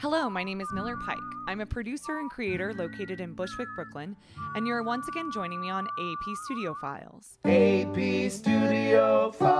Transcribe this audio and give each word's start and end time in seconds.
Hello, 0.00 0.30
my 0.30 0.44
name 0.44 0.60
is 0.60 0.70
Miller 0.72 0.96
Pike. 0.96 1.18
I'm 1.48 1.60
a 1.60 1.66
producer 1.66 2.20
and 2.20 2.30
creator 2.30 2.72
located 2.72 3.20
in 3.20 3.34
Bushwick, 3.34 3.66
Brooklyn, 3.74 4.14
and 4.54 4.64
you're 4.64 4.84
once 4.84 5.08
again 5.08 5.32
joining 5.32 5.60
me 5.60 5.70
on 5.70 5.88
AP 5.88 6.36
Studio 6.44 6.72
Files. 6.80 7.40
AP 7.44 8.30
Studio 8.30 9.32
Files. 9.32 9.56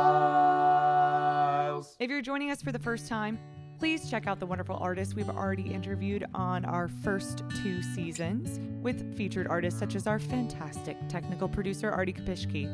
If 1.99 2.09
you're 2.09 2.23
joining 2.23 2.53
us 2.53 2.63
for 2.63 2.71
the 2.71 2.79
first 2.79 3.09
time, 3.09 3.37
please 3.81 4.09
check 4.09 4.29
out 4.29 4.39
the 4.39 4.47
wonderful 4.47 4.77
artists 4.81 5.13
we've 5.13 5.29
already 5.29 5.75
interviewed 5.75 6.25
on 6.35 6.65
our 6.65 6.87
first 6.87 7.43
two 7.61 7.83
seasons 7.83 8.61
with 8.81 9.17
featured 9.17 9.49
artists 9.49 9.81
such 9.81 9.97
as 9.97 10.07
our 10.07 10.21
fantastic 10.21 10.97
technical 11.09 11.49
producer, 11.49 11.91
Artie 11.91 12.13
Kapishki. 12.13 12.71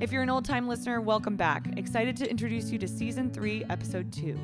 If 0.00 0.12
you're 0.12 0.22
an 0.22 0.30
old 0.30 0.44
time 0.44 0.68
listener, 0.68 1.00
welcome 1.00 1.34
back. 1.34 1.76
Excited 1.76 2.16
to 2.18 2.30
introduce 2.30 2.70
you 2.70 2.78
to 2.78 2.86
season 2.86 3.32
three, 3.32 3.64
episode 3.68 4.12
two. 4.12 4.38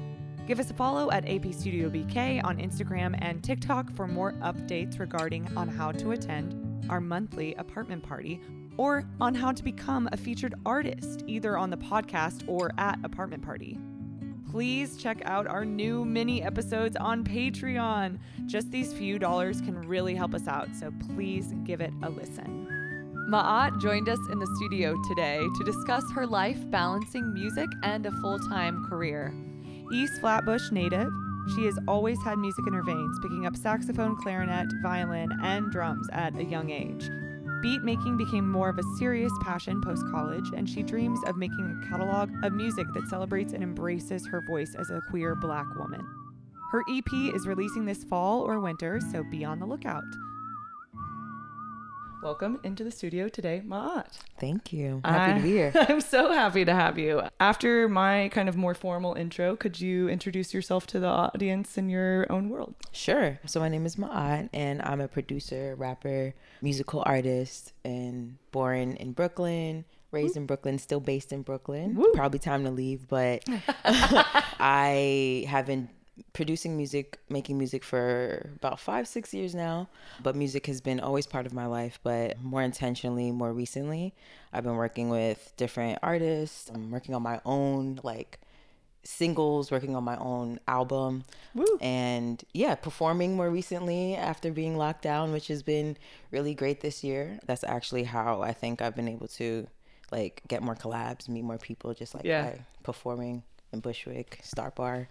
Give 0.47 0.61
us 0.61 0.71
a 0.71 0.75
follow 0.75 1.11
at 1.11 1.29
AP 1.29 1.53
Studio 1.53 1.91
BK 1.91 2.41
on 2.45 2.59
Instagram 2.59 3.19
and 3.21 3.43
TikTok 3.43 3.91
for 3.97 4.07
more 4.07 4.31
updates 4.35 5.01
regarding 5.01 5.49
on 5.57 5.67
how 5.67 5.91
to 5.91 6.13
attend 6.13 6.87
our 6.89 7.01
monthly 7.01 7.57
apartment 7.57 8.05
party 8.05 8.41
or 8.77 9.05
on 9.21 9.35
how 9.35 9.51
to 9.51 9.65
become 9.65 10.09
a 10.13 10.17
featured 10.17 10.55
artist 10.65 11.25
either 11.27 11.59
on 11.59 11.71
the 11.71 11.77
podcast 11.77 12.45
or 12.47 12.71
at 12.79 12.97
apartment 13.03 13.43
party. 13.43 13.77
Please 14.49 14.97
check 14.97 15.21
out 15.25 15.49
our 15.49 15.65
new 15.65 16.05
mini 16.05 16.45
episodes 16.45 16.95
on 16.95 17.25
Patreon. 17.25 18.17
Just 18.47 18.71
these 18.71 18.93
few 18.93 19.19
dollars 19.19 19.61
can 19.61 19.81
really 19.83 20.15
help 20.15 20.33
us 20.33 20.47
out, 20.47 20.69
so 20.79 20.93
please 21.09 21.55
give 21.65 21.81
it 21.81 21.93
a 22.05 22.09
listen. 22.09 22.69
Ma'at 23.29 23.81
joined 23.81 24.09
us 24.09 24.21
in 24.31 24.39
the 24.39 24.47
studio 24.59 24.95
today 25.09 25.41
to 25.41 25.65
discuss 25.65 26.05
her 26.13 26.25
life 26.25 26.59
balancing 26.71 27.35
music 27.35 27.69
and 27.83 28.07
a 28.07 28.13
full 28.13 28.39
time 28.39 28.87
career. 28.89 29.35
East 29.93 30.21
Flatbush 30.21 30.71
native, 30.73 31.11
she 31.55 31.65
has 31.65 31.79
always 31.87 32.21
had 32.23 32.39
music 32.39 32.67
in 32.67 32.73
her 32.73 32.83
veins, 32.83 33.19
picking 33.23 33.47
up 33.47 33.57
saxophone, 33.57 34.17
clarinet, 34.17 34.67
violin, 34.83 35.31
and 35.43 35.71
drums 35.71 36.09
at 36.13 36.37
a 36.37 36.45
young 36.45 36.71
age. 36.71 37.09
Beat 37.63 37.83
making 37.83 38.17
became 38.17 38.51
more 38.51 38.69
of 38.69 38.79
a 38.79 38.97
serious 38.99 39.33
passion 39.43 39.81
post 39.81 40.05
college, 40.11 40.51
and 40.57 40.69
she 40.69 40.83
dreams 40.83 41.21
of 41.27 41.37
making 41.37 41.81
a 41.83 41.89
catalog 41.89 42.31
of 42.45 42.53
music 42.53 42.87
that 42.95 43.09
celebrates 43.09 43.53
and 43.53 43.63
embraces 43.63 44.27
her 44.27 44.43
voice 44.47 44.75
as 44.79 44.91
a 44.91 45.01
queer 45.09 45.35
black 45.37 45.67
woman. 45.77 46.05
Her 46.73 46.83
EP 46.91 47.13
is 47.35 47.47
releasing 47.47 47.85
this 47.85 48.05
fall 48.05 48.43
or 48.43 48.61
winter, 48.61 49.01
so 49.13 49.23
be 49.31 49.45
on 49.45 49.61
the 49.61 49.67
lookout. 49.67 50.05
Welcome 52.23 52.61
into 52.65 52.83
the 52.83 52.91
studio 52.91 53.29
today, 53.29 53.63
Ma'at. 53.65 54.07
Thank 54.41 54.73
you. 54.73 55.01
Happy 55.05 55.39
to 55.39 55.43
be 55.43 55.53
here. 55.53 55.73
I'm 55.89 56.01
so 56.01 56.33
happy 56.33 56.65
to 56.65 56.75
have 56.75 56.99
you. 56.99 57.23
After 57.39 57.89
my 57.89 58.31
kind 58.31 58.49
of 58.49 58.57
more 58.57 58.75
formal 58.75 59.15
intro, 59.15 59.55
could 59.55 59.81
you 59.81 60.09
introduce 60.09 60.55
yourself 60.55 60.87
to 60.89 60.99
the 60.99 61.07
audience 61.07 61.77
in 61.77 61.89
your 61.89 62.27
own 62.33 62.49
world? 62.49 62.75
Sure. 62.91 63.39
So 63.47 63.61
my 63.61 63.69
name 63.69 63.85
is 63.85 63.97
Ma'at, 63.97 64.49
and 64.53 64.83
I'm 64.83 65.01
a 65.01 65.09
producer, 65.09 65.75
rapper, 65.77 66.35
musical 66.63 67.03
artist, 67.07 67.75
and 67.85 68.39
born 68.51 68.97
in 68.97 69.13
Brooklyn. 69.13 69.85
Raised 70.11 70.37
in 70.37 70.47
Brooklyn, 70.47 70.79
still 70.79 71.01
based 71.01 71.33
in 71.33 71.43
Brooklyn. 71.43 71.95
Woo. 71.95 72.11
Probably 72.15 72.39
time 72.39 72.65
to 72.65 72.71
leave, 72.71 73.07
but 73.09 73.45
I 73.85 75.45
have 75.49 75.67
been 75.67 75.91
producing 76.33 76.77
music, 76.77 77.19
making 77.29 77.59
music 77.59 77.85
for 77.85 78.51
about 78.57 78.81
five, 78.81 79.07
six 79.07 79.35
years 79.35 79.55
now. 79.55 79.89
But 80.23 80.35
music 80.37 80.67
has 80.67 80.81
been 80.81 81.01
always 81.01 81.27
part 81.27 81.47
of 81.47 81.53
my 81.53 81.67
life, 81.67 81.99
but 82.03 82.41
more 82.43 82.63
intentionally, 82.63 83.31
more 83.33 83.53
recently. 83.53 84.15
I've 84.53 84.65
been 84.65 84.77
working 84.77 85.09
with 85.11 85.53
different 85.57 85.99
artists. 86.03 86.71
I'm 86.73 86.91
working 86.91 87.15
on 87.15 87.23
my 87.23 87.41
own, 87.45 88.01
like, 88.03 88.41
singles, 89.03 89.71
working 89.71 89.95
on 89.95 90.05
my 90.05 90.17
own 90.17 90.59
album. 90.67 91.25
Woo. 91.55 91.79
And 91.81 92.43
yeah, 92.53 92.75
performing 92.75 93.37
more 93.37 93.51
recently 93.51 94.17
after 94.17 94.51
being 94.51 94.77
locked 94.77 95.03
down, 95.03 95.33
which 95.33 95.49
has 95.49 95.63
been 95.63 95.97
really 96.31 96.55
great 96.55 96.81
this 96.81 97.05
year. 97.05 97.39
That's 97.47 97.63
actually 97.63 98.05
how 98.05 98.43
I 98.43 98.53
think 98.53 98.83
I've 98.83 98.97
been 98.97 99.09
able 99.09 99.29
to 99.29 99.69
like 100.11 100.43
get 100.49 100.63
more 100.63 100.75
collabs, 100.75 101.29
meet 101.29 101.43
more 101.45 101.59
people 101.59 101.95
just 101.95 102.15
like 102.15 102.25
Yeah. 102.25 102.43
by 102.51 102.61
performing 102.83 103.43
in 103.73 103.81
Bushwick, 103.81 104.41
Starr 104.43 104.71
Bar. 104.71 105.09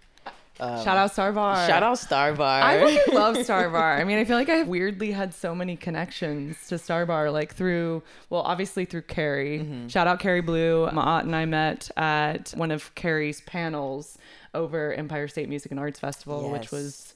Um, 0.58 0.82
Shout 0.84 0.96
out 0.96 1.12
Starr 1.12 1.32
Bar. 1.32 1.66
Shout 1.66 1.82
out 1.82 1.98
Starr 1.98 2.32
Bar. 2.34 2.62
I 2.62 2.80
fucking 2.96 3.14
love 3.14 3.36
Starr 3.44 3.68
Bar. 3.68 3.98
I 3.98 4.04
mean, 4.04 4.18
I 4.18 4.24
feel 4.24 4.36
like 4.36 4.48
I 4.48 4.56
have 4.56 4.68
weirdly 4.68 5.12
had 5.12 5.34
so 5.34 5.54
many 5.54 5.76
connections 5.76 6.66
to 6.68 6.78
Starr 6.78 7.04
Bar, 7.06 7.30
like 7.30 7.54
through, 7.54 8.02
well, 8.30 8.42
obviously 8.42 8.84
through 8.84 9.02
Carrie. 9.02 9.58
Mm-hmm. 9.60 9.88
Shout 9.88 10.06
out 10.06 10.20
Carrie 10.20 10.40
Blue. 10.40 10.86
Ma'at 10.88 11.22
and 11.22 11.36
I 11.36 11.44
met 11.44 11.90
at 11.96 12.52
one 12.56 12.70
of 12.70 12.94
Carrie's 12.94 13.40
panels 13.42 14.16
over 14.54 14.92
Empire 14.94 15.28
State 15.28 15.48
Music 15.48 15.70
and 15.70 15.78
Arts 15.78 16.00
Festival, 16.00 16.50
which 16.50 16.70
was 16.70 17.14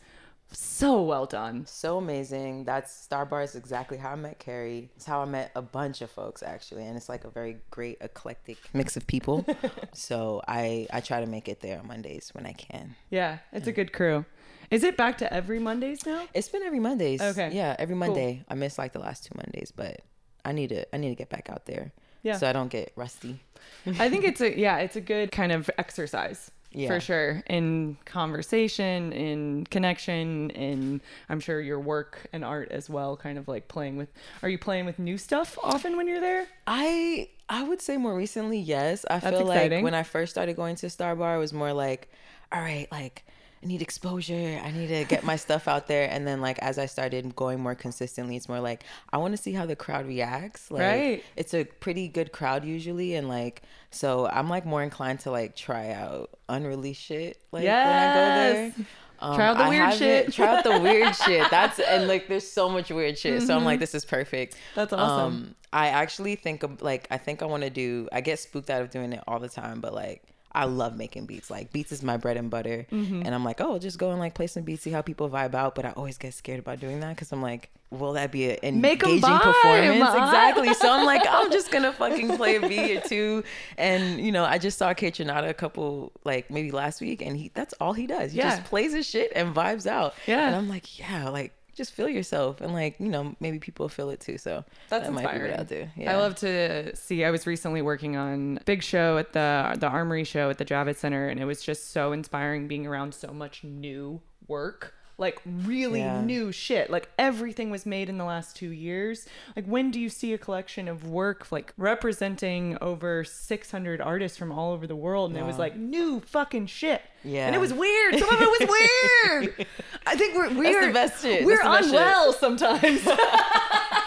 so 0.52 1.02
well 1.02 1.26
done. 1.26 1.66
so 1.66 1.98
amazing. 1.98 2.64
That's 2.64 2.92
Starr 2.92 3.26
Bar 3.26 3.42
is 3.42 3.54
exactly 3.54 3.98
how 3.98 4.10
I 4.10 4.16
met 4.16 4.38
Carrie. 4.38 4.90
It's 4.96 5.04
how 5.04 5.20
I 5.20 5.24
met 5.24 5.52
a 5.54 5.62
bunch 5.62 6.02
of 6.02 6.10
folks 6.10 6.42
actually, 6.42 6.86
and 6.86 6.96
it's 6.96 7.08
like 7.08 7.24
a 7.24 7.30
very 7.30 7.58
great 7.70 7.98
eclectic 8.00 8.58
mix 8.72 8.96
of 8.96 9.06
people. 9.06 9.44
so 9.92 10.42
I 10.46 10.86
I 10.92 11.00
try 11.00 11.20
to 11.20 11.26
make 11.26 11.48
it 11.48 11.60
there 11.60 11.78
on 11.78 11.86
Mondays 11.86 12.30
when 12.32 12.46
I 12.46 12.52
can. 12.52 12.96
Yeah, 13.10 13.38
it's 13.52 13.66
a 13.66 13.72
good 13.72 13.92
crew. 13.92 14.24
Is 14.70 14.84
it 14.84 14.96
back 14.96 15.18
to 15.18 15.32
every 15.32 15.58
Mondays 15.58 16.06
now? 16.06 16.26
It's 16.32 16.48
been 16.48 16.62
every 16.62 16.78
Mondays. 16.78 17.20
Okay. 17.20 17.50
Yeah, 17.52 17.74
every 17.78 17.96
Monday. 17.96 18.44
I 18.48 18.54
missed 18.54 18.78
like 18.78 18.92
the 18.92 19.00
last 19.00 19.24
two 19.24 19.34
Mondays, 19.36 19.72
but 19.74 20.02
I 20.44 20.52
need 20.52 20.68
to 20.68 20.94
I 20.94 20.98
need 20.98 21.10
to 21.10 21.16
get 21.16 21.28
back 21.28 21.50
out 21.50 21.66
there. 21.66 21.92
Yeah. 22.22 22.36
So 22.36 22.48
I 22.48 22.52
don't 22.52 22.68
get 22.68 22.92
rusty. 22.96 23.40
I 23.86 24.08
think 24.08 24.24
it's 24.30 24.40
a 24.40 24.56
yeah, 24.58 24.78
it's 24.78 24.96
a 24.96 25.00
good 25.00 25.32
kind 25.32 25.52
of 25.52 25.70
exercise. 25.78 26.50
Yeah. 26.72 26.88
For 26.88 27.00
sure. 27.00 27.42
In 27.48 27.96
conversation, 28.04 29.12
in 29.12 29.66
connection, 29.70 30.50
in 30.50 31.00
I'm 31.28 31.40
sure 31.40 31.60
your 31.60 31.80
work 31.80 32.28
and 32.32 32.44
art 32.44 32.70
as 32.70 32.88
well, 32.88 33.16
kind 33.16 33.38
of 33.38 33.48
like 33.48 33.66
playing 33.66 33.96
with 33.96 34.08
are 34.42 34.48
you 34.48 34.58
playing 34.58 34.86
with 34.86 34.98
new 34.98 35.18
stuff 35.18 35.58
often 35.62 35.96
when 35.96 36.06
you're 36.06 36.20
there? 36.20 36.46
I 36.66 37.28
I 37.48 37.64
would 37.64 37.82
say 37.82 37.96
more 37.96 38.14
recently, 38.14 38.60
yes. 38.60 39.04
I 39.10 39.18
That's 39.18 39.36
feel 39.36 39.50
exciting. 39.50 39.78
like 39.78 39.84
when 39.84 39.94
I 39.94 40.04
first 40.04 40.30
started 40.30 40.54
going 40.54 40.76
to 40.76 40.90
Starr 40.90 41.16
Bar, 41.16 41.36
it 41.36 41.38
was 41.40 41.52
more 41.52 41.72
like, 41.72 42.08
all 42.52 42.60
right, 42.60 42.86
like 42.92 43.24
I 43.62 43.66
need 43.66 43.82
exposure. 43.82 44.58
I 44.64 44.70
need 44.70 44.86
to 44.88 45.04
get 45.04 45.22
my 45.22 45.36
stuff 45.36 45.68
out 45.68 45.86
there. 45.86 46.08
And 46.10 46.26
then 46.26 46.40
like 46.40 46.58
as 46.60 46.78
I 46.78 46.86
started 46.86 47.36
going 47.36 47.60
more 47.60 47.74
consistently, 47.74 48.36
it's 48.36 48.48
more 48.48 48.60
like 48.60 48.84
I 49.12 49.18
want 49.18 49.36
to 49.36 49.42
see 49.42 49.52
how 49.52 49.66
the 49.66 49.76
crowd 49.76 50.06
reacts. 50.06 50.70
Like 50.70 50.80
Right. 50.82 51.24
it's 51.36 51.52
a 51.52 51.64
pretty 51.64 52.08
good 52.08 52.32
crowd 52.32 52.64
usually 52.64 53.14
and 53.14 53.28
like 53.28 53.62
so 53.90 54.26
I'm 54.28 54.48
like 54.48 54.64
more 54.64 54.82
inclined 54.82 55.20
to 55.20 55.30
like 55.30 55.56
try 55.56 55.90
out 55.92 56.30
unreleased 56.48 57.02
shit 57.02 57.38
like 57.52 57.64
when 57.64 57.72
I 57.72 58.14
go 58.14 58.54
there. 58.54 58.64
Yes. 58.76 58.86
Try 59.20 59.46
out 59.48 59.58
the 59.58 59.64
I 59.64 59.68
weird 59.68 59.94
shit. 59.94 60.32
Try 60.32 60.56
out 60.56 60.64
the 60.64 60.80
weird 60.80 61.14
shit. 61.26 61.50
That's 61.50 61.78
and 61.78 62.08
like 62.08 62.28
there's 62.28 62.50
so 62.50 62.70
much 62.70 62.90
weird 62.90 63.18
shit. 63.18 63.42
So 63.42 63.54
I'm 63.54 63.66
like, 63.66 63.78
this 63.78 63.94
is 63.94 64.06
perfect. 64.06 64.54
Mm-hmm. 64.54 64.62
That's 64.76 64.92
awesome. 64.94 65.26
Um, 65.34 65.54
I 65.74 65.88
actually 65.88 66.34
think 66.36 66.62
of 66.62 66.80
like 66.80 67.06
I 67.10 67.18
think 67.18 67.42
I 67.42 67.44
want 67.44 67.62
to 67.64 67.68
do. 67.70 68.08
I 68.10 68.22
get 68.22 68.38
spooked 68.38 68.70
out 68.70 68.80
of 68.80 68.88
doing 68.90 69.12
it 69.12 69.22
all 69.28 69.38
the 69.38 69.50
time, 69.50 69.82
but 69.82 69.92
like 69.92 70.22
I 70.52 70.64
love 70.64 70.96
making 70.96 71.26
beats. 71.26 71.50
Like 71.50 71.72
beats 71.72 71.92
is 71.92 72.02
my 72.02 72.16
bread 72.16 72.36
and 72.36 72.50
butter, 72.50 72.86
Mm-hmm. 72.90 73.22
and 73.24 73.34
I'm 73.34 73.44
like, 73.44 73.60
oh, 73.60 73.78
just 73.78 73.98
go 73.98 74.10
and 74.10 74.18
like 74.18 74.34
play 74.34 74.46
some 74.46 74.62
beats, 74.64 74.82
see 74.82 74.90
how 74.90 75.02
people 75.02 75.28
vibe 75.30 75.54
out. 75.54 75.74
But 75.74 75.84
I 75.84 75.90
always 75.92 76.18
get 76.18 76.34
scared 76.34 76.58
about 76.58 76.80
doing 76.80 77.00
that 77.00 77.10
because 77.16 77.30
I'm 77.32 77.40
like, 77.42 77.70
will 77.90 78.14
that 78.14 78.32
be 78.32 78.50
an 78.58 78.80
Make 78.80 79.02
engaging 79.02 79.38
performance? 79.38 80.10
Exactly. 80.20 80.74
So 80.74 80.90
I'm 80.92 81.06
like, 81.06 81.22
I'm 81.28 81.50
just 81.52 81.70
gonna 81.70 81.92
fucking 81.92 82.36
play 82.36 82.56
a 82.56 82.60
beat 82.68 82.96
or 82.96 83.00
two, 83.08 83.44
and 83.78 84.20
you 84.20 84.32
know, 84.32 84.44
I 84.44 84.58
just 84.58 84.76
saw 84.78 84.92
Kaytranada 84.94 85.48
a 85.48 85.54
couple 85.54 86.12
like 86.24 86.50
maybe 86.50 86.70
last 86.72 87.00
week, 87.00 87.22
and 87.22 87.36
he 87.36 87.50
that's 87.54 87.74
all 87.80 87.92
he 87.92 88.06
does. 88.06 88.32
He 88.32 88.38
Yeah. 88.38 88.56
just 88.56 88.64
plays 88.64 88.92
his 88.92 89.06
shit 89.06 89.32
and 89.36 89.54
vibes 89.54 89.86
out. 89.86 90.14
Yeah. 90.26 90.46
and 90.48 90.56
I'm 90.56 90.68
like, 90.68 90.98
yeah, 90.98 91.28
like. 91.28 91.52
Just 91.74 91.92
feel 91.92 92.08
yourself, 92.08 92.60
and 92.60 92.72
like 92.72 92.98
you 92.98 93.08
know, 93.08 93.34
maybe 93.40 93.58
people 93.58 93.88
feel 93.88 94.10
it 94.10 94.20
too. 94.20 94.38
So 94.38 94.64
That's 94.88 95.06
that 95.06 95.12
might 95.12 95.32
be 95.32 95.40
what 95.40 95.58
I'll 95.58 95.64
do. 95.64 95.88
I 96.06 96.16
love 96.16 96.34
to 96.36 96.94
see. 96.96 97.24
I 97.24 97.30
was 97.30 97.46
recently 97.46 97.82
working 97.82 98.16
on 98.16 98.58
a 98.60 98.64
big 98.64 98.82
show 98.82 99.18
at 99.18 99.32
the 99.32 99.76
the 99.78 99.86
Armory 99.86 100.24
show 100.24 100.50
at 100.50 100.58
the 100.58 100.64
Javits 100.64 100.96
Center, 100.96 101.28
and 101.28 101.40
it 101.40 101.44
was 101.44 101.62
just 101.62 101.92
so 101.92 102.12
inspiring 102.12 102.68
being 102.68 102.86
around 102.86 103.14
so 103.14 103.32
much 103.32 103.64
new 103.64 104.20
work, 104.48 104.94
like 105.20 105.40
really 105.44 106.00
Yeah. 106.00 106.22
new 106.22 106.50
shit. 106.50 106.90
Like 106.90 107.08
everything 107.18 107.70
was 107.70 107.84
made 107.86 108.08
in 108.08 108.18
the 108.18 108.24
last 108.24 108.56
two 108.56 108.70
years. 108.70 109.26
Like 109.54 109.66
when 109.66 109.90
do 109.92 110.00
you 110.00 110.08
see 110.08 110.32
a 110.32 110.38
collection 110.38 110.88
of 110.88 111.06
work 111.06 111.52
like 111.52 111.72
representing 111.76 112.76
over 112.80 113.22
six 113.22 113.70
hundred 113.70 114.00
artists 114.00 114.38
from 114.38 114.50
all 114.50 114.72
over 114.72 114.86
the 114.86 114.96
world, 114.96 115.30
and 115.30 115.38
it 115.38 115.44
was 115.44 115.58
like 115.58 115.76
new 115.76 116.20
fucking 116.20 116.66
shit. 116.66 117.02
Yeah. 117.22 117.46
and 117.46 117.54
it 117.54 117.58
was 117.58 117.72
weird. 117.72 118.18
Some 118.18 118.28
of 118.34 118.40
it 118.40 118.60
was 118.60 118.68
weird. 118.68 119.66
I 120.06 120.16
think 120.16 120.34
we're 120.34 120.52
we're 120.54 120.86
the 120.86 120.92
best 120.92 121.22
shit. 121.22 121.44
We're 121.44 121.58
That's 121.62 121.86
the 121.86 121.92
best 121.92 121.94
shit. 121.94 122.00
unwell 122.00 122.32
sometimes. 122.32 123.06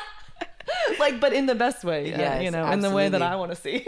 like 1.00 1.20
but 1.20 1.34
in 1.34 1.46
the 1.46 1.56
best 1.56 1.84
way 1.84 2.10
yeah 2.10 2.18
Yes, 2.18 2.44
you 2.44 2.52
know 2.52 2.66
in 2.72 2.80
the 2.80 2.90
way 2.90 3.10
that 3.10 3.22
i 3.22 3.36
want 3.36 3.52
to 3.52 3.56
see 3.56 3.86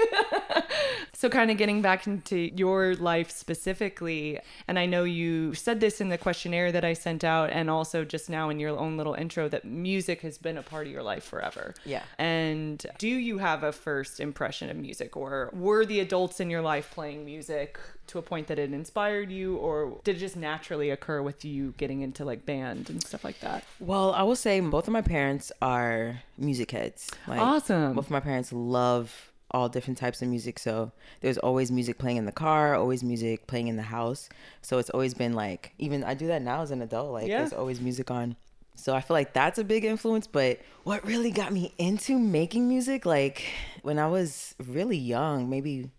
So, 1.26 1.30
kind 1.30 1.50
of 1.50 1.58
getting 1.58 1.82
back 1.82 2.06
into 2.06 2.56
your 2.56 2.94
life 2.98 3.32
specifically, 3.32 4.40
and 4.68 4.78
I 4.78 4.86
know 4.86 5.06
you 5.06 5.56
said 5.56 5.80
this 5.80 6.00
in 6.00 6.10
the 6.10 6.20
questionnaire 6.20 6.72
that 6.72 6.86
I 6.86 6.94
sent 6.94 7.24
out, 7.24 7.50
and 7.50 7.68
also 7.68 8.06
just 8.06 8.30
now 8.30 8.52
in 8.52 8.60
your 8.60 8.78
own 8.78 8.96
little 8.96 9.16
intro 9.16 9.50
that 9.50 9.66
music 9.66 10.22
has 10.22 10.38
been 10.38 10.56
a 10.56 10.62
part 10.62 10.86
of 10.86 10.94
your 10.94 11.02
life 11.02 11.24
forever. 11.24 11.74
Yeah. 11.84 12.04
And 12.20 12.86
do 13.00 13.08
you 13.08 13.40
have 13.40 13.64
a 13.64 13.72
first 13.72 14.20
impression 14.20 14.70
of 14.70 14.78
music, 14.78 15.18
or 15.18 15.50
were 15.52 15.84
the 15.84 16.00
adults 16.00 16.40
in 16.40 16.52
your 16.52 16.62
life 16.62 16.92
playing 16.92 17.26
music 17.26 17.80
to 18.06 18.20
a 18.20 18.22
point 18.22 18.46
that 18.46 18.60
it 18.60 18.72
inspired 18.72 19.32
you, 19.32 19.56
or 19.56 20.00
did 20.04 20.18
it 20.18 20.20
just 20.20 20.38
naturally 20.38 20.92
occur 20.92 21.24
with 21.24 21.44
you 21.44 21.74
getting 21.78 22.02
into 22.02 22.24
like 22.24 22.46
band 22.46 22.92
and 22.92 23.04
stuff 23.04 23.24
like 23.24 23.40
that? 23.40 23.64
Well, 23.80 24.14
I 24.14 24.22
will 24.22 24.36
say 24.36 24.60
both 24.60 24.86
of 24.88 24.94
my 24.94 25.02
parents 25.02 25.52
are 25.60 26.22
music 26.38 26.70
heads. 26.70 27.10
Like, 27.28 27.40
Awesome. 27.40 27.96
Both 27.96 28.06
of 28.06 28.12
my 28.12 28.20
parents 28.20 28.54
love 28.54 29.32
all 29.52 29.70
different 29.70 29.98
types 29.98 30.22
of 30.22 30.28
music. 30.28 30.60
So 30.60 30.92
there's 31.22 31.38
always 31.38 31.72
music 31.72 31.98
playing 31.98 32.18
in 32.18 32.26
the 32.26 32.32
car, 32.32 32.76
always 32.76 33.04
music 33.04 33.48
playing 33.48 33.68
in 33.68 33.78
the 33.78 33.84
house. 33.84 34.30
So 34.62 34.80
it's 34.80 34.90
always 34.90 35.14
been 35.14 35.34
like, 35.34 35.74
even 35.78 36.04
I 36.04 36.14
do 36.14 36.28
that 36.28 36.42
now 36.42 36.62
as 36.62 36.72
an 36.72 36.82
adult. 36.82 37.12
Like 37.12 37.28
Yeah. 37.28 37.40
there's 37.40 37.54
always 37.54 37.80
music 37.80 38.10
on. 38.12 38.36
So 38.76 38.94
I 38.94 39.02
feel 39.02 39.16
like 39.16 39.34
that's 39.34 39.58
a 39.58 39.64
big 39.64 39.86
influence. 39.86 40.28
But 40.28 40.60
what 40.84 41.06
really 41.06 41.32
got 41.32 41.54
me 41.54 41.74
into 41.78 42.20
making 42.20 42.68
music, 42.68 43.06
like 43.06 43.44
when 43.84 44.00
I 44.00 44.08
was 44.08 44.56
really 44.68 44.98
young, 44.98 45.50
maybe 45.50 45.92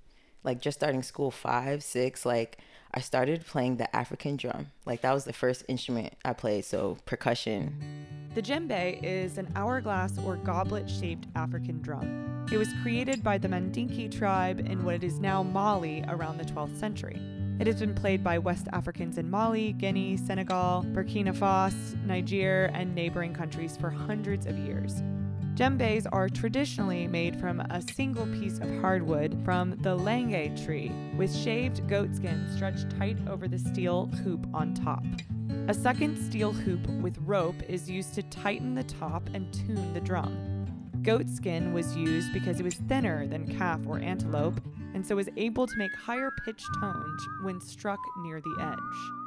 like 0.44 0.60
just 0.60 0.78
starting 0.78 1.02
school, 1.02 1.30
five, 1.30 1.82
six, 1.82 2.26
like 2.26 2.58
I 2.96 3.00
started 3.00 3.44
playing 3.46 3.76
the 3.76 3.94
African 3.94 4.36
drum. 4.36 4.72
Like 4.86 5.02
that 5.02 5.12
was 5.12 5.26
the 5.26 5.34
first 5.34 5.64
instrument 5.68 6.14
I 6.24 6.32
played. 6.32 6.64
So 6.64 6.96
percussion. 7.04 7.76
The 8.34 8.40
djembe 8.40 9.02
is 9.02 9.36
an 9.36 9.52
hourglass 9.54 10.18
or 10.24 10.36
goblet 10.36 10.88
shaped 10.88 11.28
African 11.34 11.82
drum. 11.82 12.46
It 12.50 12.56
was 12.56 12.68
created 12.82 13.22
by 13.22 13.36
the 13.36 13.48
Mandinka 13.48 14.10
tribe 14.16 14.60
in 14.60 14.82
what 14.82 15.04
is 15.04 15.20
now 15.20 15.42
Mali 15.42 16.04
around 16.08 16.38
the 16.38 16.44
12th 16.44 16.78
century. 16.78 17.20
It 17.60 17.66
has 17.66 17.80
been 17.80 17.94
played 17.94 18.24
by 18.24 18.38
West 18.38 18.66
Africans 18.72 19.18
in 19.18 19.30
Mali, 19.30 19.72
Guinea, 19.72 20.16
Senegal, 20.16 20.84
Burkina 20.92 21.36
Faso, 21.36 22.02
Niger, 22.06 22.70
and 22.72 22.94
neighboring 22.94 23.34
countries 23.34 23.76
for 23.76 23.90
hundreds 23.90 24.46
of 24.46 24.58
years. 24.58 25.02
Djembes 25.56 26.06
are 26.12 26.28
traditionally 26.28 27.06
made 27.06 27.40
from 27.40 27.60
a 27.60 27.80
single 27.80 28.26
piece 28.26 28.58
of 28.58 28.68
hardwood 28.82 29.40
from 29.42 29.74
the 29.80 29.94
lange 29.94 30.54
tree, 30.62 30.92
with 31.16 31.34
shaved 31.34 31.88
goatskin 31.88 32.54
stretched 32.54 32.90
tight 32.98 33.16
over 33.26 33.48
the 33.48 33.58
steel 33.58 34.04
hoop 34.22 34.46
on 34.52 34.74
top. 34.74 35.02
A 35.68 35.72
second 35.72 36.18
steel 36.18 36.52
hoop 36.52 36.86
with 37.00 37.16
rope 37.22 37.56
is 37.70 37.88
used 37.88 38.12
to 38.16 38.22
tighten 38.24 38.74
the 38.74 38.84
top 38.84 39.30
and 39.32 39.50
tune 39.50 39.94
the 39.94 40.00
drum. 40.02 40.66
Goat 41.00 41.30
skin 41.30 41.72
was 41.72 41.96
used 41.96 42.34
because 42.34 42.60
it 42.60 42.64
was 42.64 42.74
thinner 42.74 43.26
than 43.26 43.56
calf 43.56 43.80
or 43.86 43.98
antelope 43.98 44.60
and 44.92 45.06
so 45.06 45.16
was 45.16 45.30
able 45.38 45.66
to 45.66 45.76
make 45.78 45.94
higher 45.94 46.32
pitched 46.44 46.68
tones 46.80 47.26
when 47.44 47.62
struck 47.62 48.00
near 48.18 48.42
the 48.42 48.56
edge. 48.60 49.25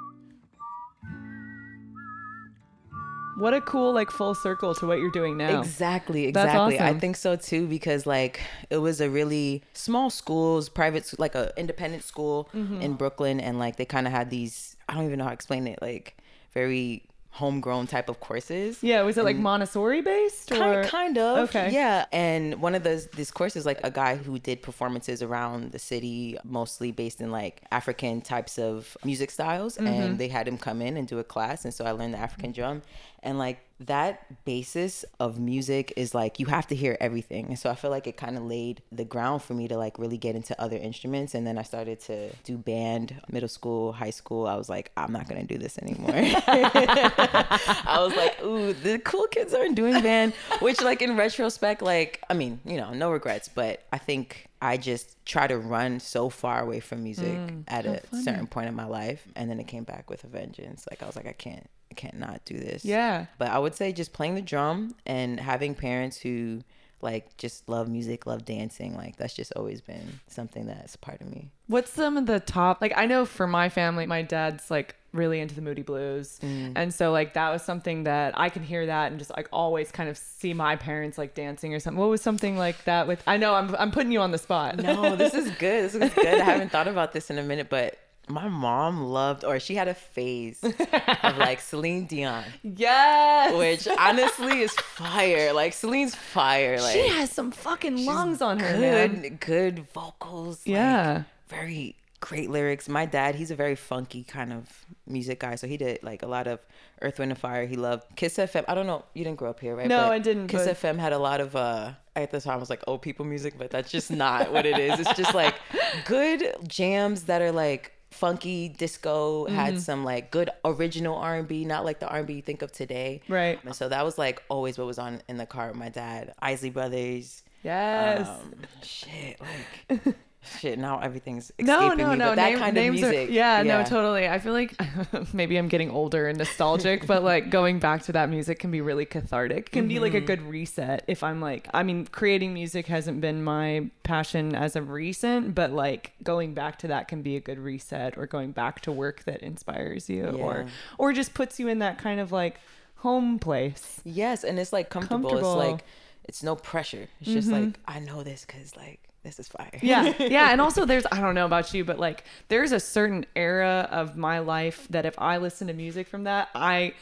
What 3.39 3.53
a 3.53 3.61
cool 3.61 3.93
like 3.93 4.11
full 4.11 4.35
circle 4.35 4.75
to 4.75 4.85
what 4.85 4.99
you're 4.99 5.11
doing 5.11 5.37
now. 5.37 5.59
Exactly, 5.59 6.25
exactly. 6.25 6.79
I 6.79 6.93
think 6.99 7.15
so 7.15 7.35
too 7.35 7.67
because 7.67 8.05
like 8.05 8.41
it 8.69 8.77
was 8.77 8.99
a 9.01 9.09
really 9.09 9.63
small 9.73 10.09
schools, 10.09 10.69
private 10.69 11.17
like 11.19 11.35
a 11.35 11.51
independent 11.57 12.03
school 12.03 12.49
Mm-hmm. 12.53 12.81
in 12.81 12.93
Brooklyn 12.95 13.39
and 13.39 13.57
like 13.59 13.77
they 13.77 13.85
kind 13.85 14.05
of 14.07 14.13
had 14.13 14.29
these 14.29 14.75
I 14.87 14.93
don't 14.95 15.05
even 15.05 15.17
know 15.19 15.23
how 15.25 15.29
to 15.31 15.33
explain 15.35 15.67
it, 15.67 15.79
like 15.81 16.17
very 16.53 17.03
homegrown 17.31 17.87
type 17.87 18.09
of 18.09 18.19
courses. 18.19 18.81
Yeah, 18.81 19.01
was 19.03 19.17
it 19.17 19.23
like 19.23 19.37
Montessori 19.37 20.01
based 20.01 20.51
or 20.51 20.55
Kind, 20.55 20.87
kind 20.87 21.17
of. 21.17 21.49
Okay. 21.49 21.71
Yeah. 21.71 22.05
And 22.11 22.61
one 22.61 22.75
of 22.75 22.83
those 22.83 23.07
these 23.07 23.31
courses, 23.31 23.65
like 23.65 23.79
a 23.83 23.91
guy 23.91 24.15
who 24.15 24.39
did 24.39 24.61
performances 24.61 25.21
around 25.21 25.71
the 25.71 25.79
city, 25.79 26.37
mostly 26.43 26.91
based 26.91 27.21
in 27.21 27.31
like 27.31 27.61
African 27.71 28.21
types 28.21 28.57
of 28.57 28.97
music 29.05 29.31
styles. 29.31 29.77
Mm-hmm. 29.77 29.87
And 29.87 30.17
they 30.17 30.27
had 30.27 30.47
him 30.47 30.57
come 30.57 30.81
in 30.81 30.97
and 30.97 31.07
do 31.07 31.19
a 31.19 31.23
class. 31.23 31.65
And 31.65 31.73
so 31.73 31.85
I 31.85 31.91
learned 31.91 32.13
the 32.13 32.19
African 32.19 32.51
drum. 32.51 32.81
And 33.21 33.37
like 33.37 33.59
that 33.81 34.43
basis 34.45 35.05
of 35.19 35.39
music 35.39 35.93
is 35.95 36.13
like 36.13 36.39
you 36.39 36.47
have 36.47 36.67
to 36.67 36.75
hear 36.75 36.97
everything. 36.99 37.45
And 37.47 37.57
so 37.57 37.69
I 37.69 37.75
feel 37.75 37.91
like 37.91 38.07
it 38.07 38.17
kind 38.17 38.37
of 38.37 38.43
laid 38.43 38.81
the 38.91 39.05
ground 39.05 39.41
for 39.41 39.53
me 39.53 39.67
to 39.69 39.77
like 39.77 39.97
really 39.97 40.17
get 40.17 40.35
into 40.35 40.59
other 40.61 40.77
instruments. 40.77 41.33
And 41.33 41.47
then 41.47 41.57
I 41.57 41.63
started 41.63 41.99
to 42.01 42.29
do 42.43 42.57
band 42.57 43.21
middle 43.31 43.47
school, 43.49 43.93
high 43.93 44.09
school. 44.09 44.47
I 44.47 44.55
was 44.55 44.69
like, 44.69 44.91
I'm 44.97 45.13
not 45.13 45.27
gonna 45.29 45.43
do 45.43 45.57
this 45.57 45.77
anymore. 45.77 46.11
I 46.13 47.97
was 47.99 48.15
like, 48.15 48.43
ooh, 48.43 48.73
the 48.73 48.99
cool 48.99 49.27
kids 49.27 49.53
aren't 49.53 49.75
doing 49.75 50.01
band, 50.01 50.33
which 50.61 50.81
like 50.81 51.01
in 51.01 51.15
retrospect, 51.15 51.81
like, 51.81 52.21
I 52.29 52.33
mean, 52.33 52.59
you 52.65 52.77
know, 52.77 52.93
no 52.93 53.11
regrets, 53.11 53.47
but 53.47 53.83
I 53.93 53.97
think 53.97 54.47
I 54.61 54.75
just 54.77 55.23
try 55.25 55.47
to 55.47 55.57
run 55.57 55.99
so 55.99 56.29
far 56.29 56.61
away 56.61 56.79
from 56.81 57.03
music 57.03 57.37
Mm, 57.39 57.63
at 57.67 57.85
a 57.85 58.01
certain 58.23 58.47
point 58.47 58.67
in 58.67 58.75
my 58.75 58.85
life. 58.85 59.25
And 59.35 59.49
then 59.49 59.59
it 59.59 59.67
came 59.67 59.83
back 59.83 60.09
with 60.09 60.23
a 60.23 60.27
vengeance. 60.27 60.85
Like 60.89 61.01
I 61.03 61.05
was 61.05 61.15
like, 61.15 61.27
I 61.27 61.31
can't, 61.33 61.69
I 61.91 61.95
can't 61.95 62.19
not 62.19 62.45
do 62.45 62.57
this. 62.57 62.85
Yeah. 62.85 63.25
But 63.37 63.49
I 63.49 63.59
would 63.59 63.75
say 63.75 63.91
just 63.91 64.13
playing 64.13 64.35
the 64.35 64.41
drum 64.41 64.95
and 65.05 65.39
having 65.39 65.75
parents 65.75 66.17
who 66.17 66.61
like 67.01 67.37
just 67.37 67.67
love 67.69 67.87
music, 67.87 68.25
love 68.25 68.45
dancing, 68.45 68.95
like 68.95 69.15
that's 69.15 69.33
just 69.33 69.53
always 69.55 69.81
been 69.81 70.19
something 70.27 70.67
that's 70.67 70.95
part 70.95 71.21
of 71.21 71.27
me. 71.27 71.49
What's 71.67 71.91
some 71.91 72.17
of 72.17 72.25
the 72.25 72.39
top 72.39 72.81
like 72.81 72.93
I 72.95 73.05
know 73.05 73.25
for 73.25 73.47
my 73.47 73.69
family, 73.69 74.05
my 74.05 74.21
dad's 74.21 74.69
like 74.69 74.95
really 75.13 75.39
into 75.39 75.55
the 75.55 75.61
Moody 75.61 75.81
Blues. 75.81 76.39
Mm. 76.43 76.73
And 76.75 76.93
so 76.93 77.11
like 77.11 77.33
that 77.33 77.49
was 77.51 77.63
something 77.63 78.03
that 78.03 78.37
I 78.37 78.49
can 78.49 78.63
hear 78.63 78.85
that 78.85 79.11
and 79.11 79.19
just 79.19 79.31
like 79.35 79.47
always 79.51 79.91
kind 79.91 80.09
of 80.09 80.17
see 80.17 80.53
my 80.53 80.75
parents 80.75 81.17
like 81.17 81.33
dancing 81.33 81.73
or 81.73 81.79
something. 81.79 81.99
What 81.99 82.09
was 82.09 82.21
something 82.21 82.57
like 82.57 82.83
that 82.83 83.07
with 83.07 83.23
I 83.25 83.37
know 83.37 83.55
I'm 83.55 83.75
I'm 83.75 83.91
putting 83.91 84.11
you 84.11 84.19
on 84.19 84.31
the 84.31 84.37
spot. 84.37 84.77
No, 84.77 85.15
this 85.15 85.33
is 85.33 85.49
good. 85.51 85.85
This 85.85 85.95
is 85.95 86.13
good. 86.13 86.27
I 86.27 86.43
haven't 86.43 86.71
thought 86.71 86.87
about 86.87 87.13
this 87.13 87.29
in 87.29 87.37
a 87.37 87.43
minute, 87.43 87.69
but 87.69 87.97
my 88.29 88.47
mom 88.47 89.03
loved, 89.05 89.43
or 89.43 89.59
she 89.59 89.75
had 89.75 89.87
a 89.87 89.93
phase 89.93 90.63
of 90.63 90.73
like 91.37 91.59
Celine 91.59 92.05
Dion, 92.05 92.43
yes. 92.63 93.53
which 93.55 93.87
honestly 93.97 94.59
is 94.61 94.71
fire. 94.73 95.51
Like 95.53 95.73
Celine's 95.73 96.15
fire. 96.15 96.79
Like 96.79 96.93
she 96.93 97.07
has 97.07 97.31
some 97.31 97.51
fucking 97.51 98.05
lungs 98.05 98.41
on 98.41 98.59
her. 98.59 98.77
good, 98.77 99.21
man. 99.21 99.37
good 99.39 99.87
vocals. 99.93 100.59
like, 100.65 100.73
Yeah. 100.73 101.23
very 101.47 101.95
great 102.19 102.49
lyrics. 102.49 102.87
My 102.89 103.05
dad, 103.05 103.35
he's 103.35 103.49
a 103.51 103.55
very 103.55 103.75
funky 103.75 104.23
kind 104.23 104.51
of 104.53 104.85
music 105.07 105.39
guy, 105.39 105.55
so 105.55 105.67
he 105.67 105.77
did 105.77 106.03
like 106.03 106.21
a 106.21 106.27
lot 106.27 106.47
of 106.47 106.59
Earth, 107.01 107.17
Wind, 107.17 107.31
and 107.31 107.39
Fire. 107.39 107.65
He 107.65 107.77
loved 107.77 108.03
Kiss 108.15 108.35
FM. 108.37 108.65
I 108.67 108.75
don't 108.75 108.85
know, 108.87 109.05
you 109.13 109.23
didn't 109.23 109.37
grow 109.39 109.49
up 109.49 109.59
here, 109.59 109.75
right? 109.75 109.87
No, 109.87 110.03
But 110.03 110.11
I 110.11 110.19
didn't, 110.19 110.47
Kiss 110.47 110.65
but- 110.65 110.77
FM 110.77 110.99
had 110.99 111.13
a 111.13 111.19
lot 111.19 111.39
of 111.41 111.55
uh 111.55 111.91
at 112.15 112.31
the 112.31 112.41
time 112.41 112.57
it 112.57 112.59
was 112.59 112.69
like 112.69 112.83
old 112.85 113.01
people 113.01 113.23
music, 113.25 113.53
but 113.57 113.71
that's 113.71 113.89
just 113.89 114.11
not 114.11 114.51
what 114.51 114.65
it 114.65 114.77
is. 114.77 114.99
It's 114.99 115.13
just 115.13 115.33
like 115.33 115.55
good 116.05 116.53
jams 116.67 117.23
that 117.23 117.41
are 117.41 117.51
like 117.53 117.93
funky 118.11 118.69
disco 118.69 119.45
Mm-hmm. 119.45 119.55
had 119.55 119.79
some 119.81 120.03
like 120.03 120.31
good 120.31 120.49
original 120.65 121.15
r&b 121.15 121.63
not 121.65 121.85
like 121.85 121.99
the 121.99 122.07
r&b 122.09 122.33
you 122.33 122.41
think 122.41 122.61
of 122.61 122.71
today 122.71 123.21
Right. 123.27 123.59
and 123.63 123.75
so 123.75 123.87
that 123.89 124.03
was 124.03 124.17
like 124.17 124.41
always 124.49 124.77
what 124.77 124.87
was 124.87 124.97
on 124.99 125.21
in 125.27 125.37
the 125.37 125.45
car 125.45 125.67
with 125.67 125.77
my 125.77 125.89
dad 125.89 126.33
isley 126.41 126.69
brothers 126.71 127.43
Yes. 127.63 128.27
um, 128.27 128.53
shit, 128.81 129.39
like 129.41 130.15
shit. 130.59 130.79
Now 130.79 130.99
everything's 130.99 131.45
escaping 131.59 131.65
no, 131.67 131.89
no, 131.93 132.11
me, 132.11 132.15
no. 132.17 132.35
that 132.35 132.49
name- 132.51 132.57
kind 132.59 132.69
of 132.77 132.83
names 132.83 133.03
are- 133.03 133.09
music. 133.09 133.29
yeah, 133.31 133.61
no, 133.63 133.83
totally. 133.83 134.27
I 134.27 134.39
feel 134.39 134.53
like 134.53 134.73
maybe 135.33 135.57
I'm 135.57 135.67
getting 135.67 135.91
older 135.91 136.27
and 136.27 136.37
nostalgic, 136.37 137.05
but 137.07 137.23
like 137.23 137.49
going 137.49 137.79
back 137.79 138.03
to 138.03 138.11
that 138.13 138.29
music 138.29 138.59
can 138.59 138.71
be 138.71 138.81
really 138.81 139.05
cathartic. 139.05 139.57
It 139.67 139.71
can 139.71 139.87
be 139.87 139.95
Mm-hmm. 139.95 140.03
like 140.03 140.13
a 140.13 140.21
good 140.21 140.41
reset 140.43 141.03
if 141.07 141.23
I'm 141.23 141.41
like, 141.41 141.67
I 141.73 141.83
mean, 141.83 142.05
creating 142.07 142.53
music 142.53 142.87
hasn't 142.87 143.19
been 143.21 143.43
my 143.43 143.89
passion 144.03 144.55
as 144.55 144.75
of 144.75 144.89
recent, 144.89 145.53
but 145.55 145.71
like 145.71 146.13
going 146.23 146.53
back 146.53 146.79
to 146.79 146.87
that 146.87 147.07
can 147.07 147.21
be 147.21 147.35
a 147.35 147.41
good 147.41 147.59
reset 147.59 148.17
or 148.17 148.25
going 148.27 148.51
back 148.51 148.81
to 148.81 148.91
work 148.91 149.23
that 149.25 149.41
inspires 149.41 150.09
you 150.09 150.25
or 150.25 150.61
Yeah. 150.65 150.69
or 150.97 151.13
just 151.13 151.33
puts 151.33 151.59
you 151.59 151.67
in 151.67 151.79
that 151.79 151.97
kind 151.97 152.19
of 152.19 152.31
like 152.31 152.59
home 152.97 153.39
place. 153.39 154.01
Yes, 154.03 154.43
and 154.43 154.57
it's 154.59 154.71
like 154.73 154.89
comfortable. 154.89 155.29
Comfortable. 155.29 155.55
Mm-hmm. 155.55 155.61
It's 155.61 155.71
like 155.73 155.83
it's 156.25 156.43
no 156.43 156.55
pressure. 156.55 157.07
It's 157.21 157.31
just 157.31 157.49
like 157.49 157.79
I 157.87 157.99
know 157.99 158.23
this 158.23 158.45
because 158.45 158.75
like 158.77 158.99
this 159.23 159.39
is 159.39 159.47
fire. 159.47 159.79
Yeah, 159.81 160.13
yeah, 160.19 160.51
and 160.51 160.61
also 160.61 160.85
there's 160.85 161.05
I 161.11 161.19
don't 161.21 161.35
know 161.35 161.45
about 161.45 161.73
you, 161.73 161.83
but 161.85 161.99
like 161.99 162.23
there's 162.47 162.71
a 162.71 162.79
certain 162.79 163.25
era 163.35 163.87
of 163.91 164.15
my 164.17 164.39
life 164.39 164.87
that 164.89 165.05
if 165.05 165.17
I 165.19 165.37
listen 165.37 165.67
to 165.67 165.73
music 165.73 166.07
from 166.07 166.23
that, 166.23 166.49
I 166.55 166.93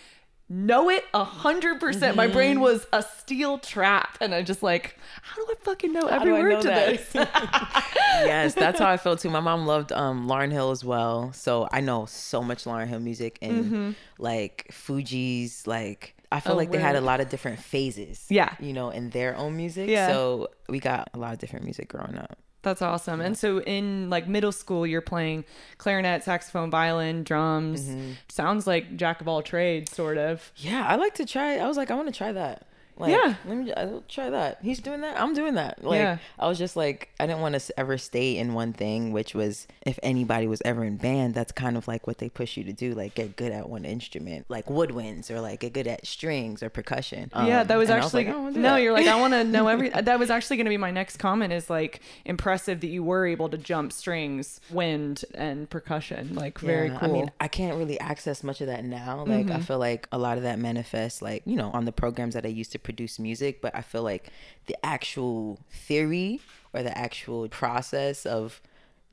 know 0.50 0.89
it 0.89 1.03
a 1.13 1.24
hundred 1.25 1.79
percent. 1.79 2.15
My 2.15 2.25
Mm-hmm. 2.25 2.33
brain 2.33 2.59
was 2.62 2.88
a 2.93 3.03
steel 3.03 3.59
trap, 3.59 4.17
and 4.21 4.33
I'm 4.33 4.45
just 4.45 4.63
like, 4.63 4.97
how 5.21 5.36
do 5.36 5.51
I 5.51 5.55
fucking 5.63 5.91
know 5.93 6.07
every 6.07 6.31
word 6.31 6.50
know 6.50 6.62
to 6.62 6.67
that? 6.69 6.88
this? 6.97 7.13
yes, 8.25 8.53
that's 8.53 8.79
how 8.79 8.89
I 8.89 8.97
feel 8.97 9.15
too. 9.17 9.29
My 9.29 9.39
mom 9.41 9.65
loved 9.65 9.91
um 9.91 10.27
Lauryn 10.27 10.51
Hill 10.51 10.71
as 10.71 10.83
well, 10.83 11.31
so 11.33 11.67
I 11.71 11.81
know 11.81 12.05
so 12.05 12.41
much 12.41 12.63
Lauryn 12.63 12.88
Hill 12.88 13.00
music 13.00 13.38
and 13.41 13.95
like 14.17 14.67
Fugees. 14.71 15.67
Like 15.67 16.15
I 16.31 16.39
feel. 16.39 16.53
Oh, 16.53 16.55
like 16.55 16.72
they 16.72 16.79
had 16.79 16.96
a 16.96 17.01
lot 17.01 17.19
of 17.19 17.29
different 17.29 17.60
phases. 17.60 18.25
Yeah. 18.29 18.53
you 18.60 18.74
know, 18.74 18.89
in 18.89 19.10
their 19.12 19.36
own 19.36 19.55
music. 19.55 19.89
Yeah. 19.89 20.07
so 20.07 20.50
we 20.67 20.79
got 20.79 21.10
a 21.13 21.17
lot 21.17 21.34
of 21.34 21.39
different 21.39 21.65
music 21.65 21.88
growing 21.89 22.17
up. 22.17 22.38
That's 22.63 22.81
awesome. 22.81 23.22
And 23.22 23.38
so 23.38 23.62
in 23.62 24.10
like 24.10 24.27
middle 24.27 24.51
school, 24.51 24.86
you're 24.86 25.00
playing 25.01 25.46
clarinet, 25.77 26.24
saxophone, 26.24 26.69
violin, 26.69 27.24
drums. 27.24 27.84
Mm-hmm. 27.84 28.12
Sounds 28.27 28.67
like 28.67 28.98
jack 28.98 29.22
of 29.22 29.27
all 29.27 29.41
trades, 29.41 29.91
sort 29.96 30.17
of. 30.17 30.51
Yeah, 30.57 30.86
I 30.86 30.96
like 30.98 31.13
to 31.15 31.25
try. 31.25 31.57
I 31.57 31.67
was 31.67 31.77
like, 31.77 31.91
I 31.91 31.96
want 31.96 32.07
to 32.07 32.13
try 32.13 32.31
that. 32.34 32.67
Like, 33.00 33.12
Yeah. 33.12 33.36
let 33.46 33.58
me 33.58 33.74
I'll 33.74 34.04
try 34.08 34.30
that. 34.30 34.60
He's 34.62 34.80
doing 34.80 35.01
that. 35.01 35.20
I'm 35.20 35.34
doing 35.34 35.56
that. 35.56 35.84
Like, 35.84 36.00
Yeah. 36.00 36.18
I 36.39 36.48
was 36.48 36.58
just 36.58 36.75
like, 36.75 37.10
I 37.20 37.25
didn't 37.27 37.42
want 37.42 37.60
to 37.60 37.80
ever 37.80 37.98
stay 37.98 38.38
in 38.38 38.54
one 38.54 38.74
thing, 38.74 39.12
which 39.12 39.34
was 39.36 39.68
if 39.86 40.00
anybody 40.04 40.48
was 40.48 40.62
ever 40.66 40.84
in 40.84 40.98
band, 40.98 41.34
that's 41.36 41.51
kind 41.51 41.77
of 41.77 41.88
like 41.88 42.08
what 42.08 42.18
they 42.18 42.30
push 42.30 42.58
you 42.58 42.63
to 42.66 42.74
do, 42.74 42.94
like 42.94 43.16
get 43.16 43.36
good 43.36 43.51
at 43.51 43.70
one 43.70 43.86
instrument, 43.86 44.46
like 44.50 44.66
woodwinds, 44.68 45.30
or 45.30 45.39
like 45.42 45.60
get 45.60 45.74
good 45.74 45.88
at 45.88 46.06
strings 46.06 46.62
or 46.63 46.70
percussion. 46.70 47.32
yeah, 47.36 47.62
Um, 47.62 47.68
that 47.68 47.77
was 47.77 47.89
and 47.89 48.01
I 48.01 48.04
actually 48.06 48.25
like, 48.25 48.34
I 48.34 48.38
wanna 48.38 48.54
do 48.54 48.60
no. 48.62 48.74
that. 48.74 48.82
You're 48.82 48.94
like 48.94 49.08
I 49.08 49.20
want 49.20 49.34
to 49.34 49.44
know 49.56 49.68
every. 49.68 49.89
That 49.89 50.20
was 50.20 50.30
actually 50.30 50.58
going 50.58 50.66
to 50.66 50.70
be 50.70 50.77
my 50.77 50.92
next 50.92 51.18
comment. 51.18 51.54
Is 51.54 51.70
like 51.70 52.01
impressive 52.25 52.82
that 52.82 52.88
you 52.88 53.04
were 53.04 53.25
able 53.25 53.50
to 53.50 53.58
jump 53.58 53.92
strings, 53.94 54.60
wind, 54.72 55.24
and 55.34 55.70
percussion. 55.70 56.36
Like 56.36 56.60
very 56.60 56.88
Yeah, 56.88 56.98
cool. 57.00 57.08
Mm-hmm. 57.10 57.16
I 57.16 57.20
mean, 57.20 57.32
I 57.39 57.48
can't 57.48 57.77
really 57.77 58.00
access 58.00 58.44
much 58.44 58.62
of 58.62 58.68
that 58.68 58.84
now. 58.84 59.24
Like, 59.25 59.50
I 59.51 59.60
feel 59.60 59.80
like 59.80 60.08
a 60.12 60.18
lot 60.18 60.38
of 60.38 60.44
that 60.44 60.60
manifests, 60.60 61.22
like, 61.22 61.44
you 61.46 61.56
know, 61.56 61.70
on 61.72 61.86
the 61.86 61.92
programs 61.92 62.34
that 62.34 62.46
I 62.46 62.50
used 62.50 62.72
to 62.74 62.80
produce 62.88 63.20
music. 63.20 63.62
But 63.62 63.75
I 63.75 63.82
feel 63.82 64.03
like 64.03 64.29
the 64.67 64.75
actual 64.86 65.60
theory 65.70 66.39
or 66.74 66.84
the 66.84 66.98
actual 66.98 67.48
process 67.50 68.25
of 68.25 68.62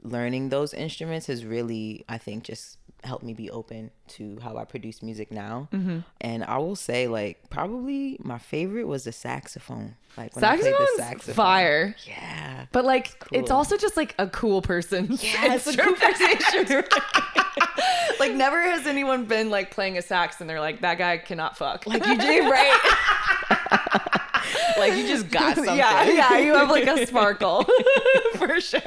learning 0.02 0.50
those 0.50 0.72
instruments 0.74 1.26
has 1.26 1.44
really, 1.44 2.04
I 2.08 2.18
think, 2.18 2.44
just 2.44 2.78
helped 3.02 3.24
me 3.24 3.34
be 3.34 3.50
open 3.50 3.90
to 4.06 4.38
how 4.42 4.56
I 4.56 4.64
produce 4.64 5.02
music 5.02 5.30
now. 5.30 5.68
Mm-hmm. 5.72 5.98
And 6.20 6.44
I 6.44 6.58
will 6.58 6.76
say, 6.76 7.06
like, 7.08 7.50
probably 7.50 8.16
my 8.22 8.38
favorite 8.38 8.86
was 8.86 9.04
the 9.04 9.12
saxophone. 9.12 9.96
Like, 10.16 10.34
when 10.36 10.44
I 10.44 10.56
played 10.56 10.74
the 10.74 10.88
saxophone. 10.96 11.34
fire. 11.34 11.96
Yeah. 12.06 12.66
But 12.72 12.84
like, 12.84 13.08
it's 13.32 13.48
Cool. 13.48 13.56
also 13.56 13.76
just 13.76 13.96
like 13.96 14.14
a 14.18 14.28
cool 14.28 14.62
person. 14.62 15.08
Yeah, 15.20 15.54
it's 15.54 15.66
a 15.66 15.76
cool 15.76 15.94
like, 18.20 18.32
never 18.34 18.60
has 18.62 18.86
anyone 18.86 19.24
been 19.24 19.50
like 19.50 19.70
playing 19.70 19.98
a 19.98 20.02
sax 20.02 20.40
and 20.40 20.48
they're 20.48 20.60
like, 20.60 20.80
that 20.82 20.98
guy 20.98 21.18
cannot 21.18 21.58
fuck. 21.58 21.86
Like, 21.86 22.06
you 22.06 22.16
did, 22.16 22.50
right? 22.50 23.30
like, 24.78 24.94
you 24.94 25.06
just 25.06 25.30
got 25.30 25.54
something. 25.56 25.76
yeah, 25.76 26.04
yeah, 26.04 26.38
you 26.38 26.54
have 26.54 26.70
like 26.70 26.86
a 26.86 27.06
sparkle 27.06 27.66
for 28.46 28.60
sure. 28.60 28.80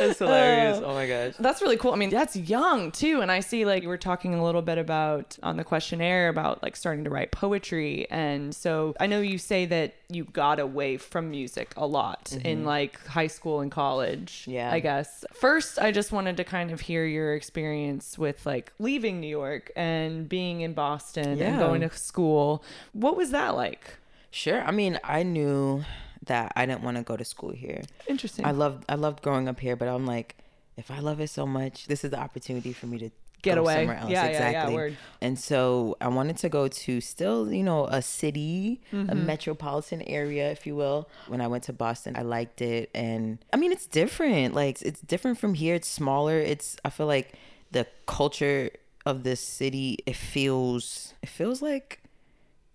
That's 0.00 0.18
hilarious. 0.18 0.78
Uh, 0.78 0.86
oh 0.86 0.94
my 0.94 1.06
gosh. 1.06 1.34
That's 1.38 1.62
really 1.62 1.76
cool. 1.76 1.92
I 1.92 1.96
mean, 1.96 2.10
that's 2.10 2.36
young 2.36 2.90
too. 2.92 3.20
And 3.20 3.30
I 3.30 3.40
see 3.40 3.64
like 3.64 3.82
you 3.82 3.88
were 3.88 3.98
talking 3.98 4.34
a 4.34 4.44
little 4.44 4.62
bit 4.62 4.78
about 4.78 5.38
on 5.42 5.56
the 5.56 5.64
questionnaire 5.64 6.28
about 6.28 6.62
like 6.62 6.76
starting 6.76 7.04
to 7.04 7.10
write 7.10 7.30
poetry. 7.30 8.06
And 8.10 8.54
so 8.54 8.94
I 9.00 9.06
know 9.06 9.20
you 9.20 9.38
say 9.38 9.66
that 9.66 9.94
you 10.08 10.24
got 10.24 10.58
away 10.58 10.96
from 10.96 11.30
music 11.30 11.72
a 11.76 11.86
lot 11.86 12.32
in 12.32 12.58
mm-hmm. 12.58 12.66
like 12.66 13.04
high 13.06 13.26
school 13.26 13.60
and 13.60 13.70
college. 13.70 14.44
Yeah. 14.46 14.70
I 14.72 14.80
guess. 14.80 15.24
First, 15.32 15.78
I 15.78 15.92
just 15.92 16.12
wanted 16.12 16.36
to 16.38 16.44
kind 16.44 16.70
of 16.70 16.80
hear 16.80 17.04
your 17.04 17.34
experience 17.34 18.18
with 18.18 18.44
like 18.46 18.72
leaving 18.78 19.20
New 19.20 19.28
York 19.28 19.70
and 19.76 20.28
being 20.28 20.60
in 20.60 20.72
Boston 20.72 21.40
and 21.40 21.58
going 21.58 21.80
to 21.82 21.90
school. 21.90 22.62
What 22.92 23.16
was 23.16 23.30
that 23.30 23.54
like? 23.54 23.96
Sure. 24.30 24.62
I 24.62 24.70
mean, 24.70 24.98
I 25.02 25.22
knew 25.22 25.84
that 26.26 26.52
I 26.56 26.66
didn't 26.66 26.82
want 26.82 26.96
to 26.96 27.02
go 27.02 27.16
to 27.16 27.24
school 27.24 27.50
here. 27.50 27.82
Interesting. 28.06 28.44
I 28.44 28.50
loved 28.52 28.84
I 28.88 28.94
loved 28.94 29.22
growing 29.22 29.48
up 29.48 29.60
here, 29.60 29.76
but 29.76 29.88
I'm 29.88 30.06
like, 30.06 30.36
if 30.76 30.90
I 30.90 30.98
love 31.00 31.20
it 31.20 31.28
so 31.30 31.46
much, 31.46 31.86
this 31.86 32.04
is 32.04 32.10
the 32.10 32.18
opportunity 32.20 32.72
for 32.72 32.86
me 32.86 32.98
to 32.98 33.10
Get 33.40 33.56
away. 33.56 33.76
somewhere 33.76 33.96
else. 33.98 34.10
Yeah, 34.10 34.24
yeah, 34.24 34.30
yeah, 34.30 34.48
exactly. 34.48 34.74
word. 34.74 34.96
And 35.20 35.38
so 35.38 35.96
I 36.00 36.08
wanted 36.08 36.38
to 36.38 36.48
go 36.48 36.66
to 36.66 37.00
still, 37.00 37.52
you 37.52 37.62
know, 37.62 37.86
a 37.86 38.02
city, 38.02 38.80
a 38.92 38.96
Mm-hmm. 38.96 39.26
metropolitan 39.26 40.02
area, 40.02 40.50
if 40.50 40.66
you 40.66 40.74
will. 40.74 41.08
When 41.28 41.40
I 41.40 41.46
went 41.46 41.62
to 41.64 41.72
Boston, 41.72 42.16
I 42.16 42.22
liked 42.22 42.60
it, 42.60 42.90
and 42.96 43.38
I 43.52 43.56
mean, 43.56 43.70
it's 43.70 43.86
different. 43.86 44.54
Like 44.56 44.82
it's 44.82 45.00
different 45.00 45.38
from 45.38 45.54
here. 45.54 45.76
It's 45.76 45.86
smaller. 45.86 46.38
It's 46.40 46.76
I 46.84 46.90
feel 46.90 47.06
like 47.06 47.34
the 47.70 47.86
culture 48.06 48.70
of 49.06 49.22
this 49.22 49.40
city. 49.40 49.98
It 50.04 50.16
feels 50.16 51.14
it 51.22 51.28
feels 51.28 51.62
like 51.62 52.02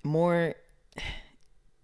more 0.05 0.55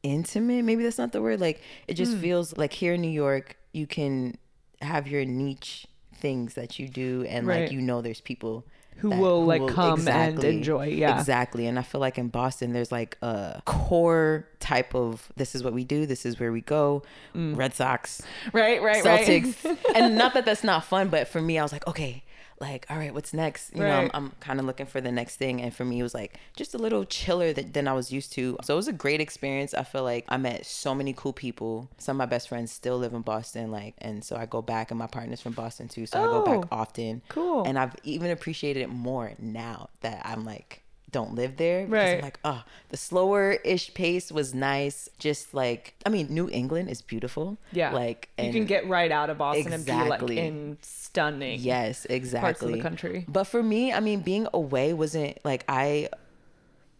intimate 0.03 0.63
maybe 0.63 0.83
that's 0.83 0.97
not 0.97 1.11
the 1.11 1.21
word 1.21 1.39
like 1.39 1.61
it 1.87 1.95
just 1.95 2.13
Hmm. 2.13 2.21
feels 2.21 2.57
like 2.57 2.73
here 2.73 2.93
in 2.93 3.01
new 3.01 3.09
york 3.09 3.57
you 3.73 3.85
can 3.87 4.37
have 4.81 5.07
your 5.07 5.25
niche 5.25 5.85
things 6.15 6.53
that 6.55 6.79
you 6.79 6.87
do 6.87 7.25
and 7.27 7.45
Right. 7.47 7.63
like 7.63 7.71
you 7.71 7.81
know 7.81 8.01
there's 8.01 8.21
people 8.21 8.65
Who 8.97 9.09
that- 9.11 9.19
will, 9.19 9.45
like, 9.45 9.65
come 9.67 10.05
and 10.09 10.43
enjoy, 10.43 10.87
yeah. 10.87 11.17
exactly 11.19 11.65
and 11.67 11.79
i 11.79 11.81
feel 11.81 12.01
like 12.01 12.17
in 12.17 12.27
boston 12.29 12.73
there's 12.73 12.91
like 12.91 13.17
a 13.21 13.61
core 13.65 14.47
type 14.59 14.93
of 14.95 15.31
this 15.37 15.55
is 15.55 15.63
what 15.63 15.73
we 15.73 15.83
do 15.85 16.05
this 16.05 16.25
is 16.25 16.39
where 16.39 16.51
we 16.51 16.61
go 16.61 17.03
Mm. 17.35 17.55
red 17.57 17.73
sox 17.73 18.21
right, 18.53 18.81
right, 18.81 19.03
celtics 19.03 19.63
right. 19.65 19.77
and 19.95 20.15
not 20.17 20.33
that 20.33 20.45
that's 20.45 20.63
not 20.63 20.83
fun 20.83 21.07
but 21.09 21.27
for 21.27 21.41
me 21.41 21.57
i 21.57 21.63
was 21.63 21.71
like 21.71 21.87
okay 21.87 22.23
like 22.61 22.85
all 22.89 22.97
right 22.97 23.13
what's 23.13 23.33
next? 23.33 23.73
You 23.75 23.81
know 23.81 23.89
i'm, 23.99 24.11
I'm 24.13 24.31
kind 24.39 24.59
of 24.59 24.65
looking 24.65 24.85
for 24.85 24.99
the 25.01 25.11
next 25.11 25.37
thing 25.37 25.61
and 25.61 25.73
for 25.73 25.85
me 25.85 25.99
it 25.99 26.03
was 26.03 26.13
like 26.13 26.37
just 26.55 26.73
a 26.73 26.77
little 26.77 27.05
chiller 27.05 27.53
that, 27.53 27.73
than 27.73 27.87
i 27.87 27.93
was 27.93 28.11
used 28.11 28.33
to. 28.33 28.57
So 28.63 28.73
it 28.73 28.77
was 28.77 28.87
a 28.87 28.93
great 28.93 29.21
experience. 29.21 29.73
I 29.73 29.83
feel 29.83 30.03
like 30.03 30.25
i 30.29 30.37
met 30.37 30.65
so 30.65 30.93
many 30.93 31.13
cool 31.13 31.33
people. 31.33 31.89
Some 31.97 32.15
of 32.15 32.19
my 32.19 32.25
best 32.25 32.49
friends 32.49 32.71
still 32.71 32.97
live 32.97 33.13
in 33.13 33.21
boston 33.21 33.71
like 33.71 33.95
and 33.99 34.23
so 34.23 34.35
i 34.35 34.45
go 34.45 34.61
back 34.61 34.91
and 34.91 34.97
my 34.99 35.07
partner's 35.07 35.41
from 35.41 35.53
boston 35.53 35.87
too 35.87 36.05
so 36.05 36.19
i 36.19 36.25
go 36.25 36.43
Oh, 36.45 36.61
back 36.61 36.67
often. 36.71 37.21
cool. 37.29 37.63
and 37.63 37.77
i've 37.79 37.95
even 38.03 38.31
appreciated 38.31 38.81
it 38.81 38.89
more 38.89 39.33
now 39.39 39.89
that 40.01 40.21
i'm 40.25 40.43
like 40.45 40.81
don't 41.11 41.33
live 41.35 41.57
there 41.57 41.85
because 41.85 41.91
Right. 41.91 42.15
I'm 42.17 42.21
like 42.21 42.39
oh 42.43 42.63
the 42.89 42.97
slower 42.97 43.53
ish 43.63 43.93
pace 43.93 44.31
was 44.31 44.53
nice 44.53 45.09
just 45.17 45.53
like 45.53 45.95
i 46.05 46.09
mean 46.09 46.27
new 46.29 46.49
england 46.49 46.89
is 46.89 47.01
beautiful 47.01 47.57
Yeah. 47.71 47.91
like 47.93 48.29
you 48.37 48.51
can 48.51 48.65
get 48.65 48.87
right 48.87 49.11
out 49.11 49.29
of 49.29 49.37
Boston 49.37 49.73
and 49.73 49.85
be 49.85 49.91
like 49.91 50.21
in 50.29 50.77
stunning. 50.81 51.59
Yes, 51.61 52.05
exactly. 52.05 52.45
parts 52.45 52.61
of 52.61 52.71
the 52.71 52.79
country. 52.81 53.25
But 53.27 53.45
for 53.45 53.61
me, 53.63 53.91
I 53.91 53.99
mean, 53.99 54.21
being 54.21 54.47
away 54.53 54.93
wasn't 54.93 55.37
like 55.43 55.65
I. 55.67 56.09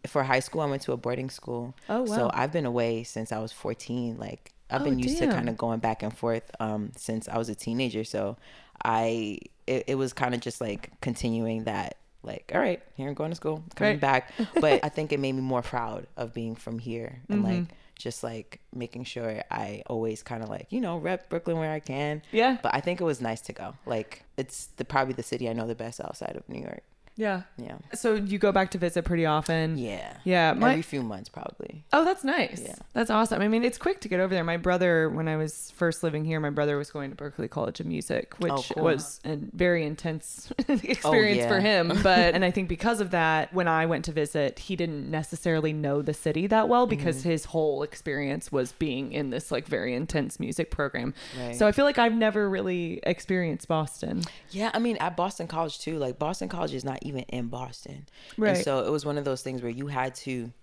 For 0.07 0.23
high 0.23 0.39
school, 0.39 0.61
I 0.61 0.65
went 0.65 0.81
to 0.83 0.93
a 0.93 0.97
boarding 0.97 1.29
school. 1.29 1.75
Oh, 1.89 2.01
wow. 2.03 2.15
So 2.15 2.31
I've 2.33 2.51
been 2.51 2.65
away 2.65 3.03
since 3.03 3.31
I 3.31 3.39
was 3.39 3.51
fourteen. 3.51 4.17
Like 4.17 4.51
I've 4.71 4.81
Oh, 4.81 4.85
been 4.85 4.97
used 4.99 5.19
damn. 5.19 5.29
to 5.29 5.35
kind 5.35 5.49
of 5.49 5.57
going 5.57 5.79
back 5.79 6.01
and 6.03 6.15
forth 6.17 6.49
um, 6.59 6.91
since 6.95 7.27
I 7.27 7.37
was 7.37 7.49
a 7.49 7.55
teenager. 7.55 8.03
So 8.03 8.37
I 8.83 9.39
it, 9.67 9.83
it 9.87 9.95
was 9.95 10.13
kind 10.13 10.33
of 10.33 10.41
just 10.41 10.59
like 10.61 10.89
continuing 11.01 11.65
that. 11.65 11.97
Like, 12.23 12.51
all 12.53 12.59
right, 12.59 12.81
here 12.95 13.07
I'm 13.07 13.13
going 13.13 13.31
to 13.31 13.35
school, 13.35 13.63
coming 13.75 13.93
Right. 13.93 13.99
back. 14.01 14.31
But 14.61 14.83
I 14.83 14.89
think 14.89 15.11
it 15.13 15.19
made 15.19 15.33
me 15.33 15.41
more 15.41 15.61
proud 15.61 16.07
of 16.17 16.33
being 16.33 16.55
from 16.55 16.79
here 16.79 17.21
and 17.29 17.43
Mm-hmm. 17.43 17.53
like 17.59 17.67
just 17.97 18.23
like 18.23 18.61
making 18.73 19.03
sure 19.03 19.43
I 19.51 19.83
always 19.87 20.23
kind 20.23 20.41
of 20.41 20.47
like 20.49 20.67
you 20.69 20.79
know 20.79 20.97
rep 20.97 21.29
Brooklyn 21.29 21.57
where 21.57 21.71
I 21.73 21.79
can. 21.81 22.21
Yeah. 22.31 22.57
But 22.63 22.73
I 22.73 22.79
think 22.81 23.01
it 23.01 23.03
was 23.03 23.19
nice 23.21 23.41
to 23.41 23.53
go. 23.53 23.73
Like 23.85 24.23
it's 24.37 24.67
the 24.77 24.85
probably 24.85 25.13
the 25.13 25.23
city 25.23 25.49
I 25.49 25.53
know 25.53 25.67
the 25.67 25.75
best 25.75 25.99
outside 26.01 26.35
of 26.37 26.47
New 26.47 26.61
York. 26.61 26.83
Yeah. 27.19 27.41
Yeah. 27.57 27.75
So 27.93 28.15
you 28.15 28.37
go 28.39 28.53
back 28.53 28.71
to 28.71 28.77
visit 28.77 29.03
pretty 29.03 29.25
often. 29.25 29.77
Yeah. 29.77 30.13
Yeah, 30.23 30.53
my- 30.53 30.69
Every 30.71 30.81
few 30.81 31.03
months 31.03 31.27
probably. 31.27 31.83
Oh, 31.91 32.05
that's 32.05 32.23
nice. 32.23 32.61
Yeah. 32.63 32.75
That's 32.93 33.09
awesome. 33.09 33.41
I 33.41 33.49
mean, 33.49 33.65
it's 33.65 33.77
quick 33.77 33.99
to 34.01 34.07
get 34.07 34.21
over 34.21 34.33
there. 34.33 34.43
My 34.45 34.55
brother, 34.55 35.09
when 35.09 35.27
I 35.27 35.35
was 35.35 35.71
first 35.75 36.01
living 36.01 36.23
here, 36.23 36.39
my 36.39 36.49
brother 36.49 36.77
was 36.77 36.91
going 36.91 37.09
to 37.11 37.17
Berklee 37.17 37.49
College 37.49 37.81
of 37.81 37.87
Music, 37.87 38.35
which 38.39 38.53
Oh, 38.53 38.63
cool. 38.73 38.83
was 38.85 39.19
a 39.25 39.35
very 39.35 39.83
intense 39.85 40.51
experience 40.69 41.45
for 41.47 41.59
yeah. 41.59 41.81
him. 41.81 41.87
But, 42.01 42.33
and 42.35 42.45
I 42.45 42.51
think 42.51 42.69
because 42.69 43.01
of 43.01 43.11
that, 43.11 43.53
when 43.53 43.67
I 43.67 43.85
went 43.85 44.05
to 44.05 44.11
visit, 44.13 44.57
he 44.59 44.75
didn't 44.77 45.11
necessarily 45.11 45.73
know 45.73 46.01
the 46.01 46.13
city 46.13 46.47
that 46.47 46.69
well 46.69 46.87
because 46.87 47.09
Mm-hmm. 47.19 47.29
his 47.31 47.45
whole 47.45 47.83
experience 47.83 48.51
was 48.51 48.71
being 48.73 49.11
in 49.11 49.29
this 49.29 49.51
like 49.51 49.65
very 49.67 49.93
intense 49.93 50.39
music 50.39 50.71
program. 50.71 51.13
Right. 51.37 51.55
So 51.55 51.67
I 51.67 51.71
feel 51.73 51.83
like 51.83 51.97
I've 51.97 52.13
never 52.13 52.49
really 52.49 52.99
experienced 53.03 53.67
Boston. 53.67 54.21
Yeah, 54.51 54.69
I 54.73 54.79
mean 54.79 54.95
at 54.97 55.17
Boston 55.17 55.47
College 55.47 55.79
too. 55.79 55.97
Like 55.97 56.17
Boston 56.19 56.47
College 56.47 56.73
is 56.73 56.85
not 56.85 57.05
even 57.09 57.23
in 57.23 57.47
Boston. 57.47 58.07
Right. 58.37 58.55
And 58.55 58.63
so 58.63 58.85
it 58.85 58.91
was 58.91 59.05
one 59.05 59.17
of 59.17 59.25
those 59.25 59.41
things 59.41 59.61
where 59.61 59.71
you 59.71 59.87
had 59.87 60.15
to 60.15 60.53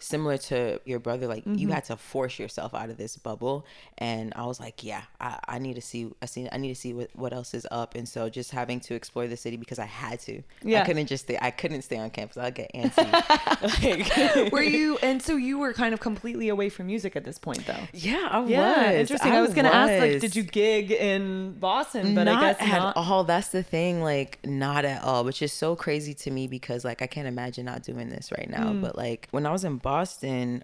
similar 0.00 0.36
to 0.38 0.80
your 0.84 0.98
brother 0.98 1.26
like 1.26 1.38
Mm-hmm. 1.44 1.54
you 1.54 1.68
had 1.68 1.84
to 1.84 1.96
force 1.96 2.38
yourself 2.38 2.74
out 2.74 2.90
of 2.90 2.96
this 2.98 3.16
bubble 3.16 3.64
and 3.96 4.32
i 4.36 4.44
was 4.44 4.58
like 4.60 4.82
yeah 4.84 5.02
i, 5.20 5.38
I 5.48 5.58
need 5.58 5.74
to 5.74 5.80
see 5.80 6.10
i 6.20 6.26
see 6.26 6.48
i 6.52 6.56
need 6.56 6.68
to 6.68 6.74
see 6.80 6.92
what, 6.92 7.10
what 7.14 7.32
else 7.32 7.54
is 7.54 7.66
up 7.70 7.94
and 7.94 8.08
so 8.08 8.28
just 8.28 8.50
having 8.50 8.80
to 8.80 8.94
explore 8.94 9.26
the 9.26 9.36
city 9.36 9.56
because 9.56 9.78
i 9.78 9.84
had 9.86 10.20
to 10.20 10.42
Yeah. 10.62 10.82
i 10.82 10.84
couldn't 10.84 11.06
just 11.06 11.24
stay 11.24 11.38
i 11.40 11.50
couldn't 11.50 11.82
stay 11.82 11.96
on 11.98 12.10
campus 12.10 12.36
i'll 12.36 12.50
get 12.50 12.70
antsy 12.74 13.10
like, 14.42 14.52
Were 14.52 14.62
you, 14.62 14.98
and 15.02 15.22
so 15.22 15.36
you 15.36 15.58
were 15.58 15.72
kind 15.72 15.94
of 15.94 16.00
completely 16.00 16.48
away 16.48 16.68
from 16.68 16.86
music 16.86 17.16
at 17.16 17.24
this 17.24 17.38
point 17.38 17.66
though? 17.66 17.74
yeah 17.92 18.28
i 18.30 18.44
Yeah, 18.44 18.90
was 18.92 19.00
interesting. 19.00 19.32
I, 19.32 19.40
was 19.40 19.54
gonna 19.54 19.68
ask, 19.68 20.00
like, 20.00 20.20
did 20.20 20.36
you 20.36 20.42
gig 20.42 20.90
in 20.90 21.52
Boston? 21.58 22.14
But 22.14 22.24
not 22.24 22.42
I 22.42 22.52
guess 22.52 22.62
at 22.62 22.78
not. 22.78 22.96
all. 22.96 23.24
That's 23.24 23.48
the 23.48 23.62
thing, 23.62 24.02
like 24.02 24.38
not 24.44 24.84
at 24.84 25.02
all, 25.02 25.24
which 25.24 25.42
is 25.42 25.52
so 25.52 25.74
crazy 25.76 26.14
to 26.14 26.30
me 26.30 26.46
because 26.46 26.84
like 26.84 27.02
I 27.02 27.06
can't 27.06 27.26
imagine 27.28 27.64
not 27.66 27.82
doing 27.82 28.08
this 28.08 28.30
right 28.36 28.48
now. 28.48 28.72
Mm. 28.72 28.80
But 28.82 28.96
like 28.96 29.28
when 29.30 29.44
I 29.46 29.50
was 29.52 29.64
in 29.64 29.76
Boston, 29.76 29.87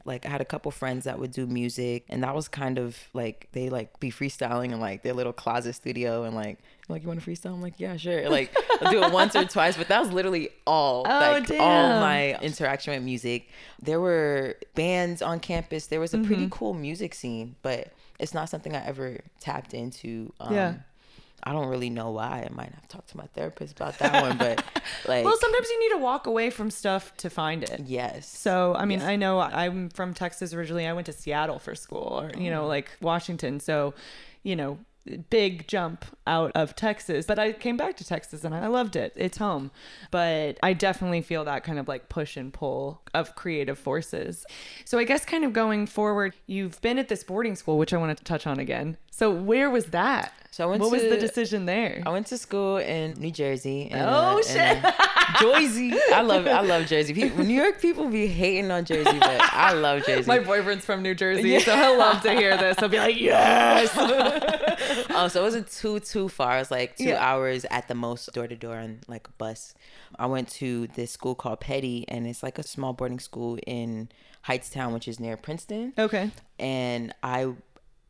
like 0.04 0.26
I 0.26 0.28
had 0.28 0.40
a 0.40 0.44
couple 0.44 0.70
friends 0.70 1.04
that 1.04 1.18
would 1.18 1.32
do 1.32 1.46
music, 1.46 2.04
and 2.08 2.22
that 2.22 2.34
was 2.34 2.48
kind 2.48 2.78
of 2.78 2.96
like 3.12 3.48
they 3.52 3.68
like 3.70 3.98
be 4.00 4.10
freestyling 4.10 4.72
in 4.72 4.80
like 4.80 5.02
their 5.02 5.14
little 5.14 5.32
closet 5.32 5.74
studio, 5.74 6.24
and 6.24 6.34
like 6.36 6.58
like 6.88 7.02
you 7.02 7.08
want 7.08 7.22
to 7.22 7.30
freestyle? 7.30 7.54
I'm 7.54 7.62
like 7.62 7.78
yeah, 7.80 7.96
sure. 7.96 8.28
Like 8.28 8.54
I'll 8.80 8.90
do 8.92 9.02
it 9.02 9.12
once 9.12 9.34
or 9.34 9.44
twice, 9.44 9.76
but 9.76 9.88
that 9.88 10.00
was 10.00 10.12
literally 10.12 10.50
all 10.66 11.06
Oh, 11.08 11.18
like 11.18 11.46
damn. 11.46 11.60
all 11.60 12.00
my 12.00 12.38
interaction 12.40 12.92
with 12.94 13.02
music. 13.02 13.48
There 13.82 14.00
were 14.00 14.56
bands 14.74 15.22
on 15.22 15.40
campus. 15.40 15.86
There 15.86 16.00
was 16.00 16.12
a 16.12 16.18
Mm-hmm. 16.18 16.26
pretty 16.26 16.48
cool 16.50 16.74
music 16.74 17.14
scene, 17.14 17.56
but 17.62 17.92
it's 18.18 18.34
not 18.34 18.48
something 18.48 18.74
I 18.76 18.84
ever 18.86 19.20
tapped 19.40 19.74
into. 19.74 20.32
Um, 20.40 20.54
Yeah. 20.54 20.74
I 21.46 21.52
don't 21.52 21.68
really 21.68 21.90
know 21.90 22.10
why. 22.10 22.46
I 22.48 22.52
might 22.54 22.72
have 22.72 22.88
talked 22.88 23.10
to 23.10 23.16
my 23.18 23.26
therapist 23.34 23.78
about 23.78 23.98
that 23.98 24.22
one, 24.22 24.38
but 24.38 24.64
like, 25.06 25.24
Well, 25.24 25.36
sometimes 25.38 25.68
you 25.68 25.80
need 25.80 25.94
to 25.96 26.02
walk 26.02 26.26
away 26.26 26.48
from 26.50 26.70
stuff 26.70 27.14
to 27.18 27.28
find 27.28 27.62
it. 27.62 27.80
yes. 27.84 28.26
So, 28.26 28.74
I 28.74 28.86
mean, 28.86 29.00
Yes. 29.00 29.08
I 29.08 29.16
know 29.16 29.40
I'm 29.40 29.90
from 29.90 30.14
Texas 30.14 30.54
originally. 30.54 30.86
I 30.86 30.92
went 30.94 31.04
to 31.06 31.12
Seattle 31.12 31.58
for 31.58 31.74
school 31.74 32.18
or, 32.20 32.30
you 32.38 32.50
Oh. 32.50 32.54
know, 32.54 32.66
like 32.66 32.90
Washington. 33.02 33.60
So, 33.60 33.92
you 34.42 34.56
know, 34.56 34.78
big 35.30 35.68
jump 35.68 36.04
out 36.26 36.52
of 36.54 36.74
Texas. 36.74 37.26
But 37.26 37.38
I 37.38 37.52
came 37.52 37.76
back 37.76 37.96
to 37.98 38.04
Texas 38.04 38.44
and 38.44 38.54
I 38.54 38.66
loved 38.68 38.96
it. 38.96 39.12
It's 39.16 39.38
home. 39.38 39.70
But 40.10 40.58
I 40.62 40.72
definitely 40.72 41.22
feel 41.22 41.44
that 41.44 41.64
kind 41.64 41.78
of 41.78 41.88
like 41.88 42.08
push 42.08 42.36
and 42.36 42.52
pull 42.52 43.02
of 43.12 43.34
creative 43.36 43.78
forces. 43.78 44.46
So, 44.84 44.98
I 44.98 45.04
guess 45.04 45.24
kind 45.24 45.44
of 45.44 45.52
going 45.52 45.86
forward, 45.86 46.34
you've 46.46 46.80
been 46.80 46.98
at 46.98 47.08
this 47.08 47.22
boarding 47.24 47.56
school, 47.56 47.78
which 47.78 47.92
I 47.92 47.96
wanted 47.96 48.16
to 48.18 48.24
touch 48.24 48.46
on 48.46 48.58
again. 48.58 48.96
So, 49.10 49.30
where 49.30 49.70
was 49.70 49.86
that? 49.86 50.32
So 50.50 50.62
I 50.62 50.66
went 50.68 50.82
what 50.82 50.92
was 50.92 51.02
the 51.02 51.16
decision 51.16 51.66
there? 51.66 52.00
I 52.06 52.10
went 52.10 52.28
to 52.28 52.38
school 52.38 52.76
in 52.76 53.14
New 53.14 53.32
Jersey. 53.32 53.88
And, 53.90 54.02
Oh, 54.02 54.38
uh, 54.38 54.42
shit. 54.42 54.56
and, 54.56 54.84
uh, 54.86 54.92
Jersey. 55.40 55.92
I 56.12 56.20
love 56.22 56.46
I 56.46 56.60
love 56.60 56.86
Jersey. 56.86 57.12
People, 57.12 57.44
New 57.44 57.60
York 57.60 57.80
people 57.80 58.08
be 58.08 58.28
hating 58.28 58.70
on 58.70 58.84
Jersey, 58.84 59.18
but 59.18 59.40
I 59.40 59.72
love 59.72 60.04
Jersey. 60.06 60.28
My 60.28 60.38
boyfriend's 60.38 60.84
from 60.84 61.02
New 61.02 61.14
Jersey, 61.16 61.58
so 61.58 61.74
he'll 61.76 61.98
love 61.98 62.22
to 62.22 62.32
hear 62.32 62.56
this. 62.56 62.78
He'll 62.78 62.88
be 62.88 62.98
like, 62.98 63.20
yes. 63.20 63.90
um, 65.14 65.28
so 65.30 65.40
it 65.40 65.42
wasn't 65.44 65.70
too 65.70 66.00
too 66.00 66.28
far. 66.28 66.56
It 66.56 66.60
was 66.60 66.70
like 66.70 66.96
two 66.96 67.04
Yeah. 67.04 67.24
hours 67.24 67.64
at 67.70 67.88
the 67.88 67.94
most, 67.94 68.32
door 68.32 68.46
to 68.46 68.56
door 68.56 68.76
on 68.76 69.00
like 69.08 69.28
a 69.28 69.32
bus. 69.32 69.74
I 70.18 70.26
went 70.26 70.48
to 70.60 70.86
this 70.88 71.10
school 71.12 71.34
called 71.34 71.60
Peddie, 71.60 72.04
and 72.08 72.26
it's 72.26 72.42
like 72.42 72.58
a 72.58 72.62
small 72.62 72.92
boarding 72.92 73.20
school 73.20 73.58
in 73.66 74.08
Hightstown, 74.46 74.92
which 74.92 75.08
is 75.08 75.18
near 75.18 75.36
Princeton. 75.36 75.92
okay. 75.98 76.30
And 76.58 77.12
I 77.22 77.52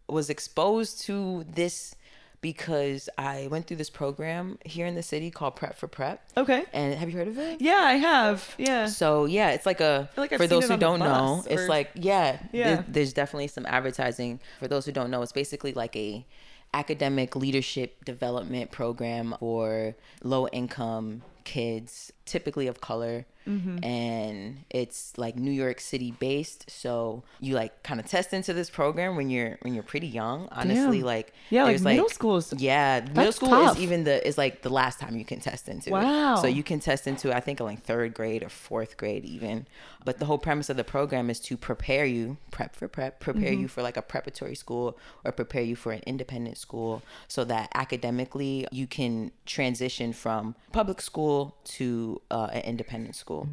was 0.08 0.28
exposed 0.30 1.00
to 1.02 1.44
this 1.48 1.94
because 2.42 3.08
I 3.16 3.48
went 3.50 3.66
through 3.66 3.78
this 3.78 3.88
program 3.88 4.58
here 4.66 4.84
in 4.84 4.94
the 4.94 5.02
city 5.02 5.30
called 5.30 5.56
Prep 5.56 5.76
for 5.78 5.88
Prep. 5.88 6.20
Okay. 6.36 6.64
And 6.74 6.92
have 6.94 7.08
you 7.08 7.16
heard 7.16 7.28
of 7.28 7.38
it? 7.38 7.62
Yeah, 7.62 7.72
I 7.82 7.94
have. 7.94 8.54
Yeah. 8.58 8.84
So 8.84 9.24
yeah, 9.24 9.52
it's 9.52 9.64
like 9.64 9.80
a 9.80 10.10
like 10.18 10.34
for 10.36 10.46
those 10.46 10.68
who 10.68 10.76
don't 10.76 10.98
know, 10.98 11.36
bus 11.42 11.46
it's 11.46 11.68
like 11.70 11.90
yeah, 11.94 12.38
Yeah. 12.52 12.64
there- 12.74 12.84
there's 12.86 13.12
definitely 13.14 13.46
some 13.48 13.64
advertising. 13.64 14.40
For 14.58 14.68
those 14.68 14.84
who 14.84 14.92
don't 14.92 15.10
know, 15.10 15.22
it's 15.22 15.32
basically 15.32 15.72
like 15.72 15.96
a 15.96 16.26
academic 16.74 17.36
leadership 17.36 18.04
development 18.04 18.70
program 18.72 19.34
for 19.38 19.94
low 20.22 20.48
income 20.48 21.22
kids, 21.44 22.12
typically 22.26 22.66
of 22.66 22.80
color. 22.80 23.26
Mm-hmm. 23.46 23.84
And 23.84 24.64
it's 24.70 25.12
like 25.18 25.36
New 25.36 25.50
York 25.50 25.78
City 25.78 26.12
based, 26.18 26.70
so 26.70 27.24
you 27.40 27.54
like 27.54 27.82
kind 27.82 28.00
of 28.00 28.06
test 28.06 28.32
into 28.32 28.54
this 28.54 28.70
program 28.70 29.16
when 29.16 29.28
you're 29.28 29.58
when 29.60 29.74
you're 29.74 29.82
pretty 29.82 30.06
young. 30.06 30.48
Honestly, 30.50 30.98
Damn. 31.00 31.06
like 31.06 31.34
Yeah, 31.50 31.64
like 31.64 31.78
middle 31.82 32.08
school 32.08 32.38
is- 32.38 32.54
yeah, 32.56 33.06
middle 33.14 33.32
school 33.32 33.50
tough. 33.50 33.76
is 33.76 33.82
even 33.82 34.04
the 34.04 34.26
is 34.26 34.38
like 34.38 34.62
the 34.62 34.70
last 34.70 34.98
time 34.98 35.14
you 35.16 35.26
can 35.26 35.40
test 35.40 35.68
into. 35.68 35.90
it. 35.90 35.92
Wow. 35.92 36.36
So 36.36 36.46
you 36.46 36.62
can 36.62 36.80
test 36.80 37.06
into 37.06 37.36
I 37.36 37.40
think 37.40 37.60
like 37.60 37.82
third 37.82 38.14
grade 38.14 38.42
or 38.42 38.48
fourth 38.48 38.96
grade 38.96 39.26
even. 39.26 39.66
But 40.06 40.18
the 40.20 40.24
whole 40.24 40.38
premise 40.38 40.70
of 40.70 40.78
the 40.78 40.84
program 40.84 41.28
is 41.28 41.38
to 41.40 41.56
prepare 41.58 42.04
you, 42.06 42.38
prep 42.50 42.74
for 42.76 42.88
prep, 42.88 43.20
prepare 43.20 43.50
Mm-hmm. 43.52 43.60
you 43.60 43.68
for 43.68 43.82
like 43.82 43.98
a 43.98 44.02
preparatory 44.02 44.54
school 44.54 44.98
or 45.22 45.32
prepare 45.32 45.62
you 45.62 45.76
for 45.76 45.92
an 45.92 46.00
independent 46.06 46.56
school 46.56 47.02
so 47.28 47.44
that 47.44 47.68
academically 47.74 48.66
you 48.72 48.86
can 48.86 49.32
transition 49.44 50.12
from 50.14 50.54
public 50.72 51.00
school 51.02 51.56
to 51.64 52.13
uh, 52.30 52.48
an 52.52 52.62
independent 52.62 53.16
school. 53.16 53.48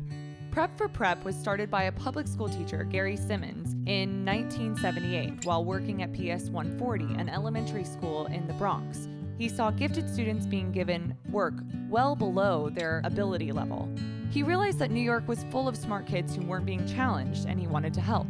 Prep 0.52 0.78
for 0.78 0.90
Prep 0.90 1.24
was 1.24 1.36
started 1.36 1.72
by 1.72 1.84
a 1.84 1.92
public 1.92 2.28
school 2.28 2.50
teacher, 2.50 2.84
Gary 2.84 3.16
Simons, 3.16 3.74
in 3.86 4.26
1978 4.26 5.46
while 5.46 5.64
working 5.64 6.04
at 6.04 6.12
PS 6.12 6.50
140, 6.50 7.16
an 7.20 7.30
elementary 7.30 7.86
school 7.86 8.26
in 8.26 8.46
the 8.48 8.54
Bronx. 8.54 9.08
He 9.38 9.48
saw 9.48 9.72
gifted 9.72 10.10
students 10.10 10.46
being 10.46 10.72
given 10.72 11.16
work 11.30 11.54
well 11.90 12.16
below 12.16 12.70
their 12.70 13.02
ability 13.06 13.52
level. 13.52 13.90
He 14.30 14.44
realized 14.44 14.80
that 14.80 14.92
New 14.92 15.02
York 15.02 15.28
was 15.28 15.46
full 15.52 15.68
of 15.68 15.78
smart 15.78 16.06
kids 16.06 16.36
who 16.36 16.46
weren't 16.46 16.66
being 16.66 16.86
challenged 16.86 17.46
and 17.48 17.60
he 17.60 17.68
wanted 17.68 17.94
to 17.96 18.02
help. 18.02 18.28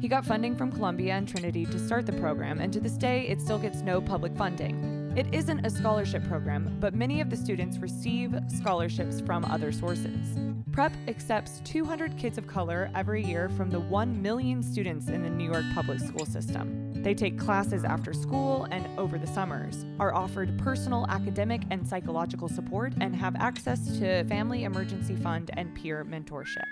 He 0.00 0.08
got 0.08 0.24
funding 0.24 0.56
from 0.56 0.72
Columbia 0.72 1.14
and 1.14 1.28
Trinity 1.28 1.66
to 1.66 1.78
start 1.78 2.06
the 2.06 2.12
program, 2.14 2.58
and 2.58 2.72
to 2.72 2.80
this 2.80 2.94
day, 2.94 3.28
it 3.28 3.40
still 3.40 3.58
gets 3.58 3.82
no 3.82 4.00
public 4.00 4.34
funding. 4.34 4.99
It 5.16 5.26
isn't 5.34 5.66
a 5.66 5.70
scholarship 5.70 6.22
program, 6.28 6.76
but 6.78 6.94
many 6.94 7.20
of 7.20 7.30
the 7.30 7.36
students 7.36 7.78
receive 7.78 8.32
scholarships 8.46 9.20
from 9.20 9.44
other 9.44 9.72
sources. 9.72 10.38
Prep 10.70 10.92
accepts 11.08 11.60
200 11.64 12.16
kids 12.16 12.38
of 12.38 12.46
color 12.46 12.88
every 12.94 13.24
year 13.24 13.48
from 13.48 13.70
the 13.70 13.80
1 13.80 14.22
million 14.22 14.62
students 14.62 15.08
in 15.08 15.24
the 15.24 15.28
New 15.28 15.50
York 15.50 15.64
public 15.74 15.98
school 15.98 16.24
system. 16.24 16.92
They 17.02 17.14
take 17.14 17.36
classes 17.36 17.82
after 17.82 18.12
school 18.12 18.68
and 18.70 18.86
over 19.00 19.18
the 19.18 19.26
summers, 19.26 19.84
are 19.98 20.14
offered 20.14 20.56
personal 20.60 21.06
academic 21.08 21.62
and 21.70 21.86
psychological 21.86 22.48
support, 22.48 22.92
and 23.00 23.16
have 23.16 23.34
access 23.34 23.98
to 23.98 24.22
Family 24.28 24.62
Emergency 24.62 25.16
Fund 25.16 25.50
and 25.54 25.74
peer 25.74 26.04
mentorship. 26.04 26.62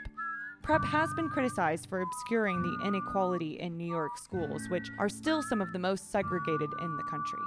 Prep 0.63 0.85
has 0.85 1.13
been 1.15 1.29
criticized 1.29 1.89
for 1.89 2.03
obscuring 2.03 2.63
the 2.63 2.87
inequality 2.87 3.59
in 3.59 3.77
New 3.77 3.89
York 3.91 4.17
schools, 4.17 4.63
which 4.69 4.91
are 5.01 5.09
still 5.09 5.43
some 5.43 5.61
of 5.61 5.73
the 5.73 5.79
most 5.79 6.13
segregated 6.13 6.71
in 6.81 6.97
the 6.97 7.05
country. 7.05 7.43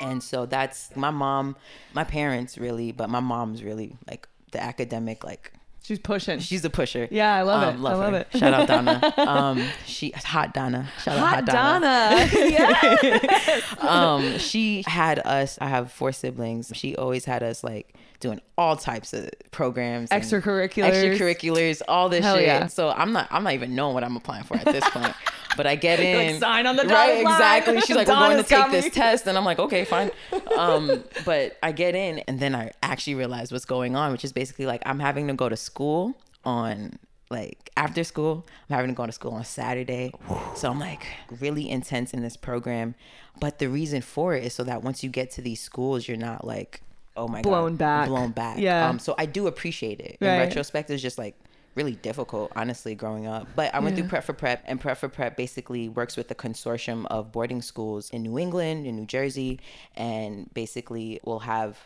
And 0.00 0.22
so 0.22 0.46
that's 0.46 0.94
my 0.96 1.10
mom, 1.10 1.56
my 1.94 2.04
parents 2.04 2.58
really, 2.58 2.92
but 2.92 3.08
my 3.08 3.20
mom's 3.20 3.62
really 3.62 3.96
like 4.08 4.28
the 4.52 4.62
academic 4.62 5.24
like 5.24 5.52
She's 5.84 5.98
pushing. 5.98 6.38
She's 6.38 6.64
a 6.64 6.70
pusher. 6.70 7.08
Yeah, 7.10 7.34
I 7.34 7.42
love 7.42 7.62
Um, 7.64 7.68
it. 7.84 7.88
I 7.88 7.94
love 7.94 8.12
her. 8.12 8.18
it. 8.32 8.38
Shout 8.38 8.54
out 8.54 8.68
Donna. 8.68 9.14
Um, 9.18 9.68
she 9.84 10.10
hot 10.12 10.54
Donna. 10.54 10.88
Shout 11.02 11.18
out 11.18 11.44
Hot 11.44 11.44
Donna. 11.44 12.28
yeah. 12.32 13.60
um, 13.80 14.38
she 14.38 14.84
had 14.86 15.18
us. 15.26 15.58
I 15.60 15.66
have 15.68 15.90
four 15.90 16.12
siblings. 16.12 16.70
She 16.74 16.94
always 16.94 17.24
had 17.24 17.42
us 17.42 17.64
like 17.64 17.94
doing 18.22 18.40
all 18.56 18.76
types 18.76 19.12
of 19.12 19.28
programs, 19.50 20.08
Extracurriculars. 20.08 20.92
extracurriculars, 20.92 21.82
all 21.88 22.08
this 22.08 22.24
Hell 22.24 22.36
shit. 22.36 22.46
yeah. 22.46 22.66
So 22.68 22.88
I'm 22.90 23.12
not. 23.12 23.28
I'm 23.30 23.44
not 23.44 23.52
even 23.52 23.74
knowing 23.74 23.92
what 23.92 24.04
I'm 24.04 24.16
applying 24.16 24.44
for 24.44 24.56
at 24.56 24.64
this 24.64 24.88
point. 24.88 25.14
But 25.54 25.66
I 25.66 25.76
get 25.76 25.98
You're 25.98 26.16
like, 26.16 26.28
in. 26.28 26.40
"Sign 26.40 26.66
on 26.66 26.76
the 26.76 26.84
right. 26.84 26.88
dotted 26.88 27.24
line." 27.24 27.34
Exactly. 27.34 27.80
She's 27.82 27.94
like, 27.94 28.08
we're 28.08 28.14
going 28.14 28.42
to 28.42 28.48
Donna's 28.48 28.72
take 28.72 28.84
this 28.84 28.94
test, 28.94 29.26
and 29.26 29.36
I'm 29.36 29.44
like, 29.44 29.58
okay, 29.58 29.84
fine. 29.84 30.10
Um, 30.56 31.04
but 31.26 31.58
I 31.62 31.72
get 31.72 31.94
in, 31.94 32.20
and 32.20 32.40
then 32.40 32.54
I 32.54 32.70
actually 32.82 33.16
realize 33.16 33.52
what's 33.52 33.66
going 33.66 33.94
on, 33.94 34.12
which 34.12 34.24
is 34.24 34.32
basically 34.32 34.64
like 34.64 34.82
I'm 34.86 34.98
having 34.98 35.28
to 35.28 35.34
go 35.34 35.50
to 35.50 35.56
school 35.58 36.14
on 36.46 36.98
like 37.30 37.70
after 37.76 38.02
school. 38.02 38.46
I'm 38.70 38.76
having 38.76 38.90
to 38.92 38.96
go 38.96 39.04
to 39.04 39.12
school 39.12 39.32
on 39.32 39.44
Saturday. 39.44 40.12
So 40.54 40.70
I'm 40.70 40.78
like 40.80 41.04
really 41.38 41.68
intense 41.68 42.14
in 42.14 42.22
this 42.22 42.36
program. 42.38 42.94
But 43.38 43.58
the 43.58 43.68
reason 43.68 44.00
for 44.00 44.34
it 44.34 44.44
is 44.44 44.54
so 44.54 44.64
that 44.64 44.82
once 44.82 45.02
you 45.04 45.10
get 45.10 45.30
to 45.32 45.42
these 45.42 45.60
schools, 45.60 46.08
you're 46.08 46.16
not 46.16 46.46
like, 46.46 46.80
oh 47.16 47.28
my 47.28 47.42
Blown 47.42 47.72
god, 47.72 47.78
back. 47.78 48.08
blown 48.08 48.30
back. 48.30 48.58
Yeah. 48.58 48.88
Um, 48.88 48.98
so 48.98 49.14
I 49.18 49.26
do 49.26 49.46
appreciate 49.46 50.00
it. 50.00 50.18
In 50.20 50.26
Right. 50.28 50.38
retrospect, 50.38 50.90
it's 50.90 51.02
just 51.02 51.18
like 51.18 51.36
really 51.74 51.94
difficult, 51.96 52.52
honestly, 52.54 52.94
growing 52.94 53.26
up. 53.26 53.48
But 53.56 53.74
I 53.74 53.78
went 53.80 53.96
Yeah. 53.96 54.02
through 54.02 54.10
Prep 54.10 54.24
for 54.24 54.32
Prep, 54.34 54.62
and 54.66 54.80
Prep 54.80 54.98
for 54.98 55.08
Prep 55.08 55.36
basically 55.36 55.88
works 55.88 56.16
with 56.16 56.30
a 56.30 56.34
consortium 56.34 57.06
of 57.06 57.32
boarding 57.32 57.62
schools 57.62 58.10
in 58.10 58.22
New 58.22 58.38
England, 58.38 58.86
in 58.86 58.96
New 58.96 59.06
Jersey, 59.06 59.58
and 59.96 60.52
basically 60.52 61.18
will 61.24 61.40
have 61.40 61.78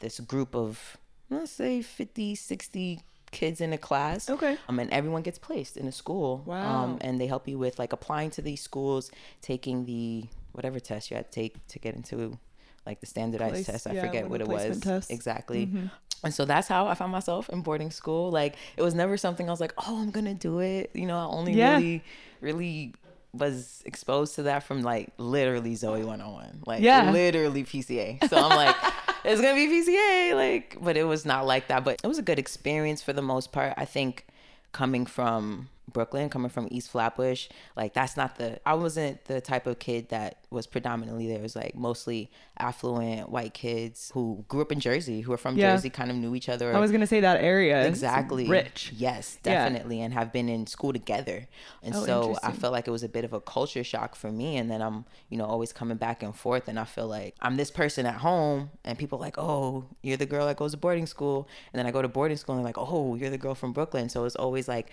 this 0.00 0.20
group 0.20 0.54
of, 0.54 0.98
let's 1.30 1.50
say, 1.52 1.80
50, 1.80 2.34
60 2.34 3.00
kids 3.30 3.62
in 3.62 3.72
a 3.72 3.78
class. 3.78 4.28
Okay. 4.28 4.58
Um, 4.68 4.78
and 4.78 4.90
everyone 4.90 5.22
gets 5.22 5.38
placed 5.38 5.78
in 5.78 5.86
a 5.86 5.92
school. 5.92 6.42
Wow. 6.44 6.84
Um, 6.84 6.98
and 7.00 7.18
they 7.18 7.26
help 7.26 7.48
you 7.48 7.56
with 7.56 7.78
like 7.78 7.94
applying 7.94 8.28
to 8.32 8.42
these 8.42 8.60
schools, 8.60 9.10
taking 9.40 9.86
the 9.86 10.24
whatever 10.52 10.78
test 10.78 11.10
you 11.10 11.16
had 11.16 11.32
to 11.32 11.40
take 11.40 11.66
to 11.68 11.78
get 11.78 11.94
into 11.94 12.38
like 12.86 13.00
the 13.00 13.06
standardized 13.06 13.54
Place- 13.54 13.66
test. 13.66 13.86
I 13.86 13.92
yeah, 13.92 14.00
forget 14.06 14.28
what 14.28 14.40
it 14.40 14.48
was. 14.48 14.80
tests. 14.80 15.10
Exactly. 15.10 15.66
Mm-hmm. 15.66 15.86
And 16.24 16.32
so 16.32 16.44
that's 16.44 16.68
how 16.68 16.86
I 16.86 16.94
found 16.94 17.10
myself 17.12 17.48
in 17.48 17.62
boarding 17.62 17.90
school. 17.90 18.30
Like 18.30 18.56
it 18.76 18.82
was 18.82 18.94
never 18.94 19.16
something 19.16 19.48
I 19.48 19.52
was 19.52 19.60
like, 19.60 19.74
oh, 19.78 20.00
I'm 20.00 20.10
gonna 20.10 20.34
do 20.34 20.60
it. 20.60 20.90
You 20.94 21.06
know, 21.06 21.18
I 21.18 21.24
only 21.24 21.52
Yeah. 21.54 21.76
really, 21.76 22.04
really 22.40 22.94
was 23.34 23.82
exposed 23.86 24.34
to 24.36 24.42
that 24.44 24.62
from 24.62 24.82
like 24.82 25.10
literally 25.18 25.74
Zoey 25.74 26.04
101. 26.04 26.62
Like 26.66 26.82
Yeah. 26.82 27.10
literally 27.10 27.64
PCA. 27.64 28.28
So 28.28 28.36
I'm 28.36 28.50
like, 28.56 28.76
it's 29.24 29.40
gonna 29.40 29.54
be 29.54 29.66
PCA. 29.68 30.34
Like, 30.34 30.76
but 30.80 30.96
it 30.96 31.04
was 31.04 31.24
not 31.24 31.46
like 31.46 31.68
that. 31.68 31.82
But 31.82 32.00
it 32.04 32.06
was 32.06 32.18
a 32.18 32.22
good 32.22 32.38
experience 32.38 33.02
for 33.02 33.12
the 33.12 33.22
most 33.22 33.50
part. 33.52 33.74
I 33.76 33.84
think 33.84 34.26
coming 34.72 35.06
from 35.06 35.68
Brooklyn, 35.90 36.28
coming 36.30 36.48
from 36.48 36.68
East 36.70 36.90
Flatbush, 36.90 37.48
like 37.76 37.92
that's 37.92 38.16
not 38.16 38.36
the 38.36 38.60
I 38.64 38.74
wasn't 38.74 39.24
the 39.24 39.40
type 39.40 39.66
of 39.66 39.78
kid 39.78 40.08
that 40.10 40.46
was 40.50 40.66
predominantly 40.66 41.26
there. 41.26 41.38
It 41.38 41.42
was 41.42 41.56
like 41.56 41.74
mostly 41.74 42.30
affluent 42.58 43.28
white 43.30 43.52
kids 43.54 44.10
who 44.14 44.44
grew 44.48 44.60
up 44.62 44.70
in 44.70 44.78
Jersey, 44.80 45.22
who 45.22 45.32
are 45.32 45.36
from 45.36 45.56
Yeah. 45.56 45.74
Jersey, 45.74 45.90
kind 45.90 46.10
of 46.10 46.16
knew 46.16 46.34
each 46.34 46.48
other. 46.48 46.74
I 46.74 46.78
was 46.78 46.92
gonna 46.92 47.06
say 47.06 47.20
that 47.20 47.42
area. 47.42 47.86
exactly 47.86 48.48
rich. 48.48 48.92
Yes, 48.96 49.38
Yeah. 49.44 49.64
definitely, 49.64 50.00
and 50.00 50.14
have 50.14 50.32
been 50.32 50.48
in 50.48 50.66
school 50.66 50.92
together. 50.92 51.48
And 51.82 51.94
Oh, 51.96 52.04
so 52.04 52.36
I 52.42 52.52
felt 52.52 52.72
like 52.72 52.86
it 52.86 52.92
was 52.92 53.02
a 53.02 53.08
bit 53.08 53.24
of 53.24 53.32
a 53.32 53.40
culture 53.40 53.82
shock 53.84 54.14
for 54.14 54.30
me. 54.30 54.56
And 54.56 54.70
then 54.70 54.80
I'm, 54.82 55.04
you 55.30 55.36
know, 55.36 55.44
always 55.46 55.72
coming 55.72 55.96
back 55.96 56.22
and 56.22 56.34
forth. 56.34 56.68
And 56.68 56.78
I 56.78 56.84
feel 56.84 57.08
like 57.08 57.34
I'm 57.40 57.56
this 57.56 57.70
person 57.70 58.06
at 58.06 58.14
home, 58.16 58.70
and 58.84 58.96
people 58.96 59.18
are 59.18 59.22
like, 59.22 59.36
oh, 59.38 59.84
you're 60.02 60.16
the 60.16 60.26
girl 60.26 60.46
that 60.46 60.56
goes 60.56 60.70
to 60.72 60.76
boarding 60.76 61.06
school. 61.06 61.48
And 61.72 61.78
then 61.78 61.86
I 61.86 61.90
go 61.90 62.02
to 62.02 62.08
boarding 62.08 62.36
school, 62.36 62.54
and 62.54 62.60
they're 62.64 62.68
like, 62.68 62.78
oh, 62.78 63.16
you're 63.16 63.30
the 63.30 63.38
girl 63.38 63.54
from 63.56 63.72
Brooklyn. 63.72 64.08
So 64.08 64.24
it's 64.24 64.36
always 64.36 64.68
like 64.68 64.90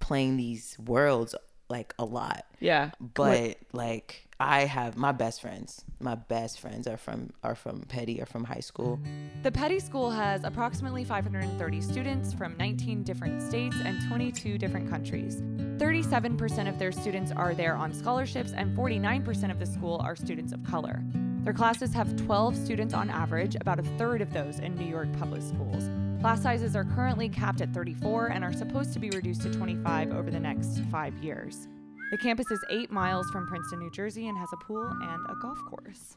playing 0.00 0.36
these 0.36 0.76
worlds 0.78 1.34
like 1.68 1.94
a 1.98 2.04
lot. 2.04 2.44
Yeah. 2.58 2.90
But 3.00 3.58
like 3.72 4.28
I 4.40 4.64
have 4.64 4.96
my 4.96 5.12
best 5.12 5.42
friends. 5.42 5.84
My 6.00 6.14
best 6.14 6.60
friends 6.60 6.86
are 6.86 6.96
from 6.96 7.30
are 7.44 7.54
from 7.54 7.82
Peddie 7.82 8.22
or 8.22 8.26
from 8.26 8.44
high 8.44 8.60
school. 8.60 8.98
The 9.42 9.52
Peddie 9.52 9.80
School 9.80 10.10
has 10.10 10.44
approximately 10.44 11.04
530 11.04 11.80
students 11.82 12.32
from 12.32 12.56
19 12.56 13.02
different 13.02 13.42
states 13.42 13.76
and 13.84 14.00
22 14.08 14.56
different 14.56 14.88
countries. 14.88 15.42
37% 15.76 16.68
of 16.68 16.78
their 16.78 16.90
students 16.90 17.32
are 17.32 17.54
there 17.54 17.74
on 17.74 17.92
scholarships, 17.92 18.52
and 18.52 18.76
49% 18.76 19.50
of 19.50 19.58
the 19.58 19.66
school 19.66 20.00
are 20.02 20.16
students 20.16 20.52
of 20.52 20.62
color. 20.64 21.02
Their 21.42 21.54
classes 21.54 21.94
have 21.94 22.16
12 22.16 22.56
students 22.56 22.92
on 22.92 23.08
average, 23.08 23.56
about 23.56 23.78
a 23.78 23.82
third 23.82 24.20
of 24.20 24.32
those 24.32 24.58
in 24.58 24.74
New 24.74 24.84
York 24.84 25.08
public 25.18 25.42
schools. 25.42 25.88
Class 26.20 26.42
sizes 26.42 26.76
are 26.76 26.84
currently 26.84 27.28
capped 27.30 27.62
at 27.62 27.72
34 27.72 28.26
and 28.28 28.44
are 28.44 28.52
supposed 28.52 28.92
to 28.92 28.98
be 28.98 29.08
reduced 29.10 29.40
to 29.42 29.50
25 29.52 30.12
over 30.12 30.30
the 30.30 30.38
next 30.38 30.80
five 30.90 31.14
years. 31.22 31.66
The 32.10 32.18
campus 32.18 32.50
is 32.50 32.62
eight 32.70 32.90
miles 32.90 33.26
from 33.30 33.46
Princeton, 33.46 33.78
New 33.78 33.90
Jersey, 33.90 34.28
and 34.28 34.36
has 34.36 34.48
a 34.52 34.56
pool 34.64 34.86
and 34.86 35.26
a 35.30 35.34
golf 35.40 35.58
course. 35.70 36.14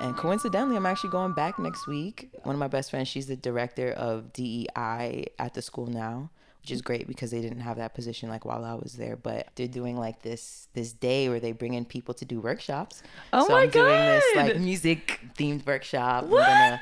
And 0.00 0.16
coincidentally, 0.16 0.76
I'm 0.76 0.86
actually 0.86 1.10
going 1.10 1.34
back 1.34 1.56
next 1.60 1.86
week. 1.86 2.30
One 2.42 2.56
of 2.56 2.58
my 2.58 2.66
best 2.66 2.90
friends, 2.90 3.06
she's 3.06 3.26
the 3.28 3.36
director 3.36 3.92
of 3.92 4.32
DEI 4.32 5.26
at 5.38 5.54
the 5.54 5.62
school 5.62 5.86
now, 5.86 6.30
which 6.62 6.72
is 6.72 6.82
great 6.82 7.06
because 7.06 7.30
they 7.30 7.40
didn't 7.40 7.60
have 7.60 7.76
that 7.76 7.94
position 7.94 8.28
like 8.28 8.44
while 8.44 8.64
I 8.64 8.74
was 8.74 8.94
there. 8.94 9.14
But 9.16 9.48
they're 9.54 9.68
doing 9.68 9.96
like 9.96 10.22
this 10.22 10.66
this 10.74 10.92
day 10.92 11.28
where 11.28 11.38
they 11.38 11.52
bring 11.52 11.74
in 11.74 11.84
people 11.84 12.12
to 12.14 12.24
do 12.24 12.40
workshops. 12.40 13.04
Oh 13.32 13.46
so 13.46 13.52
my 13.52 13.62
I'm 13.62 13.70
doing 13.70 13.86
this 13.94 14.24
like 14.34 14.56
music 14.58 15.20
themed 15.38 15.64
workshop. 15.64 16.24
What? 16.24 16.44
gonna- 16.44 16.80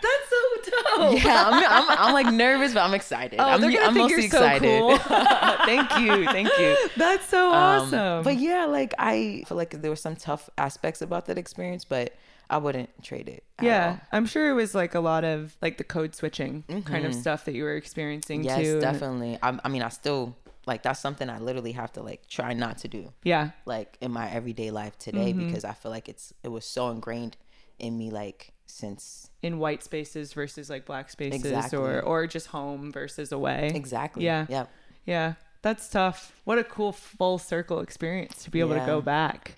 Yeah, 1.25 1.45
I'm, 1.49 1.55
I'm, 1.91 1.99
I'm 1.99 2.13
like 2.15 2.33
nervous, 2.33 2.75
but 2.75 2.81
I'm 2.83 2.95
excited. 2.95 3.39
Oh, 3.41 3.45
I'm, 3.45 3.61
they're 3.61 3.71
gonna 3.73 3.87
I'm 3.87 3.95
think 3.95 4.11
mostly 4.11 4.23
you're 4.23 4.31
so 4.31 4.45
excited. 4.45 4.63
cool. 4.81 4.97
thank 5.67 5.99
you, 5.99 6.25
thank 6.27 6.49
you. 6.59 6.77
That's 6.97 7.27
so 7.27 7.49
Um, 7.49 7.55
awesome. 7.55 8.23
But 8.25 8.37
yeah, 8.39 8.67
like 8.67 8.95
I 8.99 9.45
feel 9.47 9.57
like 9.57 9.71
there 9.83 9.91
were 9.91 9.97
some 9.97 10.17
tough 10.17 10.49
aspects 10.59 11.03
about 11.03 11.27
that 11.27 11.39
experience, 11.39 11.85
but 11.85 12.15
I 12.51 12.59
wouldn't 12.59 12.91
trade 13.03 13.29
it. 13.29 13.45
yeah. 13.63 13.99
I'm 14.13 14.27
sure 14.27 14.51
it 14.51 14.55
was 14.55 14.75
like 14.75 14.95
a 14.95 15.01
lot 15.01 15.25
of 15.25 15.57
like 15.63 15.79
the 15.79 15.85
code 15.85 16.15
switching 16.15 16.65
kind 16.85 17.07
of 17.07 17.15
stuff 17.15 17.45
that 17.47 17.55
you 17.55 17.65
were 17.65 17.77
experiencing 17.77 18.45
Yes, 18.45 18.59
too. 18.61 18.81
definitely. 18.81 19.39
I, 19.43 19.59
I 19.65 19.69
mean, 19.69 19.83
I 19.83 19.89
still 19.89 20.37
like 20.67 20.83
that's 20.83 21.01
something 21.01 21.29
I 21.31 21.39
literally 21.39 21.73
have 21.73 21.93
to 21.95 22.03
like 22.03 22.29
try 22.29 22.53
not 22.53 22.79
to 22.79 22.89
do, 22.89 23.13
Yeah. 23.25 23.51
like 23.65 23.97
in 24.01 24.11
my 24.13 24.31
everyday 24.31 24.71
life 24.71 24.99
today, 24.99 25.33
because 25.33 25.65
I 25.65 25.73
feel 25.73 25.91
like 25.91 26.09
it's 26.09 26.35
it 26.43 26.49
was 26.49 26.65
so 26.67 26.91
ingrained 26.91 27.37
in 27.79 27.97
me, 27.97 28.11
like 28.11 28.53
since 28.73 29.31
In 29.43 29.59
white 29.59 29.83
spaces 29.83 30.33
versus 30.33 30.69
like 30.71 30.85
black 30.87 31.11
spaces 31.11 31.45
Exactly. 31.45 31.79
or 31.79 32.01
or 32.01 32.27
just 32.27 32.49
home 32.49 32.91
versus 32.93 33.33
away. 33.33 33.71
exactly. 33.75 34.25
Yeah. 34.25 34.47
Yep. 34.49 34.71
Yeah. 35.07 35.35
That's 35.63 35.89
tough. 35.89 36.33
What 36.45 36.59
a 36.59 36.65
cool 36.65 36.91
full 36.93 37.39
circle 37.39 37.79
experience 37.81 38.43
to 38.45 38.51
be 38.51 38.59
able 38.61 38.75
to 38.75 38.85
go 38.85 39.01
back. 39.01 39.55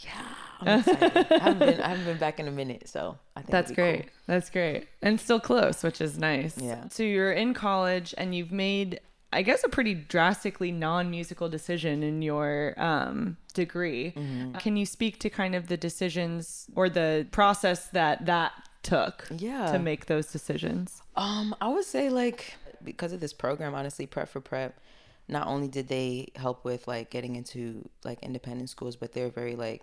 I'm 0.60 0.80
excited. 0.80 1.26
I 1.30 1.38
haven't 1.38 1.58
been 1.60 1.80
I 1.80 1.88
haven't 1.88 2.04
been 2.04 2.18
back 2.18 2.38
in 2.40 2.46
a 2.46 2.50
minute, 2.50 2.88
so 2.88 3.18
I 3.36 3.40
think 3.40 3.50
That's 3.50 3.72
great. 3.72 4.10
That's 4.26 4.50
great. 4.50 4.86
And 5.02 5.18
still 5.20 5.40
close, 5.40 5.82
which 5.82 6.00
is 6.00 6.18
nice. 6.18 6.58
Yeah. 6.58 6.88
So 6.88 7.02
you're 7.02 7.32
in 7.32 7.54
college 7.54 8.14
and 8.18 8.34
you've 8.34 8.52
made 8.52 9.00
I 9.32 9.42
guess 9.42 9.64
a 9.64 9.68
pretty 9.68 9.94
drastically 9.94 10.70
non-musical 10.70 11.48
decision 11.48 12.04
in 12.04 12.22
your 12.22 12.74
um, 12.76 13.36
degree. 13.52 14.12
Mm-hmm. 14.16 14.58
Can 14.58 14.76
you 14.76 14.86
speak 14.86 15.18
to 15.20 15.28
kind 15.30 15.56
of 15.56 15.66
the 15.66 15.76
decisions 15.76 16.66
or 16.76 16.88
the 16.88 17.26
process 17.32 17.86
that 17.88 18.26
that 18.26 18.52
took 18.84 19.26
Yeah. 19.36 19.72
to 19.72 19.78
make 19.80 20.06
those 20.06 20.26
decisions? 20.30 21.02
Um, 21.16 21.54
I 21.60 21.68
would 21.68 21.84
say 21.84 22.08
like 22.10 22.54
because 22.84 23.12
of 23.12 23.20
this 23.20 23.32
program, 23.32 23.74
honestly, 23.74 24.06
Prep 24.06 24.28
for 24.28 24.40
Prep, 24.40 24.78
not 25.26 25.46
only 25.46 25.68
did 25.68 25.88
they 25.88 26.28
help 26.36 26.64
with 26.64 26.86
like 26.86 27.10
getting 27.10 27.34
into 27.34 27.88
like 28.04 28.22
independent 28.22 28.68
schools, 28.70 28.94
but 28.96 29.12
they're 29.12 29.30
very 29.30 29.56
like 29.56 29.82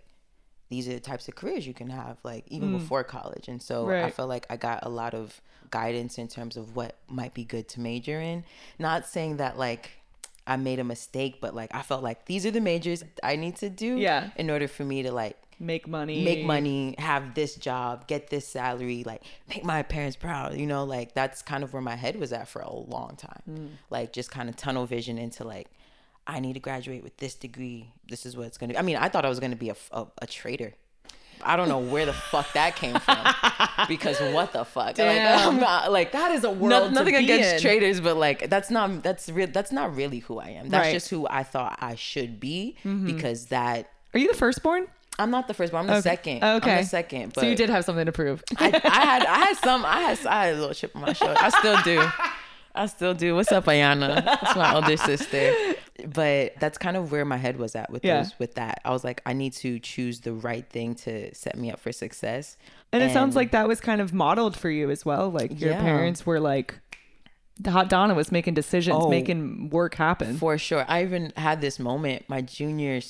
these 0.69 0.87
are 0.87 0.93
the 0.93 0.99
types 1.01 1.27
of 1.27 1.35
careers 1.35 1.67
you 1.67 1.73
can 1.73 1.89
have 1.89 2.17
like 2.23 2.45
even 2.47 2.71
before 2.71 3.03
college. 3.03 3.49
And 3.49 3.61
so 3.61 3.89
I 3.89 4.09
felt 4.11 4.29
like 4.29 4.45
I 4.49 4.55
got 4.55 4.85
a 4.85 4.89
lot 4.89 5.13
of 5.13 5.41
guidance 5.69 6.17
in 6.17 6.27
terms 6.29 6.55
of 6.55 6.75
what 6.77 6.95
might 7.09 7.33
be 7.33 7.43
good 7.43 7.67
to 7.69 7.81
major 7.81 8.21
in. 8.21 8.45
Not 8.79 9.05
saying 9.05 9.37
that 9.37 9.57
like 9.57 9.91
I 10.47 10.55
made 10.57 10.79
a 10.79 10.83
mistake, 10.85 11.39
but 11.41 11.53
like 11.55 11.73
I 11.75 11.81
felt 11.81 12.03
like 12.03 12.25
these 12.25 12.45
are 12.45 12.51
the 12.51 12.61
majors 12.61 13.03
I 13.23 13.35
need 13.35 13.57
to 13.57 13.69
do 13.69 13.97
Yeah. 13.97 14.29
in 14.37 14.49
order 14.49 14.67
for 14.69 14.85
me 14.85 15.03
to 15.03 15.11
like 15.11 15.37
Make 15.62 15.88
money. 15.88 16.24
make 16.26 16.43
money, 16.43 16.95
have 16.97 17.36
this 17.36 17.54
job, 17.56 18.08
get 18.08 18.32
this 18.32 18.47
salary, 18.47 19.04
like 19.06 19.21
make 19.47 19.63
my 19.63 19.84
parents 19.84 20.17
proud. 20.17 20.58
You 20.58 20.65
know, 20.65 20.84
like 20.86 21.13
that's 21.13 21.43
kind 21.43 21.63
of 21.63 21.71
where 21.71 21.84
my 21.84 21.95
head 21.95 22.15
was 22.15 22.34
at 22.34 22.47
for 22.47 22.62
a 22.63 22.74
long 22.74 23.15
time. 23.15 23.41
Mm. 23.47 23.69
Like 23.91 24.12
just 24.12 24.32
kind 24.32 24.50
of 24.50 24.56
tunnel 24.56 24.88
vision 24.88 25.19
into 25.19 25.43
like, 25.43 25.67
I 26.26 26.39
need 26.39 26.54
to 26.54 26.60
graduate 26.60 27.04
with 27.04 27.15
this 27.17 27.36
degree. 27.36 27.93
This 28.10 28.26
is 28.26 28.36
what 28.36 28.47
it's 28.47 28.58
gonna. 28.58 28.74
be. 28.74 28.80
I 28.80 28.82
mean, 28.82 28.97
I 28.97 29.08
thought 29.08 29.24
I 29.24 29.30
was 29.30 29.39
gonna 29.39 29.56
be 29.56 29.69
a, 29.69 29.76
a, 29.91 30.08
a 30.24 30.26
trader. 30.28 30.74
I 31.43 31.56
don't 31.56 31.69
know 31.69 31.80
where 31.80 32.06
the 32.06 32.13
fuck 32.13 32.52
that 32.54 32.76
came 32.76 33.00
from. 33.00 33.17
because 33.88 34.19
what 34.34 34.54
the 34.54 34.63
fuck? 34.65 34.86
Like, 34.86 34.95
Damn. 34.97 35.50
I'm 35.50 35.60
not 35.60 35.91
like 35.91 36.12
That 36.12 36.32
is 36.32 36.43
a 36.43 36.50
world 36.52 36.69
no- 36.69 36.88
to 36.88 36.91
nothing 36.93 37.15
against 37.15 37.56
in. 37.56 37.62
traders, 37.62 38.00
but 38.00 38.17
like 38.17 38.50
that's 38.50 38.69
not 38.69 39.04
that's 39.04 39.30
real. 39.30 39.47
That's 39.47 39.71
not 39.71 39.95
really 39.95 40.19
who 40.19 40.39
I 40.39 40.50
am. 40.50 40.69
That's 40.69 40.86
Right. 40.88 40.91
just 40.93 41.10
who 41.10 41.28
I 41.30 41.43
thought 41.43 41.78
I 41.82 41.95
should 41.95 42.39
be 42.39 42.76
mm-hmm. 42.84 43.06
because 43.06 43.47
that 43.47 43.89
Are 44.13 44.19
you 44.19 44.28
the 44.28 44.38
firstborn? 44.38 44.88
I'm 45.19 45.30
not 45.32 45.47
the 45.47 45.54
first, 45.54 45.71
but 45.71 45.80
I'm 45.80 45.88
the 45.88 46.02
second. 46.02 46.43
Okay. 46.43 46.71
I'm 46.71 46.78
the 46.84 46.88
second. 46.88 47.34
But 47.34 47.41
so 47.41 47.47
you 47.47 47.56
did 47.56 47.69
have 47.69 47.86
something 47.86 48.06
to 48.06 48.12
prove. 48.12 48.43
I, 48.58 48.67
I 48.67 48.69
had 49.06 49.26
I 49.26 49.38
had 49.39 49.58
some 49.58 49.86
I 49.86 50.00
had 50.02 50.26
I 50.26 50.45
had 50.45 50.56
a 50.56 50.60
little 50.60 50.74
chip 50.74 50.95
on 50.95 51.02
my 51.04 51.13
shoulder. 51.13 51.36
I 51.38 51.50
still 51.50 51.78
do. 51.84 52.04
I 52.74 52.86
still 52.86 53.13
do. 53.13 53.36
What's 53.36 53.52
up, 53.52 53.65
Ayana? 53.65 54.24
That's 54.24 54.56
my 54.56 54.74
older 54.76 54.95
sister. 54.95 55.54
But 56.08 56.54
that's 56.60 56.78
kind 56.78 56.95
of 56.95 57.12
where 57.12 57.26
my 57.26 57.36
head 57.38 57.58
was 57.58 57.76
at 57.76 57.91
with 57.91 58.04
Yeah. 58.06 58.21
those 58.24 58.39
with 58.39 58.56
that. 58.56 58.80
I 58.86 58.91
was 58.91 59.04
like, 59.04 59.21
I 59.26 59.34
need 59.34 59.52
to 59.56 59.78
choose 59.80 60.21
the 60.21 60.34
right 60.34 60.67
thing 60.69 60.95
to 60.95 61.36
set 61.36 61.58
me 61.58 61.69
up 61.69 61.80
for 61.82 61.91
success. 61.91 62.56
And 62.93 63.04
it 63.04 63.12
sounds 63.12 63.36
like 63.36 63.52
that 63.52 63.67
was 63.67 63.82
kind 63.82 64.00
of 64.02 64.13
modeled 64.13 64.56
for 64.58 64.69
you 64.69 64.89
as 64.89 65.06
well. 65.06 65.30
Like 65.30 65.60
your 65.60 65.71
Yeah. 65.71 65.82
parents 65.82 66.26
were 66.26 66.39
like, 66.39 66.80
Hot 67.67 67.89
Donna 67.89 68.15
was 68.15 68.32
making 68.32 68.54
decisions, 68.56 68.97
Oh. 69.02 69.10
making 69.10 69.69
work 69.69 69.95
happen. 69.95 70.38
For 70.38 70.58
sure. 70.58 70.86
I 70.88 71.04
even 71.04 71.34
had 71.36 71.60
this 71.62 71.78
moment 71.78 72.24
my 72.30 72.41
junior 72.41 73.02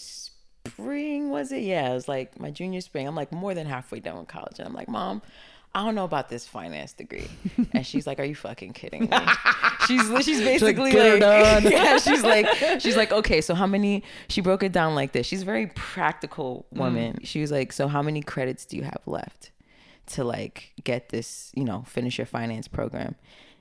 spring, 0.65 1.29
was 1.29 1.51
it? 1.51 1.63
Yeah, 1.63 1.91
it 1.91 1.93
was 1.93 2.07
like 2.07 2.39
my 2.39 2.51
junior 2.51 2.81
spring. 2.81 3.07
I'm 3.07 3.15
like 3.15 3.31
more 3.31 3.53
than 3.53 3.67
halfway 3.67 3.99
done 3.99 4.17
with 4.17 4.27
college. 4.27 4.59
And 4.59 4.67
I'm 4.67 4.73
like, 4.73 4.87
Mom, 4.87 5.21
I 5.73 5.85
don't 5.85 5.95
know 5.95 6.03
about 6.03 6.29
this 6.29 6.47
finance 6.47 6.93
degree. 6.93 7.29
And 7.73 7.85
she's 7.85 8.05
like, 8.05 8.19
Are 8.19 8.25
you 8.25 8.35
fucking 8.35 8.73
kidding 8.73 9.03
me? 9.03 9.09
She's 9.87 10.03
she's 10.23 10.41
basically 10.41 10.91
"Get 10.91 11.05
her 11.05 11.11
like, 11.13 11.63
done." 11.63 11.63
Yeah, 11.71 11.97
she's 11.97 12.23
like 12.23 12.47
she's 12.79 12.95
like, 12.95 13.11
Okay, 13.11 13.41
so 13.41 13.55
how 13.55 13.65
many 13.65 14.03
she 14.27 14.39
broke 14.39 14.61
it 14.61 14.71
down 14.71 14.93
like 14.93 15.11
this. 15.11 15.25
She's 15.25 15.41
a 15.41 15.45
very 15.45 15.67
practical 15.67 16.65
mm. 16.73 16.79
woman. 16.79 17.19
She 17.23 17.41
was 17.41 17.51
like, 17.51 17.73
So 17.73 17.87
how 17.87 18.01
many 18.01 18.21
credits 18.21 18.65
do 18.65 18.77
you 18.77 18.83
have 18.83 19.01
left 19.05 19.51
to 20.07 20.23
like 20.23 20.73
get 20.83 21.09
this, 21.09 21.51
you 21.55 21.63
know, 21.63 21.83
finish 21.87 22.17
your 22.17 22.27
finance 22.27 22.67
program? 22.67 23.15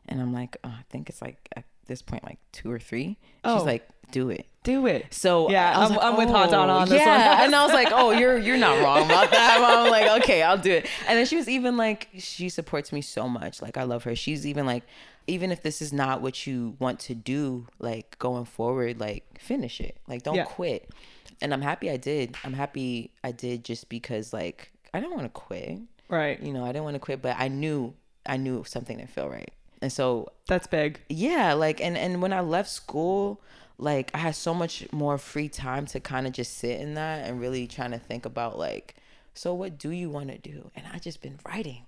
And 0.08 0.20
I'm 0.20 0.32
like, 0.32 0.56
oh, 0.64 0.68
I 0.68 0.84
think 0.90 1.08
it's 1.08 1.22
like 1.22 1.48
at 1.56 1.64
this 1.90 2.00
point 2.02 2.24
like 2.24 2.38
two 2.52 2.70
or 2.70 2.78
three. 2.78 3.18
She's 3.44 3.60
Oh. 3.60 3.62
like, 3.64 3.86
do 4.10 4.30
it. 4.30 4.46
Do 4.62 4.86
it. 4.86 5.06
So 5.12 5.50
Yeah, 5.50 5.76
I 5.76 5.78
was 5.80 5.90
I'm- 5.90 5.96
like, 5.98 6.06
I'm 6.06 6.16
with 6.16 6.28
Hot 6.30 6.52
"Oh, 6.54 6.60
on 6.68 6.88
this 6.88 7.00
yeah. 7.00 7.34
one. 7.34 7.40
and 7.44 7.54
I 7.54 7.64
was 7.64 7.72
like, 7.74 7.88
oh, 7.92 8.10
you're 8.12 8.38
you're 8.38 8.56
not 8.58 8.82
wrong 8.82 9.04
about 9.06 9.30
that. 9.30 9.58
I'm 9.84 9.90
like, 9.90 10.22
okay, 10.22 10.42
I'll 10.42 10.58
do 10.58 10.70
it. 10.72 10.86
And 11.08 11.18
then 11.18 11.26
she 11.26 11.36
was 11.36 11.48
even 11.48 11.76
like, 11.76 12.08
she 12.18 12.48
supports 12.48 12.92
me 12.92 13.00
so 13.02 13.28
much. 13.28 13.60
Like 13.62 13.76
I 13.76 13.84
love 13.84 14.04
her. 14.04 14.14
She's 14.16 14.46
even 14.46 14.66
like, 14.66 14.82
even 15.26 15.50
if 15.52 15.62
this 15.62 15.80
is 15.80 15.92
not 15.92 16.20
what 16.22 16.46
you 16.46 16.76
want 16.78 16.98
to 17.00 17.14
do, 17.14 17.66
like 17.78 18.18
going 18.18 18.44
forward, 18.44 18.98
like 19.00 19.38
finish 19.40 19.80
it. 19.80 19.96
Like 20.08 20.22
don't 20.24 20.34
Yeah. 20.36 20.44
quit. 20.44 20.90
And 21.40 21.54
I'm 21.54 21.62
happy 21.62 21.88
I 21.90 21.96
did. 21.96 22.36
I'm 22.44 22.52
happy 22.52 23.12
I 23.24 23.32
did 23.32 23.64
just 23.64 23.88
because 23.88 24.32
like 24.32 24.72
I 24.92 25.00
didn't 25.00 25.14
want 25.14 25.24
to 25.24 25.30
quit. 25.40 25.78
Right. 26.10 26.38
You 26.42 26.52
know, 26.52 26.64
I 26.64 26.68
didn't 26.72 26.84
want 26.84 26.96
to 26.96 27.00
quit, 27.00 27.22
but 27.22 27.36
I 27.38 27.48
knew 27.48 27.94
I 28.26 28.36
knew 28.36 28.64
something 28.64 28.98
didn't 28.98 29.10
feel 29.10 29.28
right. 29.30 29.50
And 29.82 29.92
so 29.92 30.32
That's 30.46 30.66
big. 30.66 31.00
yeah 31.08 31.54
like 31.54 31.80
and 31.80 31.96
and 31.96 32.20
when 32.20 32.32
i 32.32 32.40
left 32.40 32.68
school 32.68 33.40
like 33.78 34.10
i 34.14 34.18
had 34.18 34.34
so 34.34 34.52
much 34.52 34.86
more 34.92 35.16
free 35.16 35.48
time 35.48 35.86
to 35.86 36.00
kind 36.00 36.26
of 36.26 36.32
just 36.34 36.58
sit 36.58 36.80
in 36.80 36.94
that 36.94 37.26
and 37.26 37.40
really 37.40 37.66
trying 37.66 37.92
to 37.92 37.98
think 37.98 38.26
about 38.26 38.58
like 38.58 38.94
so 39.32 39.54
what 39.54 39.78
do 39.78 39.90
you 39.90 40.10
want 40.10 40.28
to 40.30 40.38
do? 40.38 40.70
And 40.76 40.84
i 40.92 40.98
just 40.98 41.22
been 41.22 41.38
writing. 41.46 41.86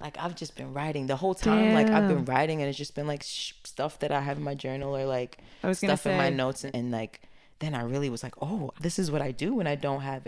Like 0.00 0.16
i've 0.18 0.34
just 0.34 0.56
been 0.56 0.72
writing. 0.72 1.06
The 1.08 1.16
whole 1.16 1.34
time 1.34 1.74
like 1.74 1.88
i've 1.88 2.08
been 2.08 2.24
writing 2.24 2.60
and 2.62 2.68
it's 2.68 2.78
just 2.78 2.94
been 2.94 3.06
like 3.06 3.22
sh- 3.22 3.52
stuff 3.64 3.98
that 4.00 4.12
i 4.12 4.20
have 4.20 4.38
in 4.38 4.44
my 4.44 4.54
journal 4.54 4.96
or 4.96 5.04
like 5.04 5.38
I 5.62 5.68
was 5.68 5.80
gonna 5.80 5.96
stuff 5.96 6.10
in 6.10 6.16
my 6.16 6.30
notes 6.30 6.64
and, 6.64 6.74
and 6.74 6.90
like 6.90 7.20
then 7.58 7.74
i 7.74 7.82
really 7.82 8.08
was 8.10 8.22
like 8.22 8.34
oh 8.42 8.72
this 8.80 8.98
is 8.98 9.10
what 9.10 9.20
i 9.22 9.30
do 9.30 9.54
when 9.54 9.66
i 9.66 9.74
don't 9.74 10.02
have 10.02 10.26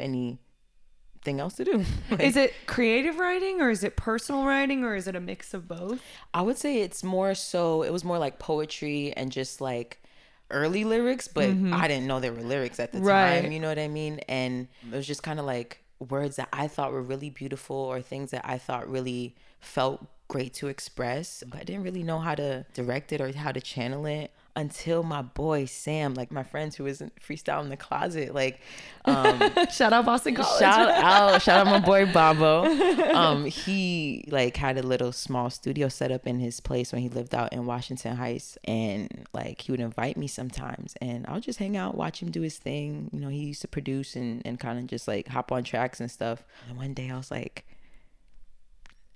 anything 1.19 1.41
else 1.41 1.55
to 1.55 1.65
do 1.65 1.85
Like, 2.11 2.21
Is 2.21 2.37
it 2.37 2.55
creative 2.67 3.19
writing 3.19 3.61
or 3.61 3.71
is 3.71 3.85
it 3.85 3.97
personal 3.97 4.45
writing 4.45 4.85
or 4.85 4.95
is 4.95 5.07
it 5.07 5.17
a 5.17 5.21
mix 5.21 5.55
of 5.55 5.69
both? 5.69 6.01
I 6.33 6.43
would 6.43 6.57
say 6.59 6.81
it's 6.81 7.03
more 7.03 7.35
so 7.35 7.83
it 7.83 7.93
was 7.93 8.05
more 8.05 8.19
like 8.19 8.39
poetry 8.39 9.13
and 9.17 9.31
just 9.33 9.61
like 9.61 10.03
early 10.51 10.85
lyrics, 10.85 11.29
but 11.29 11.51
mm-hmm. 11.51 11.75
I 11.75 11.89
didn't 11.89 12.07
know 12.07 12.21
there 12.21 12.33
were 12.33 12.41
lyrics 12.43 12.81
at 12.81 12.93
the 12.93 13.01
Right. 13.01 13.43
time, 13.43 13.53
you 13.53 13.61
know 13.61 13.69
what 13.69 13.79
I 13.79 13.89
mean? 13.89 14.21
And 14.29 14.69
it 14.91 14.97
was 14.97 15.07
just 15.07 15.23
kind 15.23 15.39
of 15.39 15.45
like 15.45 15.83
words 15.99 16.37
that 16.37 16.49
I 16.53 16.69
thought 16.69 16.93
were 16.93 17.03
really 17.03 17.29
beautiful 17.31 17.77
or 17.77 18.01
things 18.01 18.31
that 18.31 18.43
I 18.45 18.57
thought 18.57 18.89
really 18.89 19.35
felt 19.61 20.07
great 20.29 20.55
to 20.55 20.69
express, 20.69 21.43
but 21.47 21.61
I 21.61 21.65
didn't 21.65 21.83
really 21.83 22.03
know 22.03 22.19
how 22.19 22.35
to 22.35 22.65
direct 22.75 23.13
it 23.13 23.21
or 23.21 23.33
how 23.33 23.53
to 23.53 23.61
channel 23.61 24.07
it 24.07 24.31
until 24.59 25.05
my 25.05 25.23
boy 25.23 25.64
Sam, 25.66 26.14
like 26.14 26.33
my 26.33 26.42
friends 26.42 26.75
who 26.75 26.85
was 26.85 27.01
in 27.01 27.12
freestyle 27.21 27.62
in 27.62 27.68
the 27.68 27.77
closet, 27.77 28.35
like 28.35 28.61
um 29.05 29.38
Shout 29.71 29.92
out 29.92 30.05
Boston 30.05 30.35
College. 30.35 30.59
shout 30.59 30.88
out 30.90 31.40
shout 31.40 31.64
out 31.64 31.66
my 31.66 31.79
boy 31.79 32.12
Babo. 32.12 32.64
Um 33.18 33.47
he 33.47 34.25
like 34.29 34.57
had 34.57 34.77
a 34.77 34.83
little 34.83 35.12
small 35.12 35.49
studio 35.49 35.88
set 35.88 36.11
up 36.11 36.27
in 36.27 36.40
his 36.40 36.61
place 36.61 36.92
when 36.92 37.03
he 37.03 37.09
lived 37.09 37.35
out 37.35 37.53
in 37.53 37.66
Washington 37.66 38.16
Heights 38.16 38.59
and 38.64 39.27
like 39.33 39.61
he 39.61 39.71
would 39.71 39.81
invite 39.81 40.16
me 40.16 40.27
sometimes 40.27 40.94
and 41.01 41.25
I'll 41.29 41.40
just 41.40 41.61
hang 41.61 41.77
out, 41.77 41.97
watch 41.97 42.21
him 42.21 42.31
do 42.31 42.42
his 42.42 42.59
thing. 42.59 43.11
You 43.12 43.21
know, 43.21 43.29
he 43.29 43.38
used 43.38 43.62
to 43.62 43.68
produce 43.68 44.16
and, 44.16 44.42
and 44.44 44.59
kind 44.59 44.79
of 44.79 44.87
just 44.87 45.07
like 45.07 45.29
hop 45.29 45.53
on 45.53 45.62
tracks 45.62 46.01
and 46.01 46.11
stuff. 46.11 46.44
And 46.68 46.77
one 46.77 46.94
day 46.94 47.11
I 47.11 47.16
was 47.16 47.31
like, 47.31 47.64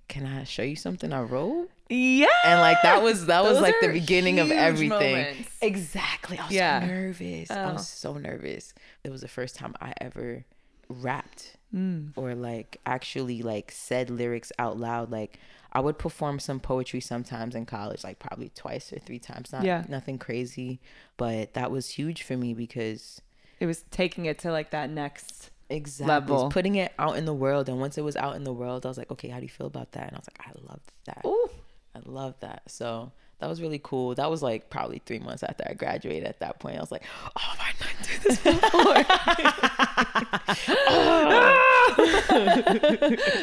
Can 0.08 0.26
I 0.26 0.44
show 0.44 0.62
you 0.62 0.76
something 0.76 1.12
I 1.12 1.22
wrote? 1.22 1.70
yeah. 1.88 2.26
and 2.44 2.60
like 2.60 2.80
that 2.82 3.02
was 3.02 3.26
that 3.26 3.42
was 3.42 3.60
like 3.60 3.74
the 3.82 3.88
beginning 3.88 4.38
of 4.40 4.50
everything 4.50 4.88
moments. 4.88 5.48
exactly 5.60 6.38
i 6.38 6.44
was 6.46 6.52
Yeah. 6.52 6.80
so 6.80 6.86
nervous 6.86 7.50
i 7.50 7.64
Oh. 7.64 7.72
was 7.74 7.86
so 7.88 8.14
nervous 8.14 8.72
it 9.04 9.10
was 9.10 9.20
the 9.20 9.28
first 9.28 9.56
time 9.56 9.74
i 9.80 9.92
ever 10.00 10.44
rapped 10.88 11.56
Mm. 11.74 12.12
or 12.16 12.34
like 12.34 12.78
actually 12.84 13.40
like 13.42 13.70
said 13.72 14.10
lyrics 14.10 14.52
out 14.58 14.78
loud 14.78 15.10
like 15.10 15.38
i 15.72 15.80
would 15.80 15.98
perform 15.98 16.38
some 16.38 16.60
poetry 16.60 17.00
sometimes 17.00 17.54
in 17.54 17.64
college 17.66 18.04
like 18.04 18.18
probably 18.18 18.50
twice 18.54 18.92
or 18.92 18.98
three 18.98 19.18
times 19.18 19.52
not 19.52 19.64
Yeah. 19.64 19.84
nothing 19.88 20.18
crazy 20.18 20.80
but 21.16 21.54
that 21.54 21.70
was 21.70 21.88
huge 21.90 22.22
for 22.24 22.36
me 22.36 22.52
because 22.54 23.20
It 23.58 23.66
was 23.66 23.84
taking 23.90 24.26
it 24.26 24.38
to 24.40 24.50
like 24.52 24.70
that 24.70 24.90
next. 24.90 25.50
Exactly 25.70 26.34
Level. 26.34 26.50
putting 26.50 26.74
it 26.74 26.92
out 26.98 27.16
in 27.16 27.24
the 27.24 27.32
world 27.32 27.68
and 27.68 27.80
once 27.80 27.96
it 27.96 28.02
was 28.02 28.16
out 28.16 28.36
in 28.36 28.44
the 28.44 28.52
world 28.52 28.84
i 28.84 28.88
was 28.88 28.98
like 28.98 29.10
okay 29.10 29.28
how 29.28 29.38
do 29.38 29.44
you 29.44 29.48
feel 29.48 29.66
about 29.66 29.92
that 29.92 30.08
and 30.08 30.16
i 30.16 30.18
was 30.18 30.28
like 30.28 30.46
i 30.46 30.52
love 30.70 30.80
that 31.06 31.22
Ooh. 31.24 31.48
I 31.94 32.00
love 32.06 32.34
that. 32.40 32.62
So 32.68 33.12
that 33.38 33.48
was 33.48 33.60
really 33.60 33.80
cool. 33.82 34.14
That 34.14 34.30
was 34.30 34.42
like 34.42 34.70
probably 34.70 35.02
three 35.04 35.18
months 35.18 35.42
after 35.42 35.64
I 35.68 35.74
graduated. 35.74 36.24
At 36.24 36.40
that 36.40 36.58
point, 36.58 36.78
I 36.78 36.80
was 36.80 36.90
like, 36.90 37.02
"Oh, 37.36 37.54
I 37.60 37.72
not 37.80 37.90
do 38.02 38.18
this 38.24 38.38
before?" 38.38 39.04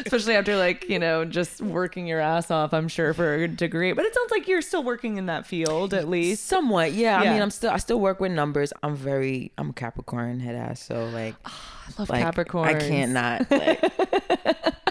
Especially 0.06 0.34
after 0.34 0.56
like, 0.56 0.88
you 0.88 0.98
know, 0.98 1.24
just 1.24 1.60
working 1.60 2.06
your 2.06 2.18
ass 2.20 2.50
off, 2.50 2.74
I'm 2.74 2.88
sure, 2.88 3.14
for 3.14 3.34
a 3.34 3.46
degree. 3.48 3.92
But 3.92 4.04
it 4.04 4.14
sounds 4.14 4.30
like 4.30 4.48
you're 4.48 4.62
still 4.62 4.82
working 4.82 5.16
in 5.16 5.26
that 5.26 5.46
field 5.46 5.94
at 5.94 6.08
least. 6.08 6.46
Somewhat, 6.46 6.92
yeah. 6.92 7.18
I 7.18 7.32
mean, 7.32 7.42
I'm 7.42 7.50
still 7.50 7.70
I 7.70 7.76
still 7.76 8.00
work 8.00 8.20
with 8.20 8.32
numbers. 8.32 8.72
I'm 8.82 8.96
very 8.96 9.52
I'm 9.58 9.70
a 9.70 9.74
Capricorn 9.74 10.40
head 10.40 10.56
ass, 10.56 10.82
so 10.82 11.06
like 11.06 11.36
I 11.44 11.79
love 11.98 12.08
like 12.10 12.22
Capricorn. 12.22 12.68
I 12.68 12.74
can't 12.78 13.12
not. 13.12 13.46
Like, 13.50 13.84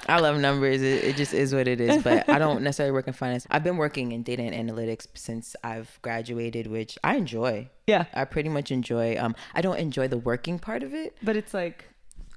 I 0.08 0.20
love 0.22 0.40
numbers. 0.40 0.82
It, 0.82 1.04
it 1.04 1.16
just 1.18 1.36
is 1.36 1.54
what 1.54 1.68
it 1.68 1.80
is. 1.80 2.02
But 2.02 2.28
I 2.28 2.40
don't 2.40 2.64
necessarily 2.64 2.92
work 2.94 3.06
in 3.08 3.14
finance. 3.14 3.46
I've 3.52 3.64
been 3.64 3.78
working 3.78 4.12
in 4.12 4.24
data 4.24 4.42
and 4.42 4.70
analytics 4.70 5.06
since 5.14 5.56
I've 5.64 6.00
graduated, 6.02 6.66
which 6.66 6.98
I 7.04 7.16
enjoy. 7.16 7.70
Yeah. 7.86 8.06
I 8.16 8.26
pretty 8.26 8.50
much 8.50 8.72
enjoy. 8.72 9.18
Um, 9.20 9.36
I 9.54 9.62
don't 9.62 9.78
enjoy 9.78 10.08
the 10.08 10.18
working 10.18 10.58
part 10.58 10.82
of 10.82 10.96
it. 10.96 11.16
But 11.22 11.36
it's 11.36 11.54
like 11.54 11.86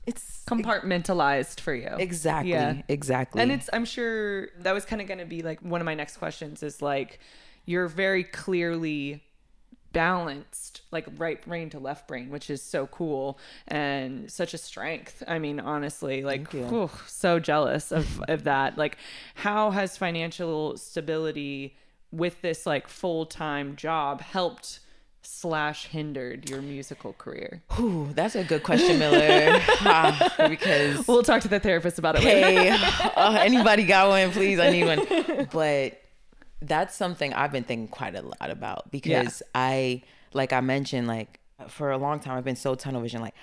It's 0.07 0.45
compartmentalized 0.47 1.61
for 1.61 1.75
you. 1.75 1.89
exactly, 1.99 2.51
Yeah. 2.51 2.83
exactly. 2.89 3.41
And 3.41 3.51
it's 3.51 3.71
I'm 3.73 3.87
sure 3.87 4.49
that 4.59 4.73
was 4.73 4.85
kind 4.85 5.01
of 5.01 5.09
going 5.09 5.21
to 5.21 5.25
be 5.27 5.41
like 5.41 5.61
one 5.61 5.81
of 5.81 5.87
my 5.87 5.95
next 5.95 6.19
questions 6.19 6.63
is 6.63 6.83
like 6.83 7.21
you're 7.65 7.89
very 7.89 8.25
clearly 8.25 9.23
balanced 9.93 10.83
like 10.91 11.07
right 11.17 11.45
brain 11.47 11.69
to 11.71 11.79
left 11.79 12.07
brain 12.09 12.31
which 12.31 12.49
is 12.51 12.63
so 12.63 12.87
cool 12.87 13.39
and 13.69 14.31
such 14.31 14.55
a 14.55 14.59
strength 14.59 15.23
i 15.29 15.39
mean 15.39 15.61
honestly 15.61 16.23
like 16.23 16.51
whew, 16.53 16.91
so 17.07 17.39
jealous 17.39 17.93
of 17.93 18.21
of 18.29 18.45
that 18.45 18.77
like 18.79 18.97
how 19.37 19.71
has 19.71 19.97
financial 19.97 20.77
stability 20.77 21.77
with 22.11 22.41
this 22.43 22.67
like 22.67 22.89
full-time 22.89 23.75
job 23.77 24.21
helped 24.21 24.81
slash 25.25 25.87
hindered 25.87 26.51
your 26.51 26.61
musical 26.61 27.13
career 27.13 27.63
Ooh, 27.79 28.11
that's 28.13 28.35
a 28.35 28.43
good 28.43 28.63
question, 28.65 28.99
Miller. 28.99 29.61
Ah, 29.85 30.35
because 30.49 31.07
we'll 31.07 31.23
talk 31.23 31.43
to 31.43 31.49
the 31.49 31.61
therapist 31.61 31.99
about 32.01 32.17
it 32.17 32.25
later. 32.25 32.73
hey, 32.77 33.11
uh, 33.17 33.39
anybody 33.41 33.85
got 33.85 34.09
one? 34.09 34.31
Please, 34.33 34.59
I 34.59 34.71
need 34.71 34.85
one. 34.85 35.47
But 35.53 36.02
that's 36.63 36.95
something 36.95 37.33
I've 37.35 37.53
been 37.53 37.65
thinking 37.65 37.89
quite 37.89 38.15
a 38.15 38.23
lot 38.23 38.51
about 38.51 38.91
because 38.91 39.43
I, 39.55 40.03
like 40.33 40.53
I 40.53 40.61
mentioned, 40.61 41.07
like 41.07 41.41
for 41.69 41.91
a 41.91 41.99
long 41.99 42.21
time 42.21 42.37
I've 42.37 42.45
been 42.45 42.57
so 42.57 42.75
tunnel 42.75 43.01
vision. 43.01 43.21
Like 43.21 43.35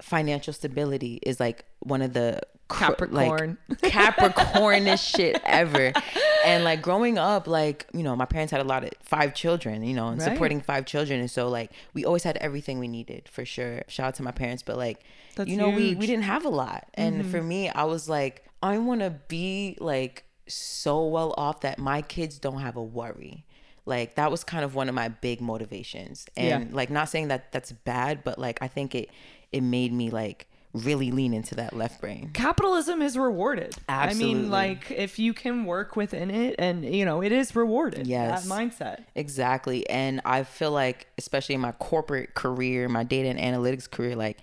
financial 0.00 0.52
stability 0.52 1.18
is 1.22 1.40
like 1.40 1.64
one 1.80 2.02
of 2.02 2.12
the 2.12 2.40
cr- 2.68 2.84
Capricorn. 2.84 3.58
like, 3.68 3.78
Capricornest 3.80 5.16
shit 5.16 5.40
ever. 5.44 5.92
And 6.42 6.64
like 6.64 6.80
growing 6.80 7.18
up, 7.18 7.46
like 7.46 7.86
you 7.92 8.02
know, 8.02 8.16
my 8.16 8.24
parents 8.24 8.50
had 8.50 8.62
a 8.62 8.64
lot 8.64 8.82
of 8.82 8.90
five 9.02 9.34
children, 9.34 9.82
you 9.82 9.92
know, 9.92 10.08
and 10.08 10.18
Right. 10.18 10.32
supporting 10.32 10.62
five 10.62 10.86
children, 10.86 11.20
and 11.20 11.30
so 11.30 11.48
like 11.50 11.70
we 11.92 12.06
always 12.06 12.22
had 12.22 12.38
everything 12.38 12.78
we 12.78 12.88
needed 12.88 13.28
for 13.28 13.44
sure. 13.44 13.82
Shout 13.88 14.06
out 14.06 14.14
to 14.14 14.22
my 14.22 14.30
parents, 14.30 14.62
but 14.62 14.78
like 14.78 15.04
That's 15.36 15.50
you 15.50 15.58
know, 15.58 15.68
we 15.68 15.88
huge. 15.88 15.98
we 15.98 16.06
didn't 16.06 16.22
have 16.24 16.46
a 16.46 16.48
lot, 16.48 16.88
and 16.94 17.20
mm-hmm. 17.20 17.30
for 17.30 17.42
me, 17.42 17.68
I 17.68 17.84
was 17.84 18.08
like, 18.08 18.46
I 18.62 18.78
want 18.78 19.02
to 19.02 19.10
be 19.28 19.76
like 19.80 20.24
so 20.54 21.04
well 21.06 21.34
off 21.36 21.60
that 21.60 21.78
my 21.78 22.02
kids 22.02 22.38
don't 22.38 22.60
have 22.60 22.76
a 22.76 22.82
worry. 22.82 23.44
Like 23.86 24.14
that 24.16 24.30
was 24.30 24.44
kind 24.44 24.64
of 24.64 24.74
one 24.74 24.88
of 24.88 24.94
my 24.94 25.08
big 25.08 25.40
motivations, 25.40 26.26
and 26.36 26.70
Yeah. 26.70 26.76
like 26.76 26.90
not 26.90 27.08
saying 27.08 27.28
that 27.28 27.50
that's 27.52 27.72
bad, 27.72 28.22
but 28.24 28.38
like 28.38 28.58
I 28.62 28.68
think 28.68 28.94
it 28.94 29.10
it 29.52 29.62
made 29.62 29.92
me 29.92 30.10
like 30.10 30.46
really 30.72 31.10
lean 31.10 31.34
into 31.34 31.56
that 31.56 31.72
left 31.74 32.00
brain. 32.00 32.30
capitalism 32.32 33.02
is 33.02 33.18
rewarded. 33.18 33.74
I 33.88 34.14
mean, 34.14 34.50
like 34.50 34.88
if 34.92 35.18
you 35.18 35.34
can 35.34 35.64
work 35.64 35.96
within 35.96 36.30
it 36.30 36.54
and 36.60 36.84
you 36.84 37.04
know, 37.04 37.22
it 37.22 37.32
is 37.32 37.56
rewarded. 37.56 38.06
Yes. 38.06 38.44
That 38.46 38.54
mindset. 38.54 39.04
Exactly. 39.16 39.88
And 39.90 40.20
I 40.24 40.44
feel 40.44 40.70
like, 40.70 41.08
especially 41.18 41.56
in 41.56 41.60
my 41.60 41.72
corporate 41.72 42.34
career, 42.34 42.88
my 42.88 43.02
data 43.02 43.28
and 43.30 43.38
analytics 43.40 43.90
career, 43.90 44.14
like, 44.14 44.38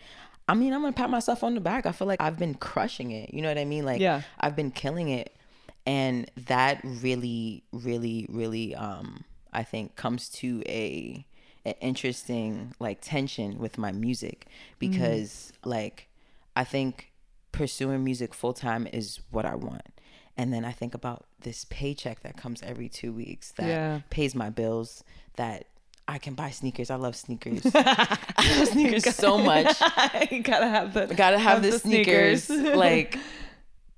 I 0.49 0.53
mean, 0.55 0.73
I'm 0.73 0.83
to 0.83 0.91
pat 0.91 1.09
myself 1.09 1.45
on 1.45 1.55
the 1.55 1.61
back. 1.61 1.85
I 1.85 1.93
feel 1.93 2.07
like 2.07 2.19
I've 2.19 2.37
been 2.37 2.55
crushing 2.55 3.11
it. 3.11 3.33
You 3.33 3.41
know 3.41 3.47
what 3.47 3.57
I 3.57 3.63
mean? 3.65 3.85
Like, 3.85 4.01
Yeah. 4.01 4.23
I've 4.37 4.55
been 4.57 4.71
killing 4.71 5.07
it. 5.07 5.33
And 5.87 6.29
that 6.47 6.81
really, 6.83 7.63
really, 7.71 8.27
really, 8.29 8.75
um, 8.75 9.23
I 9.53 9.63
think 9.63 9.95
comes 9.95 10.27
to 10.41 10.61
a, 10.67 11.25
an 11.65 11.73
interesting 11.81 12.73
like 12.79 12.99
tension 13.01 13.57
with 13.57 13.77
my 13.77 13.91
music 13.93 14.47
because 14.79 15.53
like 15.63 16.09
I 16.55 16.63
think 16.65 17.11
pursuing 17.53 18.03
music 18.03 18.33
full 18.33 18.53
time 18.53 18.85
is 18.91 19.19
what 19.31 19.45
I 19.45 19.55
want. 19.55 19.81
And 20.35 20.53
then 20.53 20.65
I 20.65 20.71
think 20.73 20.93
about 20.93 21.25
this 21.41 21.65
paycheck 21.69 22.21
that 22.21 22.35
comes 22.37 22.61
every 22.61 22.89
two 22.89 23.11
weeks 23.13 23.53
that 23.53 23.67
Yeah. 23.67 24.01
pays 24.09 24.35
my 24.35 24.49
bills, 24.49 25.03
that 25.37 25.65
I 26.07 26.19
can 26.19 26.35
buy 26.35 26.51
sneakers. 26.51 26.89
I 26.91 26.95
love 26.95 27.15
sneakers. 27.15 27.61
I 27.75 28.57
love 28.59 28.67
sneakers 28.67 29.15
so 29.15 29.37
much. 29.37 29.79
gotta 30.43 30.67
have 30.67 30.93
the 30.93 31.07
Gotta 31.15 31.39
have, 31.39 31.63
the, 31.63 31.79
sneakers. 31.79 32.49
like 32.49 33.17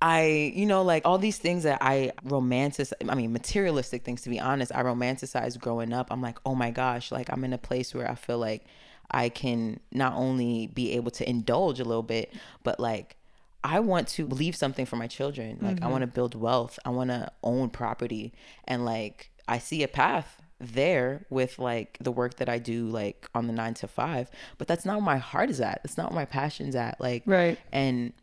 I, 0.01 0.53
you 0.55 0.65
know, 0.65 0.81
like 0.81 1.05
all 1.05 1.17
these 1.17 1.37
things 1.37 1.63
that 1.63 1.79
I 1.81 2.13
romanticize, 2.25 2.93
I 3.07 3.15
mean, 3.15 3.33
materialistic 3.33 4.03
things, 4.03 4.21
to 4.21 4.29
be 4.29 4.39
honest, 4.39 4.71
I 4.73 4.81
romanticized 4.83 5.59
growing 5.59 5.91
up. 5.91 6.07
I'm 6.09 6.21
like, 6.21 6.37
oh 6.45 6.55
my 6.55 6.71
gosh, 6.71 7.11
like 7.11 7.29
I'm 7.31 7.43
in 7.43 7.51
a 7.51 7.57
place 7.57 7.93
where 7.93 8.09
I 8.09 8.15
feel 8.15 8.37
like 8.37 8.65
I 9.11 9.29
can 9.29 9.79
not 9.91 10.13
only 10.13 10.67
be 10.67 10.93
able 10.93 11.11
to 11.11 11.29
indulge 11.29 11.79
a 11.79 11.83
little 11.83 12.03
bit, 12.03 12.33
but 12.63 12.79
like 12.79 13.17
I 13.63 13.81
want 13.81 14.07
to 14.09 14.25
leave 14.25 14.55
something 14.55 14.85
for 14.85 14.95
my 14.95 15.07
children. 15.07 15.57
Like 15.61 15.71
I 15.71 15.79
mm-hmm. 15.81 15.91
want 15.91 16.01
to 16.03 16.07
build 16.07 16.33
wealth. 16.33 16.79
I 16.85 16.89
want 16.91 17.09
to 17.09 17.29
own 17.43 17.69
property. 17.69 18.33
And 18.65 18.85
like 18.85 19.31
I 19.47 19.57
see 19.57 19.83
a 19.83 19.87
path 19.87 20.41
there 20.59 21.25
with 21.29 21.59
like 21.59 21.97
the 21.99 22.11
work 22.11 22.35
that 22.35 22.47
I 22.47 22.57
do 22.57 22.87
like 22.87 23.27
on 23.35 23.47
the 23.47 23.53
9 23.53 23.73
to 23.75 23.87
5, 23.87 24.29
but 24.57 24.67
that's 24.67 24.85
not 24.85 24.95
where 24.95 25.05
my 25.05 25.17
heart 25.17 25.49
is 25.49 25.59
at. 25.59 25.81
That's 25.83 25.97
not 25.97 26.11
where 26.11 26.21
my 26.21 26.25
passion's 26.25 26.75
at. 26.75 27.01
Like 27.01 27.23
Right. 27.25 27.57
and 27.73 28.13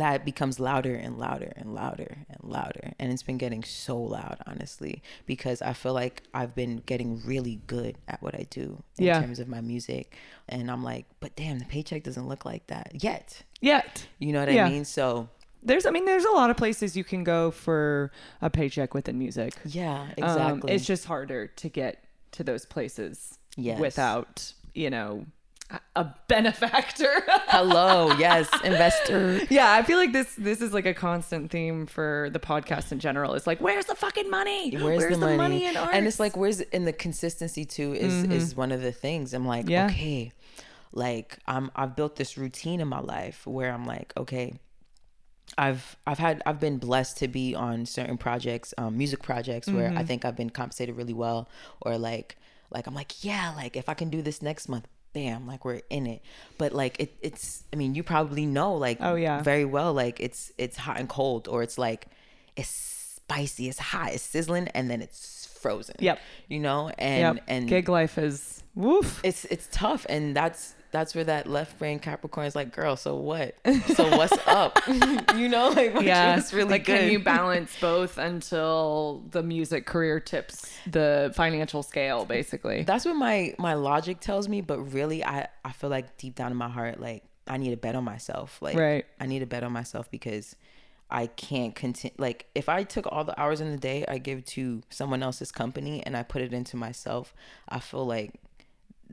that 0.00 0.24
becomes 0.24 0.58
louder 0.60 0.94
and 0.94 1.18
louder 1.18 1.52
and 1.56 1.74
louder 1.74 2.18
and 2.28 2.38
louder 2.42 2.92
and 2.98 3.12
it's 3.12 3.22
been 3.22 3.38
getting 3.38 3.62
so 3.64 3.96
loud 3.98 4.38
honestly 4.46 5.02
because 5.26 5.60
i 5.62 5.72
feel 5.72 5.92
like 5.92 6.22
i've 6.34 6.54
been 6.54 6.78
getting 6.86 7.20
really 7.24 7.60
good 7.66 7.96
at 8.08 8.20
what 8.22 8.34
i 8.34 8.46
do 8.50 8.82
in 8.98 9.04
Yeah. 9.06 9.20
terms 9.20 9.38
of 9.38 9.48
my 9.48 9.60
music 9.60 10.14
and 10.48 10.70
i'm 10.70 10.82
like 10.84 11.06
but 11.20 11.34
damn 11.36 11.58
the 11.58 11.64
paycheck 11.64 12.02
doesn't 12.02 12.28
look 12.28 12.44
like 12.44 12.66
that 12.68 12.92
yet 13.02 13.42
Yet. 13.60 14.06
you 14.18 14.32
know 14.32 14.40
what 14.40 14.52
Yeah. 14.52 14.66
i 14.66 14.70
mean 14.70 14.84
so 14.84 15.28
There's 15.62 15.84
I 15.86 15.90
mean, 15.90 16.04
there's 16.04 16.24
a 16.24 16.30
lot 16.30 16.50
of 16.50 16.56
places 16.56 16.96
you 16.96 17.02
can 17.04 17.24
go 17.24 17.50
for 17.50 18.12
a 18.40 18.48
paycheck 18.50 18.94
within 18.94 19.18
music. 19.18 19.54
yeah 19.64 20.02
Um, 20.02 20.10
exactly 20.16 20.72
it's 20.72 20.86
just 20.86 21.06
harder 21.06 21.48
to 21.48 21.68
get 21.68 22.04
to 22.32 22.44
those 22.44 22.64
places 22.66 23.38
Yes. 23.58 23.80
without, 23.80 24.52
you 24.74 24.90
know, 24.90 25.24
a- 25.70 25.80
a 25.96 26.14
benefactor. 26.28 27.10
hello 27.48 28.14
yes 28.18 28.48
investor 28.64 29.40
yeah, 29.50 29.72
I 29.72 29.82
feel 29.82 29.98
like 29.98 30.12
this 30.12 30.34
this 30.36 30.60
is 30.60 30.72
like 30.72 30.86
a 30.86 30.94
constant 30.94 31.50
theme 31.50 31.86
for 31.86 32.28
the 32.32 32.38
podcast 32.38 32.92
in 32.92 32.98
general. 33.00 33.34
It's 33.34 33.46
like, 33.46 33.60
where's 33.60 33.86
the 33.86 33.94
fucking 33.94 34.30
money? 34.30 34.76
where's, 34.76 35.18
the, 35.18 35.36
money, 35.36 35.64
in 35.66 35.76
art? 35.76 35.90
and 35.94 36.06
it's 36.06 36.20
like 36.20 36.36
where's 36.36 36.60
in 36.60 36.84
the 36.84 36.92
consistency 36.92 37.64
too 37.64 37.94
is 37.94 38.24
is 38.24 38.54
one 38.56 38.72
of 38.72 38.80
the 38.82 38.92
things 38.92 39.32
i'm 39.34 39.46
like 39.46 39.68
Yeah. 39.68 39.86
okay 39.86 40.32
like 40.92 41.38
i'm 41.46 41.70
i've 41.76 41.96
built 41.96 42.16
this 42.16 42.36
routine 42.38 42.80
in 42.80 42.88
my 42.88 43.00
life 43.00 43.46
where 43.46 43.72
i'm 43.72 43.84
like 43.86 44.12
okay 44.16 44.58
I've 45.56 45.96
I've 46.06 46.18
had 46.18 46.42
I've 46.44 46.58
been 46.58 46.78
blessed 46.78 47.18
to 47.18 47.28
be 47.28 47.54
on 47.54 47.86
certain 47.86 48.18
projects, 48.18 48.74
um, 48.78 48.98
music 48.98 49.22
projects 49.22 49.68
where 49.70 49.92
I 49.96 50.02
think 50.02 50.24
I've 50.24 50.34
been 50.36 50.50
compensated 50.50 50.96
really 50.96 51.14
well, 51.14 51.48
or 51.80 51.96
like 51.98 52.36
like 52.70 52.88
I'm 52.88 52.94
like, 52.94 53.24
yeah, 53.24 53.52
like 53.56 53.76
if 53.76 53.88
I 53.88 53.94
can 53.94 54.10
do 54.10 54.22
this 54.22 54.42
next 54.42 54.68
month, 54.68 54.88
bam, 55.16 55.46
like 55.46 55.64
we're 55.64 55.80
in 55.88 56.06
it. 56.06 56.20
But 56.58 56.72
like 56.72 57.00
it, 57.00 57.16
it's, 57.22 57.64
I 57.72 57.76
mean, 57.76 57.94
you 57.94 58.02
probably 58.02 58.44
know, 58.44 58.74
like, 58.74 58.98
Oh, 59.00 59.14
yeah. 59.14 59.42
very 59.42 59.64
well, 59.64 59.92
like 59.94 60.20
it's 60.20 60.52
it's 60.58 60.76
hot 60.76 60.98
and 61.00 61.08
cold, 61.08 61.48
or 61.48 61.62
it's 61.62 61.78
like 61.78 62.06
it's 62.54 62.68
spicy, 62.68 63.68
it's 63.70 63.78
hot, 63.78 64.12
it's 64.12 64.22
sizzling, 64.22 64.68
and 64.68 64.90
then 64.90 65.00
it's 65.00 65.46
frozen. 65.60 65.96
Yep. 65.98 66.20
You 66.48 66.60
know, 66.60 66.90
and 66.98 67.36
yep. 67.36 67.44
and 67.48 67.66
gig 67.68 67.88
life 67.88 68.18
is 68.18 68.62
woof. 68.74 69.20
it's 69.24 69.44
it's 69.46 69.68
tough, 69.72 70.04
and 70.08 70.36
that's 70.36 70.74
that's 70.90 71.14
where 71.14 71.24
that 71.24 71.46
left 71.46 71.78
brain 71.78 71.98
Capricorn 71.98 72.46
is 72.46 72.54
like, 72.54 72.72
girl, 72.72 72.96
so 72.96 73.16
what? 73.16 73.54
So 73.94 74.08
what's 74.16 74.36
up? 74.46 74.78
you 75.36 75.48
know, 75.48 75.68
like 75.70 75.94
what 75.94 76.04
yeah, 76.04 76.36
is 76.38 76.52
really 76.52 76.70
like 76.70 76.84
good. 76.84 77.00
can 77.00 77.10
you 77.12 77.18
balance 77.18 77.72
both 77.80 78.18
until 78.18 79.22
the 79.30 79.42
music 79.42 79.86
career 79.86 80.20
tips 80.20 80.70
the 80.86 81.32
financial 81.34 81.82
scale, 81.82 82.24
basically? 82.24 82.82
that's 82.84 83.04
what 83.04 83.14
my 83.16 83.54
my 83.58 83.74
logic 83.74 84.20
tells 84.20 84.48
me 84.48 84.60
but 84.60 84.78
really 84.92 85.24
i 85.24 85.46
i 85.64 85.72
feel 85.72 85.90
like 85.90 86.16
deep 86.16 86.34
down 86.34 86.50
in 86.50 86.56
my 86.56 86.68
heart 86.68 87.00
like 87.00 87.22
i 87.48 87.56
need 87.56 87.70
to 87.70 87.76
bet 87.76 87.94
on 87.94 88.04
myself 88.04 88.60
like 88.62 88.76
Right. 88.76 89.04
i 89.20 89.26
need 89.26 89.40
to 89.40 89.46
bet 89.46 89.64
on 89.64 89.72
myself 89.72 90.10
because 90.10 90.54
i 91.10 91.26
can't 91.26 91.74
continue 91.74 92.14
like 92.18 92.46
if 92.54 92.68
i 92.68 92.82
took 92.84 93.06
all 93.10 93.24
the 93.24 93.38
hours 93.40 93.60
in 93.60 93.70
the 93.72 93.76
day 93.78 94.04
i 94.08 94.18
give 94.18 94.44
to 94.44 94.82
someone 94.90 95.22
else's 95.22 95.50
company 95.52 96.02
and 96.04 96.16
i 96.16 96.22
put 96.22 96.42
it 96.42 96.52
into 96.52 96.76
myself 96.76 97.34
i 97.68 97.78
feel 97.80 98.06
like 98.06 98.34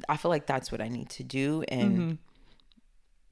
i 0.09 0.17
feel 0.17 0.29
like 0.29 0.45
that's 0.47 0.71
what 0.71 0.81
i 0.81 0.87
need 0.87 1.09
to 1.09 1.23
do 1.23 1.63
and 1.67 1.91
Mm-hmm. 1.97 2.11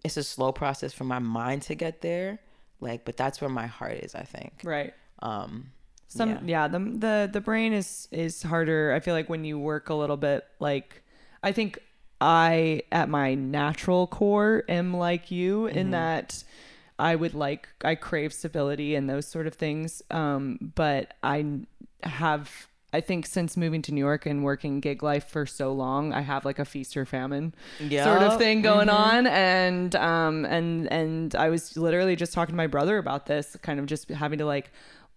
it's 0.03 0.17
a 0.17 0.23
slow 0.23 0.51
process 0.51 0.93
for 0.93 1.03
my 1.03 1.19
mind 1.19 1.61
to 1.63 1.75
get 1.75 2.01
there 2.01 2.39
like 2.79 3.05
but 3.05 3.17
that's 3.17 3.41
where 3.41 3.49
my 3.49 3.67
heart 3.67 3.97
is 3.97 4.15
i 4.15 4.23
think 4.23 4.61
right. 4.63 4.93
um 5.21 5.71
Some 6.07 6.29
yeah. 6.29 6.39
yeah. 6.45 6.67
the 6.67 6.79
the 6.79 7.29
the 7.31 7.41
brain 7.41 7.71
is 7.73 8.07
is 8.11 8.43
harder. 8.43 8.91
I 8.93 8.99
feel 8.99 9.13
like 9.15 9.29
when 9.29 9.45
you 9.45 9.57
work 9.57 9.89
a 9.89 9.93
little 9.95 10.17
bit 10.17 10.43
like 10.59 11.03
I 11.41 11.51
think 11.53 11.79
I 12.19 12.83
at 12.91 13.07
my 13.09 13.33
natural 13.35 14.07
core 14.07 14.63
am 14.67 14.93
like 14.93 15.31
you 15.31 15.61
Mm-hmm. 15.67 15.77
in 15.77 15.91
that 15.91 16.43
I 16.99 17.15
would 17.15 17.33
like 17.33 17.69
I 17.83 17.95
crave 17.95 18.33
stability 18.33 18.93
and 18.95 19.09
those 19.09 19.25
sort 19.25 19.47
of 19.47 19.53
things. 19.55 20.01
Um 20.11 20.71
but 20.75 21.13
I 21.23 21.61
have 22.03 22.67
I 22.93 22.99
think 23.01 23.25
since 23.25 23.55
moving 23.55 23.81
to 23.83 23.93
New 23.93 24.01
York 24.01 24.25
and 24.25 24.43
working 24.43 24.79
gig 24.81 25.01
life 25.01 25.29
for 25.29 25.45
so 25.45 25.71
long, 25.71 26.11
I 26.13 26.21
have 26.21 26.43
like 26.45 26.59
a 26.59 26.65
feast 26.65 26.97
or 26.97 27.05
famine 27.05 27.53
sort 27.79 28.21
of 28.21 28.37
thing 28.37 28.61
going 28.61 28.87
Mm-hmm. 28.87 29.03
on. 29.17 29.27
And 29.27 29.95
um 29.95 30.45
and 30.45 30.91
and 30.91 31.35
I 31.35 31.49
was 31.49 31.77
literally 31.77 32.15
just 32.15 32.33
talking 32.33 32.53
to 32.53 32.57
my 32.57 32.67
brother 32.67 32.97
about 32.97 33.27
this, 33.27 33.55
kind 33.61 33.79
of 33.79 33.85
just 33.85 34.09
having 34.09 34.39
to 34.39 34.45
like 34.45 34.71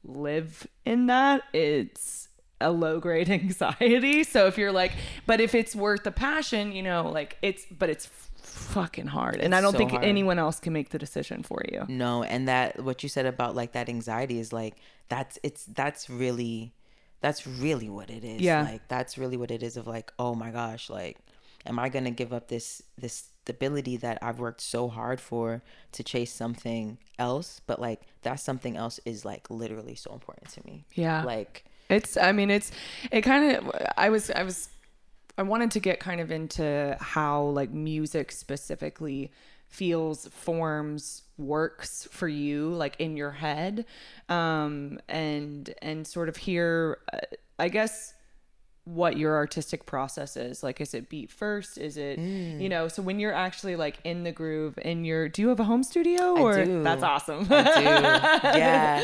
live 0.05 0.67
in 0.85 1.07
that. 1.07 1.43
It's 1.53 2.29
a 2.61 2.71
low 2.71 3.01
grade 3.01 3.29
anxiety. 3.41 4.23
So 4.25 4.47
if 4.47 4.57
you're 4.57 4.73
like, 4.73 4.93
but 5.27 5.41
if 5.41 5.55
it's 5.55 5.75
worth 5.75 6.05
the 6.05 6.13
passion, 6.13 6.73
you 6.73 6.83
know, 6.83 7.11
like 7.11 7.37
it's, 7.43 7.67
but 7.67 7.91
it's 7.91 8.07
fucking 8.37 9.09
hard. 9.09 9.37
And 9.41 9.55
I 9.55 9.61
don't 9.61 9.73
so 9.73 9.79
think 9.79 9.91
hard. 9.91 10.05
anyone 10.05 10.39
else 10.39 10.61
can 10.61 10.73
make 10.73 10.91
the 10.91 10.99
decision 10.99 11.43
for 11.43 11.63
you. 11.73 11.85
No, 11.89 12.23
and 12.23 12.47
that 12.49 12.83
what 12.85 13.03
you 13.03 13.09
said 13.09 13.27
about 13.27 13.55
like 13.57 13.73
that 13.73 13.89
anxiety 13.89 14.39
is 14.39 14.53
like 14.53 14.77
that's 15.09 15.39
it's 15.43 15.65
that's 15.67 16.09
really 16.09 16.73
that's 17.25 17.47
really 17.47 17.89
what 17.89 18.11
it 18.11 18.23
is. 18.23 18.43
Yeah. 18.43 18.65
Like 18.65 18.87
that's 18.87 19.17
really 19.17 19.39
what 19.39 19.51
it 19.51 19.63
is 19.63 19.79
of 19.79 19.87
like, 19.87 20.13
oh 20.19 20.35
my 20.35 20.51
gosh, 20.51 20.91
like 20.91 21.17
am 21.65 21.79
I 21.79 21.89
gonna 21.89 22.11
give 22.11 22.35
up 22.35 22.49
this 22.49 22.83
this 22.99 23.15
stability 23.15 23.97
that 23.97 24.19
I've 24.21 24.39
worked 24.39 24.61
so 24.61 24.89
hard 24.89 25.23
for 25.23 25.63
to 25.93 26.03
chase 26.05 26.31
something 26.31 26.99
else? 27.19 27.63
But 27.67 27.81
like 27.81 28.03
that 28.23 28.41
something 28.41 28.77
else 28.77 29.01
is 29.07 29.25
like 29.25 29.49
literally 29.49 29.95
so 29.95 30.13
important 30.13 30.51
to 30.51 30.67
me. 30.67 30.85
Yeah. 30.95 31.25
Like 31.25 31.65
It's, 31.89 32.17
I 32.17 32.33
mean, 32.33 32.51
it's, 32.51 32.73
it 33.11 33.23
kind 33.23 33.57
of, 33.57 33.71
I 33.97 34.09
was, 34.11 34.31
I 34.31 34.43
was, 34.43 34.69
I 35.37 35.43
wanted 35.43 35.71
to 35.73 35.81
get 35.81 36.01
kind 36.01 36.21
of 36.21 36.31
into 36.31 36.97
how 37.01 37.45
like 37.45 37.71
music 37.71 38.33
specifically 38.33 39.33
feels, 39.69 40.29
forms, 40.29 41.23
works 41.37 42.09
for 42.11 42.29
you, 42.29 42.71
like 42.71 42.97
in 42.99 43.17
your 43.17 43.33
head. 43.33 43.87
Um, 44.29 44.99
and, 45.09 45.73
and 45.83 46.07
sort 46.07 46.29
of 46.29 46.37
hear, 46.37 46.99
uh, 47.13 47.19
I 47.59 47.69
guess, 47.69 48.15
what 48.87 49.17
your 49.17 49.35
artistic 49.37 49.87
process 49.87 50.37
is 50.37 50.63
like 50.63 50.79
is 50.79 50.93
it 50.93 51.09
beat 51.09 51.31
first 51.31 51.79
is 51.79 51.97
it 51.97 52.19
you 52.19 52.69
know 52.69 52.87
so 52.87 53.01
when 53.01 53.19
you're 53.19 53.33
actually 53.33 53.77
like 53.77 53.97
in 54.05 54.25
the 54.25 54.31
groove 54.33 54.79
in 54.83 55.07
your 55.07 55.27
do 55.27 55.41
you 55.41 55.49
have 55.49 55.59
a 55.59 55.65
home 55.65 55.83
studio 55.83 56.37
or 56.37 56.67
do. 56.67 56.83
that's 56.83 57.03
awesome 57.03 57.47
I 57.49 58.43
do. 58.43 58.59
Yeah. 58.59 59.03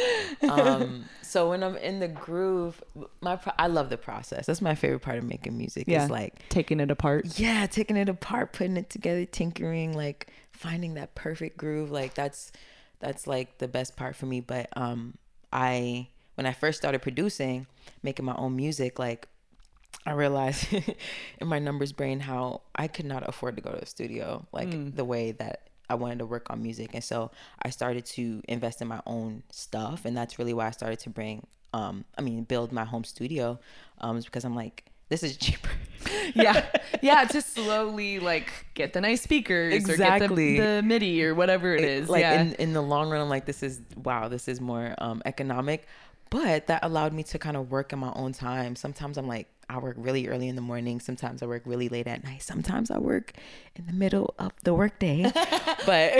Um, 0.50 1.06
so 1.22 1.48
when 1.48 1.62
I'm 1.62 1.76
in 1.76 1.98
the 1.98 2.08
groove, 2.08 2.82
my 3.22 3.36
pro- 3.36 3.54
I 3.58 3.68
love 3.68 3.88
the 3.88 3.96
process. 3.96 4.44
That's 4.44 4.60
my 4.60 4.74
favorite 4.74 5.00
part 5.00 5.16
of 5.16 5.24
making 5.24 5.56
music. 5.56 5.84
yeah 5.86 6.04
Is 6.04 6.10
like 6.10 6.46
taking 6.50 6.78
it 6.80 6.90
apart 6.90 7.38
yeah, 7.38 7.66
taking 7.66 7.96
it 7.96 8.10
apart, 8.10 8.52
putting 8.52 8.76
it 8.76 8.90
together, 8.90 9.24
tinkering, 9.24 9.96
like 9.96 10.28
finding 10.60 10.94
that 10.94 11.14
perfect 11.14 11.56
groove. 11.56 11.90
Like 11.90 12.14
that's 12.14 12.52
that's 13.00 13.26
like 13.26 13.58
the 13.58 13.68
best 13.68 13.96
part 13.96 14.14
for 14.14 14.26
me. 14.26 14.40
But 14.40 14.68
um, 14.76 15.16
I 15.52 16.08
when 16.34 16.46
I 16.46 16.52
first 16.52 16.78
started 16.78 17.00
producing, 17.00 17.66
making 18.02 18.26
my 18.26 18.36
own 18.36 18.56
music, 18.56 18.98
like 18.98 19.26
I 20.06 20.12
realized 20.12 20.66
in 21.40 21.48
my 21.48 21.58
numbers 21.58 21.92
brain 21.92 22.20
how 22.20 22.60
I 22.76 22.88
could 22.88 23.06
not 23.06 23.28
afford 23.28 23.56
to 23.56 23.62
go 23.62 23.70
to 23.72 23.80
the 23.80 23.86
studio 23.86 24.46
like 24.52 24.94
the 24.94 25.04
way 25.04 25.32
that 25.32 25.68
I 25.88 25.94
wanted 25.94 26.20
to 26.20 26.26
work 26.26 26.48
on 26.50 26.62
music. 26.62 26.90
And 26.94 27.02
so 27.02 27.32
I 27.62 27.70
started 27.70 28.06
to 28.06 28.40
invest 28.46 28.80
in 28.80 28.86
my 28.86 29.00
own 29.06 29.42
stuff. 29.50 30.04
And 30.04 30.16
that's 30.16 30.38
really 30.38 30.54
why 30.54 30.68
I 30.68 30.70
started 30.70 31.00
to 31.00 31.10
bring, 31.10 31.46
um, 31.74 32.04
I 32.16 32.22
mean, 32.22 32.44
build 32.44 32.70
my 32.70 32.84
home 32.84 33.02
studio. 33.02 33.58
Um, 34.00 34.16
is 34.16 34.24
because 34.24 34.44
I'm 34.44 34.54
like, 34.54 34.84
this 35.08 35.24
is 35.24 35.36
cheaper. 35.44 35.70
yeah 36.34 36.66
yeah 37.02 37.24
to 37.24 37.40
slowly 37.40 38.18
like 38.18 38.50
get 38.74 38.92
the 38.92 39.00
nice 39.00 39.22
speakers 39.22 39.74
Exactly. 39.74 40.54
or 40.54 40.56
get 40.56 40.62
the, 40.62 40.76
the 40.76 40.82
midi 40.82 41.24
or 41.24 41.34
whatever 41.34 41.74
it 41.74 41.84
is 41.84 42.08
like 42.08 42.22
yeah 42.22 42.40
in, 42.40 42.54
in 42.54 42.72
the 42.72 42.82
long 42.82 43.10
run, 43.10 43.20
I'm 43.20 43.28
like, 43.28 43.46
this 43.46 43.62
is 43.62 43.80
wow, 43.96 44.28
this 44.28 44.48
is 44.48 44.60
more 44.60 44.94
um, 44.98 45.22
economic. 45.24 45.86
But 46.30 46.68
that 46.68 46.84
allowed 46.84 47.12
me 47.12 47.24
to 47.24 47.40
kind 47.40 47.56
of 47.56 47.72
work 47.72 47.92
in 47.92 47.98
my 47.98 48.12
own 48.14 48.32
time. 48.32 48.76
Sometimes 48.76 49.18
I'm 49.18 49.26
like, 49.26 49.48
I 49.68 49.78
work 49.78 49.96
really 49.98 50.28
early 50.28 50.46
in 50.48 50.54
the 50.54 50.62
morning. 50.62 51.00
Sometimes 51.00 51.42
I 51.42 51.46
work 51.46 51.62
really 51.64 51.88
late 51.88 52.06
at 52.06 52.22
night. 52.22 52.42
Sometimes 52.42 52.88
I 52.90 52.98
work 52.98 53.32
in 53.74 53.86
the 53.86 53.92
middle 53.92 54.34
of 54.38 54.52
the 54.62 54.72
workday. 54.72 55.30
but 55.86 56.14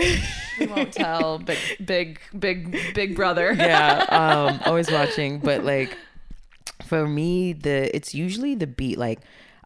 we 0.59 0.67
won't 0.67 0.93
tell 1.05 1.39
big 1.39 1.59
big 1.85 2.21
big 2.37 2.93
big 2.95 3.15
brother 3.15 3.53
yeah, 3.53 4.05
um, 4.09 4.61
always 4.67 4.91
watching. 4.91 5.39
But 5.39 5.65
like 5.65 5.97
for 6.85 7.07
me, 7.07 7.53
the 7.53 7.95
it's 7.95 8.13
usually 8.13 8.57
the 8.57 8.67
beat. 8.67 8.99
Like 8.99 9.21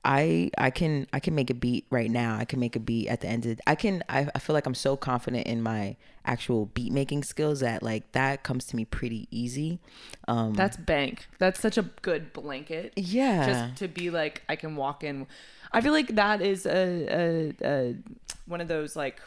I 0.04 0.50
I 0.58 0.70
can 0.70 1.06
I 1.12 1.20
can 1.20 1.34
make 1.34 1.50
a 1.50 1.54
beat 1.54 1.86
right 1.90 2.10
now. 2.10 2.36
I 2.36 2.44
can 2.44 2.60
make 2.60 2.76
a 2.76 2.80
beat 2.80 3.08
at 3.08 3.20
the 3.20 3.28
end 3.28 3.46
of. 3.46 3.60
I 3.66 3.74
can. 3.74 4.04
I, 4.08 4.28
I 4.34 4.38
feel 4.38 4.54
like 4.54 4.66
I'm 4.66 4.74
so 4.74 4.96
confident 4.96 5.46
in 5.46 5.62
my 5.62 5.96
actual 6.26 6.66
beat 6.66 6.92
making 6.92 7.22
skills 7.22 7.60
that 7.60 7.82
like 7.82 8.12
that 8.12 8.42
comes 8.42 8.64
to 8.66 8.76
me 8.76 8.84
pretty 8.84 9.28
easy. 9.30 9.78
Um, 10.28 10.54
that's 10.54 10.76
bank 10.76 11.26
that's 11.38 11.60
such 11.60 11.78
a 11.78 11.82
good 12.02 12.32
blanket 12.32 12.92
yeah. 12.96 13.46
just 13.46 13.76
to 13.78 13.88
be 13.88 14.10
like 14.10 14.42
i 14.48 14.56
can 14.56 14.76
walk 14.76 15.04
in 15.04 15.26
i 15.72 15.80
feel 15.80 15.92
like 15.92 16.14
that 16.14 16.40
is 16.40 16.66
a, 16.66 17.06
a, 17.10 17.54
a 17.62 17.96
one 18.46 18.60
of 18.60 18.68
those 18.68 18.96
like 18.96 19.20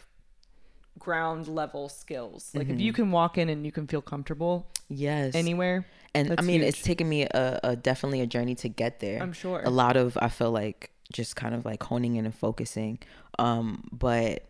ground 0.98 1.48
level 1.48 1.90
skills 1.90 2.52
like 2.56 2.70
if 2.70 2.80
you 2.80 2.92
can 2.92 3.12
walk 3.12 3.38
in 3.38 3.50
and 3.50 3.66
you 3.66 3.72
can 3.72 3.86
feel 3.86 4.02
comfortable 4.02 4.66
yes. 4.90 5.36
anywhere 5.36 5.86
and 6.18 6.36
I 6.38 6.42
mean, 6.42 6.62
huge. 6.62 6.70
it's 6.70 6.82
taken 6.82 7.08
me 7.08 7.24
a, 7.24 7.60
a 7.64 7.76
definitely 7.76 8.22
a 8.22 8.28
journey 8.28 8.56
to 8.56 8.70
get 8.70 9.00
there. 9.00 9.22
I'm 9.22 9.34
sure. 9.34 9.62
A 9.64 9.70
lot 9.70 9.96
of 9.98 10.18
I 10.22 10.30
feel 10.30 10.52
like 10.52 10.92
just 11.14 11.36
kind 11.36 11.56
of 11.56 11.66
like 11.66 11.82
honing 11.84 12.16
in 12.16 12.26
and 12.26 12.36
focusing. 12.36 13.00
Um, 13.40 13.88
but 13.92 14.44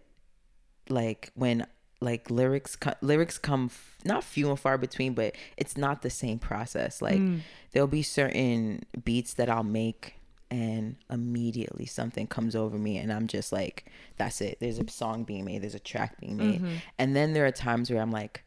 like 0.89 1.31
when 1.35 1.65
like 1.99 2.29
lyrics 2.29 2.75
co- 2.75 2.93
lyrics 3.01 3.37
come 3.37 3.65
f- 3.65 3.97
not 4.05 4.23
few 4.23 4.49
and 4.49 4.59
far 4.59 4.77
between, 4.77 5.13
but 5.13 5.35
it's 5.57 5.75
not 5.77 6.01
the 6.01 6.09
same 6.09 6.39
process. 6.39 7.01
Like 7.01 7.19
Mm. 7.19 7.39
there'll 7.71 7.87
be 7.87 8.03
certain 8.03 8.83
beats 9.03 9.33
that 9.35 9.49
I'll 9.49 9.63
make 9.63 10.13
and 10.49 10.95
immediately 11.09 11.85
something 11.85 12.25
comes 12.25 12.55
over 12.55 12.77
me 12.77 12.97
and 12.97 13.11
I'm 13.11 13.27
just 13.27 13.51
like 13.51 13.85
that's 14.15 14.39
it. 14.41 14.57
There's 14.61 14.79
a 14.79 14.89
song 14.89 15.23
being 15.25 15.43
made, 15.43 15.61
there's 15.63 15.75
a 15.75 15.79
track 15.79 16.19
being 16.19 16.37
made. 16.37 16.61
Mm-hmm. 16.61 16.75
And 16.99 17.15
then 17.15 17.33
there 17.33 17.45
are 17.45 17.51
times 17.51 17.89
where 17.91 18.01
I'm 18.01 18.11
like 18.11 18.43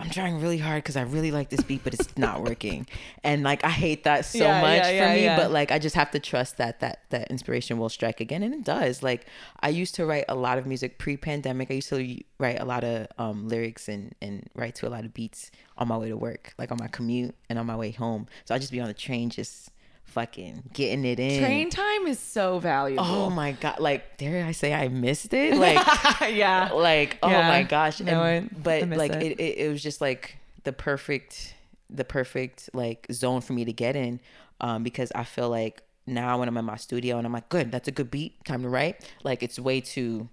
I'm 0.00 0.10
trying 0.10 0.40
really 0.40 0.58
hard 0.58 0.82
because 0.84 0.96
I 0.96 1.02
really 1.02 1.30
like 1.32 1.48
this 1.48 1.60
beat, 1.62 1.82
but 1.82 1.92
it's 1.92 2.16
not 2.16 2.42
working, 2.44 2.86
and 3.24 3.42
like 3.42 3.64
I 3.64 3.70
hate 3.70 4.04
that 4.04 4.24
so 4.24 4.38
Yeah, 4.38 4.60
much 4.60 4.82
yeah, 4.84 4.88
for 4.88 4.94
yeah, 4.94 5.14
me. 5.14 5.24
yeah. 5.24 5.36
But 5.36 5.50
like 5.50 5.72
I 5.72 5.78
just 5.78 5.96
have 5.96 6.10
to 6.12 6.20
trust 6.20 6.56
that 6.58 6.80
that 6.80 7.00
that 7.10 7.30
inspiration 7.30 7.78
will 7.78 7.88
strike 7.88 8.20
again, 8.20 8.42
and 8.42 8.54
it 8.54 8.64
does. 8.64 9.02
Like 9.02 9.26
I 9.60 9.70
used 9.70 9.94
to 9.96 10.06
write 10.06 10.26
a 10.28 10.34
lot 10.36 10.56
of 10.58 10.66
music 10.66 10.98
pre-pandemic. 10.98 11.70
I 11.70 11.74
used 11.74 11.88
to 11.88 12.18
write 12.38 12.60
a 12.60 12.64
lot 12.64 12.84
of 12.84 13.08
um, 13.18 13.48
lyrics 13.48 13.88
and 13.88 14.14
and 14.22 14.48
write 14.54 14.76
to 14.76 14.88
a 14.88 14.90
lot 14.90 15.04
of 15.04 15.12
beats 15.14 15.50
on 15.76 15.88
my 15.88 15.96
way 15.96 16.08
to 16.08 16.16
work, 16.16 16.54
like 16.58 16.70
on 16.70 16.78
my 16.80 16.88
commute 16.88 17.34
and 17.48 17.58
on 17.58 17.66
my 17.66 17.76
way 17.76 17.90
home. 17.90 18.26
So 18.44 18.54
I 18.54 18.58
just 18.58 18.70
be 18.72 18.80
on 18.80 18.88
the 18.88 18.94
train, 18.94 19.30
just 19.30 19.70
fucking 20.18 20.62
getting 20.72 21.04
it 21.04 21.18
in. 21.20 21.40
train 21.40 21.70
time 21.70 22.06
is 22.06 22.18
so 22.18 22.58
valuable 22.58 23.04
Oh 23.04 23.30
my 23.30 23.52
god! 23.52 23.78
Like 23.80 24.16
dare 24.18 24.44
I 24.44 24.52
say 24.52 24.72
I 24.74 24.88
missed 24.88 25.32
it? 25.34 25.56
Like 25.56 25.78
yeah 26.32 26.70
like 26.72 27.18
oh 27.22 27.30
Yeah. 27.30 27.48
my 27.48 27.62
gosh 27.62 28.00
No, 28.00 28.22
and, 28.22 28.50
I- 28.52 28.58
I 28.58 28.60
but 28.62 28.88
miss 28.88 28.98
like 28.98 29.12
it. 29.12 29.22
it. 29.22 29.40
It, 29.40 29.58
it 29.58 29.68
was 29.70 29.82
just 29.82 30.00
like 30.00 30.36
the 30.64 30.72
perfect 30.72 31.54
the 31.90 32.04
perfect 32.04 32.68
like 32.72 33.06
zone 33.12 33.40
for 33.40 33.52
me 33.54 33.64
to 33.64 33.72
get 33.72 33.96
in 33.96 34.20
um 34.60 34.82
because 34.82 35.10
i 35.14 35.24
feel 35.24 35.48
like 35.48 35.82
now 36.06 36.38
when 36.38 36.48
I'm 36.48 36.56
in 36.56 36.64
my 36.64 36.76
studio 36.76 37.18
and 37.18 37.26
I'm 37.26 37.34
like, 37.34 37.50
good, 37.50 37.70
that's 37.70 37.86
a 37.86 37.90
good 37.90 38.10
beat, 38.10 38.42
time 38.46 38.62
to 38.62 38.68
write. 38.70 38.96
Like 39.24 39.42
it's 39.42 39.58
way 39.58 39.82
too 39.82 40.30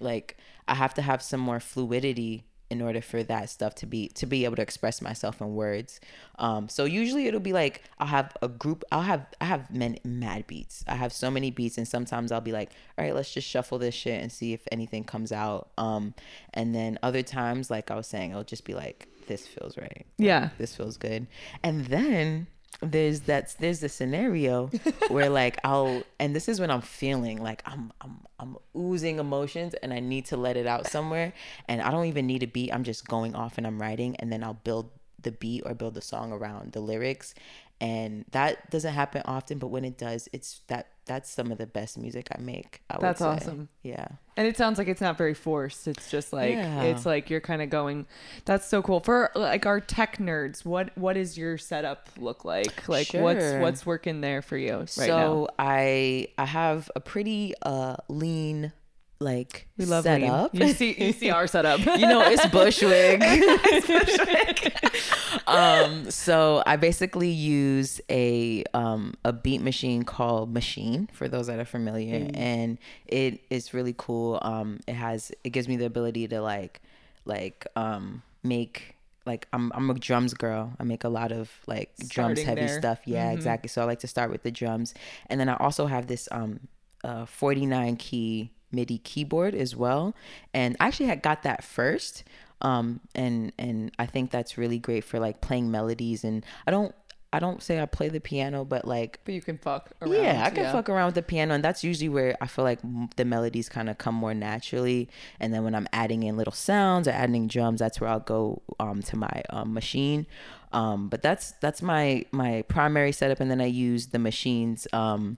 like 0.00 0.36
I 0.66 0.74
have 0.74 0.94
to 0.94 1.02
have 1.02 1.20
some 1.22 1.40
more 1.40 1.60
fluidity 1.60 2.44
in 2.70 2.82
order 2.82 3.00
for 3.00 3.22
that 3.22 3.48
stuff 3.48 3.74
to 3.76 3.86
be 3.86 4.08
to 4.08 4.26
be 4.26 4.44
able 4.44 4.56
to 4.56 4.62
express 4.62 5.00
myself 5.00 5.40
in 5.40 5.54
words. 5.54 6.00
Um, 6.38 6.68
so 6.68 6.84
usually 6.84 7.26
it'll 7.26 7.40
be 7.40 7.52
like 7.52 7.82
I'll 7.98 8.06
have 8.06 8.36
a 8.42 8.48
group. 8.48 8.84
I'll 8.92 9.02
have 9.02 9.26
I 9.40 9.46
have 9.46 9.70
men 9.70 9.98
mad 10.04 10.46
beats. 10.46 10.84
I 10.86 10.94
have 10.94 11.12
so 11.12 11.30
many 11.30 11.50
beats, 11.50 11.78
and 11.78 11.88
sometimes 11.88 12.32
I'll 12.32 12.40
be 12.40 12.52
like, 12.52 12.70
all 12.96 13.04
right, 13.04 13.14
let's 13.14 13.32
just 13.32 13.48
shuffle 13.48 13.78
this 13.78 13.94
shit 13.94 14.20
and 14.20 14.30
see 14.30 14.52
if 14.52 14.60
anything 14.70 15.04
comes 15.04 15.32
out. 15.32 15.70
Um, 15.78 16.14
and 16.54 16.74
then 16.74 16.98
other 17.02 17.22
times, 17.22 17.70
like 17.70 17.90
I 17.90 17.94
was 17.94 18.06
saying, 18.06 18.30
it'll 18.30 18.44
just 18.44 18.64
be 18.64 18.74
like, 18.74 19.08
this 19.28 19.46
feels 19.46 19.76
right. 19.76 20.06
Yeah. 20.16 20.50
This 20.58 20.74
feels 20.74 20.96
good. 20.96 21.26
And 21.62 21.86
then 21.86 22.48
there's 22.80 23.20
that 23.22 23.54
there's 23.58 23.80
the 23.80 23.88
scenario 23.88 24.70
where 25.08 25.28
like 25.28 25.58
I'll 25.64 26.02
and 26.20 26.34
this 26.34 26.48
is 26.48 26.60
when 26.60 26.70
I'm 26.70 26.80
feeling 26.80 27.42
like 27.42 27.62
I'm 27.66 27.92
I'm 28.00 28.20
I'm 28.38 28.56
oozing 28.76 29.18
emotions 29.18 29.74
and 29.74 29.92
I 29.92 30.00
need 30.00 30.26
to 30.26 30.36
let 30.36 30.56
it 30.56 30.66
out 30.66 30.86
somewhere. 30.86 31.32
And 31.66 31.82
I 31.82 31.90
don't 31.90 32.06
even 32.06 32.26
need 32.26 32.42
a 32.42 32.46
beat. 32.46 32.72
I'm 32.72 32.84
just 32.84 33.06
going 33.06 33.34
off 33.34 33.58
and 33.58 33.66
I'm 33.66 33.80
writing. 33.80 34.16
And 34.16 34.32
then 34.32 34.44
I'll 34.44 34.54
build 34.54 34.90
the 35.20 35.32
beat 35.32 35.62
or 35.66 35.74
build 35.74 35.94
the 35.94 36.00
song 36.00 36.32
around 36.32 36.72
the 36.72 36.80
lyrics 36.80 37.34
and 37.80 38.24
that 38.32 38.70
doesn't 38.70 38.92
happen 38.94 39.22
often 39.24 39.58
but 39.58 39.68
when 39.68 39.84
it 39.84 39.96
does 39.96 40.28
it's 40.32 40.60
that 40.66 40.88
that's 41.06 41.30
some 41.30 41.50
of 41.50 41.56
the 41.58 41.66
best 41.66 41.96
music 41.96 42.26
I 42.36 42.40
make 42.40 42.82
I 42.90 42.96
would 42.96 43.02
That's 43.02 43.22
awesome. 43.22 43.70
yeah 43.82 44.08
And 44.36 44.46
it 44.46 44.58
sounds 44.58 44.76
like 44.76 44.88
it's 44.88 45.00
not 45.00 45.16
very 45.16 45.32
forced. 45.32 45.88
It's 45.88 46.10
just 46.10 46.34
like 46.34 46.50
Yeah. 46.52 46.82
it's 46.82 47.06
like 47.06 47.30
you're 47.30 47.40
kind 47.40 47.62
of 47.62 47.70
going. 47.70 48.04
That's 48.44 48.66
so 48.68 48.82
cool 48.82 49.00
for 49.00 49.30
like 49.34 49.64
our 49.64 49.80
tech 49.80 50.18
nerds. 50.18 50.66
What 50.66 50.90
what 50.98 51.16
is 51.16 51.38
your 51.38 51.56
setup 51.56 52.10
look 52.18 52.44
like? 52.44 52.86
Like 52.88 53.08
what's 53.14 53.52
what's 53.54 53.86
working 53.86 54.20
there 54.20 54.42
for 54.42 54.58
you 54.58 54.80
right 54.80 54.88
so 54.90 55.16
now? 55.16 55.48
I 55.58 56.28
I 56.36 56.44
have 56.44 56.90
a 56.94 57.00
pretty 57.00 57.54
uh 57.62 57.96
lean 58.08 58.72
like 59.20 59.66
We 59.76 59.84
love 59.84 60.04
lean. 60.04 60.20
setup 60.20 60.54
You 60.54 60.72
see 60.72 60.94
you 61.06 61.12
see 61.12 61.30
our 61.30 61.46
setup. 61.46 61.80
you 61.80 62.06
know 62.06 62.22
it's 62.24 62.46
bushwick 62.46 63.20
um 65.48 66.10
so 66.10 66.62
i 66.66 66.76
basically 66.76 67.30
use 67.30 68.00
a 68.10 68.62
um 68.74 69.14
a 69.24 69.32
beat 69.32 69.60
machine 69.62 70.02
called 70.04 70.52
Maschine 70.54 71.10
for 71.12 71.28
those 71.28 71.46
that 71.48 71.58
are 71.58 71.64
familiar 71.64 72.28
and 72.34 72.78
it 73.06 73.40
is 73.50 73.74
really 73.74 73.94
cool 73.96 74.38
um 74.42 74.78
it 74.86 74.94
has 74.94 75.32
it 75.44 75.50
gives 75.50 75.68
me 75.68 75.76
the 75.76 75.86
ability 75.86 76.28
to 76.28 76.40
like 76.40 76.80
like 77.24 77.66
um 77.76 78.22
make 78.42 78.94
like 79.26 79.46
I'm 79.52 79.70
I'm 79.74 79.90
a 79.90 79.94
drums 79.94 80.32
girl. 80.32 80.72
I 80.80 80.84
make 80.84 81.04
a 81.04 81.10
lot 81.10 81.32
of 81.32 81.50
like 81.66 81.90
drums 82.08 82.40
heavy 82.40 82.62
there. 82.62 82.80
stuff. 82.80 83.00
Yeah, 83.04 83.30
exactly. 83.32 83.68
So 83.68 83.82
I 83.82 83.84
like 83.84 83.98
to 83.98 84.08
start 84.08 84.30
with 84.30 84.42
the 84.42 84.50
drums. 84.50 84.94
And 85.28 85.38
then 85.38 85.50
I 85.50 85.56
also 85.58 85.84
have 85.84 86.06
this 86.06 86.30
um 86.32 86.60
uh 87.04 87.26
49 87.26 87.96
key 87.96 88.50
MIDI 88.72 88.98
keyboard 88.98 89.54
as 89.54 89.74
well. 89.74 90.14
And 90.52 90.76
I 90.80 90.88
actually 90.88 91.06
had 91.06 91.22
got 91.22 91.42
that 91.42 91.64
first. 91.64 92.24
Um 92.60 93.00
and 93.14 93.52
and 93.58 93.92
I 93.98 94.06
think 94.06 94.30
that's 94.30 94.58
really 94.58 94.78
great 94.78 95.04
for 95.04 95.20
like 95.20 95.40
playing 95.40 95.70
melodies 95.70 96.24
and 96.24 96.44
I 96.66 96.70
don't 96.70 96.94
I 97.32 97.40
don't 97.40 97.62
say 97.62 97.80
I 97.80 97.84
play 97.84 98.08
the 98.08 98.20
piano, 98.20 98.64
but 98.64 98.86
like 98.86 99.20
but 99.24 99.34
you 99.34 99.42
can 99.42 99.58
fuck 99.58 99.90
around. 100.00 100.14
yeah, 100.14 100.44
I 100.46 100.50
can 100.50 100.64
fuck 100.72 100.88
around 100.88 101.06
with 101.06 101.14
the 101.16 101.22
piano, 101.22 101.54
and 101.54 101.62
that's 101.62 101.84
usually 101.84 102.08
where 102.08 102.36
I 102.40 102.46
feel 102.46 102.64
like 102.64 102.80
the 103.16 103.24
melodies 103.24 103.68
kind 103.68 103.90
of 103.90 103.98
come 103.98 104.14
more 104.14 104.32
naturally. 104.32 105.10
And 105.38 105.52
then 105.52 105.62
when 105.62 105.74
I'm 105.74 105.86
adding 105.92 106.22
in 106.22 106.38
little 106.38 106.54
sounds 106.54 107.06
or 107.06 107.10
adding 107.10 107.46
drums, 107.46 107.80
that's 107.80 108.00
where 108.00 108.08
I'll 108.08 108.20
go 108.20 108.62
um, 108.80 109.02
to 109.02 109.16
my 109.16 109.42
um, 109.50 109.74
Maschine. 109.74 110.24
Um, 110.72 111.08
but 111.08 111.20
that's 111.20 111.52
that's 111.60 111.82
my 111.82 112.24
my 112.32 112.62
primary 112.62 113.12
setup, 113.12 113.40
and 113.40 113.50
then 113.50 113.60
I 113.60 113.66
use 113.66 114.06
the 114.06 114.18
Maschine's 114.18 114.86
um, 114.94 115.36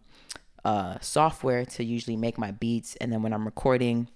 uh, 0.64 0.98
software 1.00 1.64
to 1.64 1.84
usually 1.84 2.16
make 2.16 2.38
my 2.38 2.50
beats. 2.50 2.96
And 2.96 3.12
then 3.12 3.22
when 3.22 3.32
I'm 3.32 3.44
recording, 3.44 4.08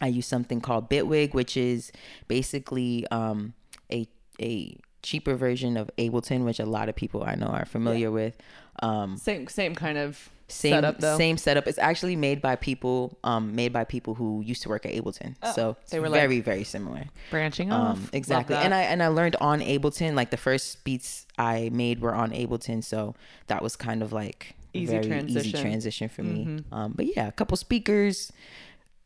I 0.00 0.06
use 0.08 0.26
something 0.26 0.60
called 0.60 0.88
Bitwig, 0.90 1.34
which 1.34 1.56
is 1.56 1.92
basically 2.28 3.06
um, 3.10 3.54
a 3.92 4.08
a 4.40 4.76
cheaper 5.02 5.34
version 5.34 5.76
of 5.76 5.90
Ableton, 5.98 6.44
which 6.44 6.60
a 6.60 6.66
lot 6.66 6.88
of 6.88 6.96
people 6.96 7.22
I 7.24 7.34
know 7.34 7.46
are 7.46 7.64
familiar 7.64 8.10
with. 8.10 8.36
Um, 8.82 9.16
Same 9.16 9.46
same 9.48 9.74
kind 9.74 9.98
of 9.98 10.30
same 10.48 10.72
setup 10.72 10.98
though. 10.98 11.16
same 11.16 11.36
setup. 11.36 11.66
It's 11.68 11.78
actually 11.78 12.16
made 12.16 12.40
by 12.42 12.56
people 12.56 13.18
um, 13.24 13.54
made 13.54 13.72
by 13.72 13.84
people 13.84 14.14
who 14.14 14.42
used 14.44 14.62
to 14.62 14.68
work 14.68 14.84
at 14.86 14.92
Ableton. 14.92 15.36
so 15.54 15.76
they 15.90 15.98
were 15.98 16.04
were 16.04 16.08
like- 16.10 16.20
very 16.20 16.40
very 16.40 16.64
similar. 16.64 17.04
branching 17.30 17.72
off. 17.72 17.96
Um, 17.98 18.08
exactly. 18.12 18.56
And. 18.56 18.72
I 18.74 18.82
and 18.82 19.02
I 19.02 19.08
learned 19.08 19.36
on 19.40 19.60
Ableton. 19.60 20.14
Like 20.14 20.30
the 20.30 20.36
first 20.36 20.82
beats 20.84 21.26
I 21.38 21.70
made 21.72 22.00
were 22.00 22.14
on 22.14 22.30
Ableton, 22.32 22.82
so 22.82 23.14
that 23.48 23.62
was 23.62 23.76
kind 23.76 24.02
of 24.02 24.12
like 24.12 24.54
Easy 24.72 24.92
very 24.92 25.04
transition. 25.06 25.42
Mm-hmm. 25.50 25.56
easy 25.56 25.62
transition 25.62 26.08
for 26.08 26.22
me. 26.22 26.64
Um, 26.72 26.92
but 26.96 27.06
yeah, 27.16 27.26
a 27.28 27.32
couple 27.32 27.56
speakers, 27.56 28.32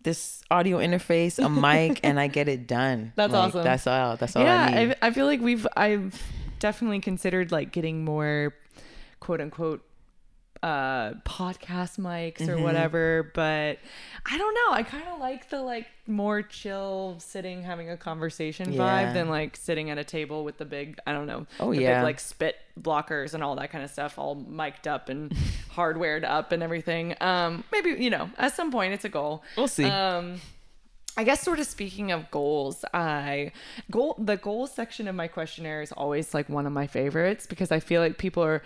this 0.03 0.43
audio 0.51 0.79
interface, 0.79 1.39
a 1.45 1.49
mic, 1.49 2.01
and 2.03 2.21
I 2.21 2.27
get 2.27 2.49
it 2.49 2.67
done. 2.67 3.13
That's 3.17 3.33
Like, 3.33 3.49
awesome. 3.49 3.65
That's 3.65 3.87
all. 3.87 4.17
That's 4.17 4.37
all 4.37 4.47
I 4.47 4.67
need. 4.71 4.75
yeah, 4.89 4.95
I, 5.03 5.07
I 5.09 5.11
feel 5.13 5.27
like 5.27 5.41
we've 5.41 5.67
I've 5.77 6.21
definitely 6.59 7.01
considered 7.01 7.51
like 7.53 7.73
getting 7.73 8.05
more 8.05 8.55
quote 9.21 9.41
unquote 9.41 9.83
uh 10.65 11.13
podcast 11.27 11.99
mics 12.01 12.39
Mm-hmm. 12.39 12.51
or 12.51 12.59
whatever 12.63 13.31
but 13.35 13.79
i 14.25 14.39
don't 14.39 14.55
know 14.55 14.73
i 14.73 14.83
kind 14.83 15.05
of 15.13 15.21
like 15.21 15.51
the 15.51 15.61
like 15.61 15.87
more 16.07 16.41
chill 16.41 17.17
sitting 17.19 17.63
having 17.63 17.91
a 17.91 17.99
conversation 17.99 18.73
Yeah. 18.73 18.81
vibe 18.81 19.13
than 19.15 19.29
like 19.29 19.57
sitting 19.57 19.91
at 19.91 19.99
a 19.99 20.05
table 20.05 20.43
with 20.43 20.57
the 20.57 20.65
big 20.65 20.99
i 21.07 21.13
don't 21.13 21.27
know 21.27 21.47
Oh, 21.61 21.75
the 21.75 21.83
yeah. 21.83 21.99
big 22.01 22.05
like 22.05 22.19
spit 22.21 22.57
blockers 22.81 23.35
and 23.35 23.43
all 23.45 23.57
that 23.57 23.71
kind 23.73 23.85
of 23.85 23.91
stuff 23.91 24.19
all 24.19 24.35
mic'd 24.37 24.89
up 24.89 25.11
and 25.11 25.33
hardwared 25.75 26.25
up 26.25 26.51
and 26.51 26.63
everything 26.63 27.15
um 27.21 27.63
maybe 27.71 27.91
you 28.03 28.09
know 28.09 28.31
at 28.39 28.55
some 28.57 28.73
point 28.73 28.95
it's 28.95 29.05
a 29.05 29.11
goal 29.11 29.43
We'll 29.59 29.69
see. 29.69 29.85
um 29.85 30.41
I 31.17 31.23
guess 31.23 31.43
sort 31.43 31.61
of 31.61 31.67
speaking 31.69 32.11
of 32.11 32.29
goals, 32.33 32.85
I 32.93 33.53
goal 33.89 34.17
the 34.19 34.37
goal 34.37 34.67
section 34.67 35.07
of 35.07 35.15
my 35.15 35.29
questionnaire 35.29 35.81
is 35.81 35.93
always 35.93 36.35
like 36.35 36.49
one 36.49 36.67
of 36.67 36.73
my 36.73 36.89
favorites 36.89 37.47
because 37.47 37.71
I 37.71 37.79
feel 37.79 38.01
like 38.01 38.19
people 38.19 38.43
are 38.43 38.65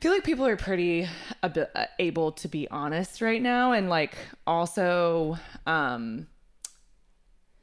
feel 0.00 0.12
like 0.12 0.24
people 0.24 0.46
are 0.46 0.56
pretty 0.56 1.08
a 1.42 1.48
bit, 1.48 1.70
uh, 1.74 1.86
able 1.98 2.32
to 2.32 2.48
be 2.48 2.68
honest 2.70 3.20
right 3.20 3.42
now 3.42 3.72
and 3.72 3.88
like 3.88 4.16
also 4.46 5.38
um 5.66 6.26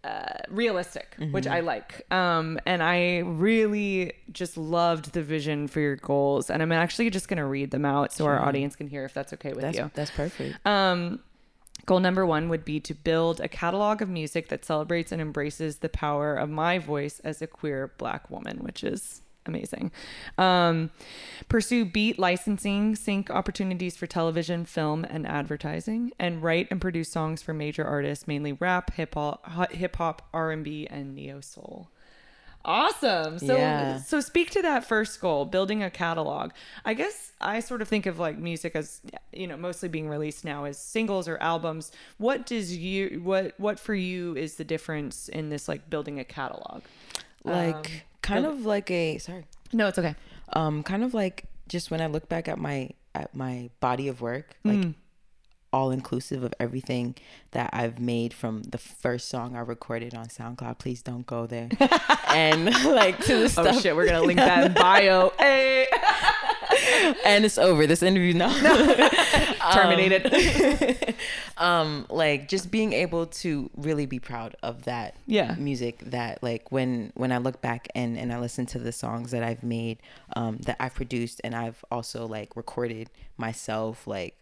uh, 0.03 0.33
realistic, 0.49 1.15
which 1.31 1.47
I 1.47 1.61
like. 1.61 2.05
Um, 2.11 2.59
and 2.65 2.83
I 2.83 3.19
really 3.19 4.11
just 4.31 4.57
loved 4.57 5.13
the 5.13 5.23
vision 5.23 5.67
for 5.69 5.79
your 5.79 5.95
goals. 5.95 6.49
And 6.49 6.61
I'm 6.61 6.73
actually 6.73 7.09
just 7.09 7.29
going 7.29 7.37
to 7.37 7.45
read 7.45 7.71
them 7.71 7.85
out 7.85 8.11
so 8.11 8.25
our 8.25 8.41
audience 8.41 8.75
can 8.75 8.87
hear 8.87 9.05
if 9.05 9.13
that's 9.13 9.31
okay 9.33 9.53
with 9.53 9.61
that's 9.61 9.77
you. 9.77 9.91
that's 9.93 10.11
perfect. 10.11 10.65
Um, 10.67 11.21
goal 11.85 12.01
number 12.01 12.25
one 12.25 12.49
would 12.49 12.65
be 12.65 12.81
to 12.81 12.93
build 12.93 13.39
a 13.39 13.47
catalog 13.47 14.01
of 14.01 14.09
music 14.09 14.49
that 14.49 14.65
celebrates 14.65 15.13
and 15.13 15.21
embraces 15.21 15.77
the 15.77 15.89
power 15.89 16.35
of 16.35 16.49
my 16.49 16.79
voice 16.79 17.21
as 17.21 17.41
a 17.41 17.47
queer 17.47 17.93
black 17.97 18.29
woman, 18.29 18.57
which 18.57 18.83
is 18.83 19.21
amazing. 19.45 19.91
Um, 20.37 20.89
pursue 21.49 21.85
beat 21.85 22.17
licensing, 22.19 22.95
sync 22.95 23.29
opportunities 23.29 23.95
for 23.97 24.07
television, 24.07 24.65
film, 24.65 25.05
and 25.05 25.27
advertising, 25.27 26.11
and 26.19 26.41
write 26.43 26.67
and 26.71 26.79
produce 26.81 27.09
songs 27.09 27.41
for 27.41 27.53
major 27.53 27.85
artists, 27.85 28.27
mainly 28.27 28.53
rap, 28.53 28.93
hip 28.93 29.15
hop, 29.15 29.71
hip 29.71 29.95
hop, 29.97 30.27
R 30.33 30.51
and 30.51 30.63
B, 30.63 30.87
and 30.89 31.15
neo 31.15 31.41
soul. 31.41 31.89
Awesome. 32.65 33.39
So 33.39 33.57
Yeah. 33.57 33.97
so 33.97 34.21
speak 34.21 34.51
to 34.51 34.61
that 34.61 34.85
first 34.85 35.19
goal, 35.19 35.43
building 35.43 35.83
a 35.83 35.89
catalog. 35.89 36.51
I 36.85 36.93
guess 36.93 37.33
I 37.41 37.59
sort 37.59 37.81
of 37.81 37.89
think 37.89 38.05
of 38.05 38.19
like 38.19 38.37
music 38.37 38.73
as 38.73 39.01
you 39.33 39.47
know, 39.47 39.57
mostly 39.57 39.89
being 39.89 40.07
released 40.07 40.45
now 40.45 40.63
as 40.63 40.77
singles 40.77 41.27
or 41.27 41.37
albums. 41.39 41.91
What 42.19 42.45
does 42.45 42.75
you 42.75 43.19
what 43.21 43.53
what 43.59 43.79
for 43.81 43.93
you 43.93 44.37
is 44.37 44.55
the 44.55 44.63
difference 44.63 45.27
in 45.27 45.49
this 45.49 45.67
like 45.67 45.89
building 45.89 46.19
a 46.19 46.23
catalog? 46.23 46.83
Like 47.43 47.75
Um, 47.75 47.83
kind 48.21 48.45
of 48.45 48.65
like 48.65 48.89
a 48.91 49.17
sorry. 49.17 49.45
No, 49.71 49.87
it's 49.87 49.97
okay. 49.99 50.15
um 50.53 50.83
kind 50.83 51.03
of 51.03 51.13
like 51.13 51.45
just 51.67 51.89
when 51.91 52.01
i 52.01 52.07
look 52.07 52.27
back 52.29 52.47
at 52.47 52.57
my 52.59 52.89
at 53.15 53.33
my 53.35 53.69
body 53.79 54.07
of 54.09 54.21
work 54.21 54.55
like 54.63 54.77
Mm. 54.79 54.93
all 55.71 55.89
inclusive 55.91 56.43
of 56.43 56.53
everything 56.59 57.15
that 57.51 57.69
i've 57.73 57.97
made 57.99 58.33
from 58.33 58.63
the 58.63 58.77
first 58.77 59.29
song 59.29 59.55
i 59.55 59.59
recorded 59.61 60.13
on 60.13 60.25
soundcloud 60.27 60.77
please 60.77 61.01
don't 61.01 61.25
go 61.25 61.47
there 61.47 61.69
and 62.27 62.65
like 62.85 63.17
to 63.25 63.47
the 63.47 63.53
Oh 63.69 63.79
shit, 63.79 63.95
we're 63.95 64.05
gonna 64.05 64.21
link 64.29 64.37
that 64.39 64.65
in 64.67 64.73
bio. 64.73 65.31
Hey, 65.39 65.87
and 67.25 67.45
it's 67.45 67.57
over 67.57 67.85
this 67.87 68.01
interview 68.03 68.33
now 68.33 68.51
terminated. 69.73 71.15
um 71.57 72.05
like 72.09 72.47
just 72.47 72.71
being 72.71 72.93
able 72.93 73.25
to 73.27 73.69
really 73.75 74.05
be 74.05 74.19
proud 74.19 74.55
of 74.63 74.83
that 74.83 75.15
Yeah. 75.27 75.55
music 75.55 75.99
that 76.07 76.41
like 76.41 76.71
when 76.71 77.11
when 77.15 77.31
i 77.31 77.37
look 77.37 77.61
back 77.61 77.87
and 77.95 78.17
and 78.17 78.33
i 78.33 78.39
listen 78.39 78.65
to 78.67 78.79
the 78.79 78.91
songs 78.91 79.31
that 79.31 79.43
i've 79.43 79.63
made 79.63 79.99
um 80.35 80.57
that 80.65 80.77
i've 80.79 80.95
produced 80.95 81.41
and 81.43 81.55
i've 81.55 81.83
also 81.91 82.25
like 82.27 82.55
recorded 82.55 83.09
myself 83.37 84.07
like 84.07 84.35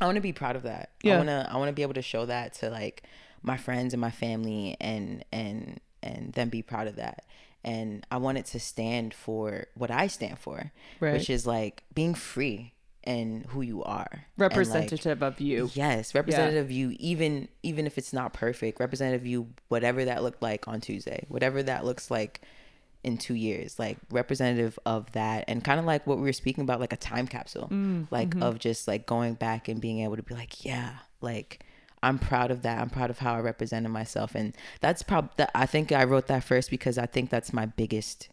i 0.00 0.04
want 0.06 0.16
to 0.16 0.20
be 0.20 0.32
proud 0.32 0.56
of 0.56 0.62
that 0.64 0.90
Yeah. 1.02 1.14
i 1.14 1.16
want 1.18 1.28
to 1.28 1.48
i 1.52 1.56
want 1.56 1.68
to 1.68 1.72
be 1.72 1.82
able 1.82 1.94
to 1.94 2.02
show 2.02 2.26
that 2.26 2.54
to 2.54 2.70
like 2.70 3.04
my 3.42 3.56
friends 3.56 3.94
and 3.94 4.00
my 4.00 4.10
family 4.10 4.76
and 4.80 5.24
and 5.32 5.80
and 6.02 6.32
then 6.32 6.48
be 6.48 6.62
proud 6.62 6.86
of 6.88 6.96
that 6.96 7.24
and 7.64 8.06
i 8.10 8.16
wanted 8.16 8.44
to 8.44 8.60
stand 8.60 9.12
for 9.12 9.66
what 9.74 9.90
i 9.90 10.06
stand 10.06 10.38
for 10.38 10.72
Right. 11.00 11.14
which 11.14 11.28
is 11.30 11.46
like 11.46 11.82
being 11.94 12.14
free 12.14 12.74
and 13.04 13.46
who 13.46 13.62
you 13.62 13.82
are. 13.84 14.06
And, 14.12 14.22
like, 14.38 14.50
Representative 14.50 15.22
of 15.22 15.40
you. 15.40 15.70
Yes, 15.72 16.14
representative 16.14 16.66
of 16.66 16.70
you, 16.70 16.94
even 16.98 17.48
even 17.62 17.86
if 17.86 17.96
it's 17.96 18.12
not 18.12 18.34
perfect, 18.34 18.80
representative 18.80 19.22
of 19.22 19.26
you, 19.26 19.48
whatever 19.68 20.04
that 20.04 20.22
looked 20.22 20.42
like 20.42 20.68
on 20.68 20.82
Tuesday, 20.82 21.24
whatever 21.28 21.62
that 21.62 21.86
looks 21.86 22.10
like 22.10 22.42
in 23.04 23.16
two 23.16 23.34
years, 23.34 23.78
like 23.78 23.96
representative 24.10 24.78
of 24.84 25.10
that, 25.12 25.44
and 25.48 25.64
kind 25.64 25.80
of 25.80 25.86
like 25.86 26.06
what 26.06 26.18
we 26.18 26.24
were 26.24 26.32
speaking 26.34 26.62
about, 26.62 26.80
like 26.80 26.92
a 26.92 26.96
time 26.98 27.26
capsule, 27.26 27.68
mm, 27.70 28.06
like 28.10 28.30
mm-hmm. 28.30 28.42
of 28.42 28.58
just 28.58 28.86
like 28.86 29.06
going 29.06 29.34
back 29.34 29.68
and 29.68 29.80
being 29.80 30.00
able 30.00 30.16
to 30.16 30.22
be 30.22 30.34
like, 30.34 30.64
yeah, 30.64 30.98
like 31.22 31.64
I'm 32.02 32.18
proud 32.18 32.50
of 32.50 32.62
that. 32.62 32.80
I'm 32.80 32.90
proud 32.90 33.10
of 33.10 33.18
how 33.18 33.34
I 33.34 33.40
represented 33.40 33.90
myself, 33.90 34.34
and 34.34 34.54
that's 34.80 35.02
probably 35.02 35.30
that. 35.36 35.50
I 35.54 35.66
think 35.66 35.92
I 35.92 36.04
wrote 36.04 36.26
that 36.28 36.44
first 36.44 36.70
because 36.70 36.98
I 36.98 37.06
think 37.06 37.30
that's 37.30 37.52
my 37.52 37.66
biggest, 37.66 38.28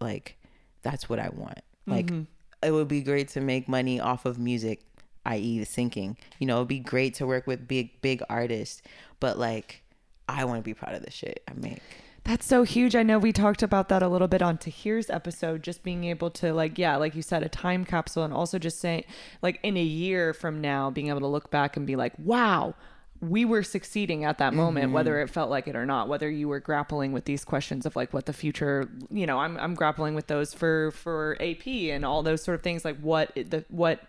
like, 0.00 0.36
that's 0.82 1.08
what 1.08 1.18
I 1.18 1.30
want. 1.30 1.60
Like, 1.86 2.06
mm-hmm. 2.06 2.22
it 2.62 2.70
would 2.70 2.88
be 2.88 3.00
great 3.00 3.28
to 3.28 3.40
make 3.40 3.68
money 3.68 3.98
off 3.98 4.26
of 4.26 4.38
music, 4.38 4.80
i.e., 5.24 5.58
the 5.58 5.64
syncing. 5.64 6.16
You 6.38 6.46
know, 6.46 6.56
it'd 6.56 6.68
be 6.68 6.80
great 6.80 7.14
to 7.14 7.26
work 7.26 7.46
with 7.46 7.66
big, 7.66 8.00
big 8.02 8.22
artists, 8.28 8.82
but 9.20 9.38
like, 9.38 9.82
I 10.28 10.44
want 10.44 10.58
to 10.58 10.62
be 10.62 10.74
proud 10.74 10.94
of 10.94 11.02
the 11.02 11.10
shit 11.10 11.42
I 11.48 11.54
make. 11.54 11.80
That's 12.24 12.44
so 12.44 12.62
huge. 12.62 12.94
I 12.94 13.02
know 13.02 13.18
we 13.18 13.32
talked 13.32 13.62
about 13.62 13.88
that 13.88 14.02
a 14.02 14.08
little 14.08 14.28
bit 14.28 14.42
on 14.42 14.58
Tahir's 14.58 15.08
episode, 15.08 15.62
just 15.62 15.82
being 15.82 16.04
able 16.04 16.30
to 16.32 16.52
like, 16.52 16.78
yeah, 16.78 16.96
like 16.96 17.14
you 17.14 17.22
said, 17.22 17.42
a 17.42 17.48
time 17.48 17.86
capsule 17.86 18.22
and 18.22 18.34
also 18.34 18.58
just 18.58 18.80
saying 18.80 19.04
like 19.40 19.58
in 19.62 19.78
a 19.78 19.82
year 19.82 20.34
from 20.34 20.60
now, 20.60 20.90
being 20.90 21.08
able 21.08 21.20
to 21.20 21.26
look 21.26 21.50
back 21.50 21.78
and 21.78 21.86
be 21.86 21.96
like, 21.96 22.12
wow, 22.18 22.74
we 23.20 23.44
were 23.44 23.62
succeeding 23.62 24.24
at 24.24 24.38
that 24.38 24.54
moment, 24.54 24.92
whether 24.92 25.20
it 25.20 25.28
felt 25.28 25.50
like 25.50 25.66
it 25.66 25.74
or 25.74 25.84
not, 25.84 26.08
whether 26.08 26.30
you 26.30 26.48
were 26.48 26.60
grappling 26.60 27.12
with 27.12 27.24
these 27.24 27.44
questions 27.44 27.84
of 27.84 27.96
like 27.96 28.12
what 28.12 28.26
the 28.26 28.32
future, 28.32 28.88
you 29.10 29.26
know, 29.26 29.38
I'm, 29.38 29.56
I'm 29.58 29.74
grappling 29.74 30.14
with 30.14 30.28
those 30.28 30.54
for, 30.54 30.92
for 30.92 31.36
AP 31.40 31.66
and 31.66 32.04
all 32.04 32.22
those 32.22 32.42
sort 32.42 32.54
of 32.54 32.62
things. 32.62 32.84
Like 32.84 32.98
what 33.00 33.34
the, 33.34 33.64
what, 33.68 34.04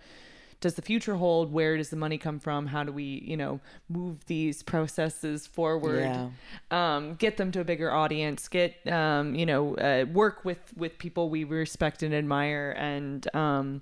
does 0.62 0.74
the 0.74 0.82
future 0.82 1.16
hold? 1.16 1.54
Where 1.54 1.78
does 1.78 1.90
the 1.90 1.96
money 1.96 2.18
come 2.18 2.40
from? 2.40 2.68
How 2.68 2.84
do 2.84 2.92
we, 2.92 3.24
you 3.26 3.38
know, 3.38 3.62
move 3.88 4.26
these 4.26 4.62
processes 4.62 5.48
forward? 5.48 6.02
Yeah. 6.02 6.30
Um, 6.70 7.16
get 7.16 7.38
them 7.38 7.52
to 7.54 7.62
a 7.62 7.64
bigger 7.64 7.92
audience. 7.92 8.48
Get, 8.48 8.76
um, 8.92 9.36
you 9.36 9.46
know, 9.46 9.76
uh, 9.76 10.06
work 10.12 10.44
with 10.44 10.74
with 10.76 10.98
people 10.98 11.30
we 11.30 11.46
respect 11.46 12.04
and 12.04 12.14
admire, 12.14 12.76
and 12.78 13.34
um, 13.34 13.82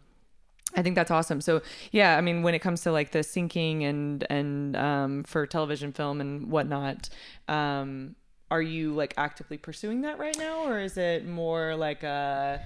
I 0.75 0.81
think 0.81 0.95
that's 0.95 1.11
awesome. 1.11 1.41
So 1.41 1.61
yeah, 1.91 2.17
I 2.17 2.21
mean, 2.21 2.43
when 2.43 2.53
it 2.53 2.59
comes 2.59 2.81
to 2.81 2.91
like 2.91 3.11
the 3.11 3.19
syncing 3.19 3.83
and 3.83 4.25
and 4.29 4.75
um, 4.75 5.23
for 5.23 5.45
television, 5.47 5.91
film, 5.93 6.21
and 6.21 6.51
whatnot, 6.51 7.09
um, 7.47 8.15
are 8.51 8.61
you 8.61 8.93
like 8.93 9.13
actively 9.17 9.57
pursuing 9.57 10.01
that 10.01 10.19
right 10.19 10.37
now, 10.37 10.65
or 10.65 10.79
is 10.79 10.97
it 10.97 11.25
more 11.25 11.75
like 11.75 12.03
a 12.03 12.61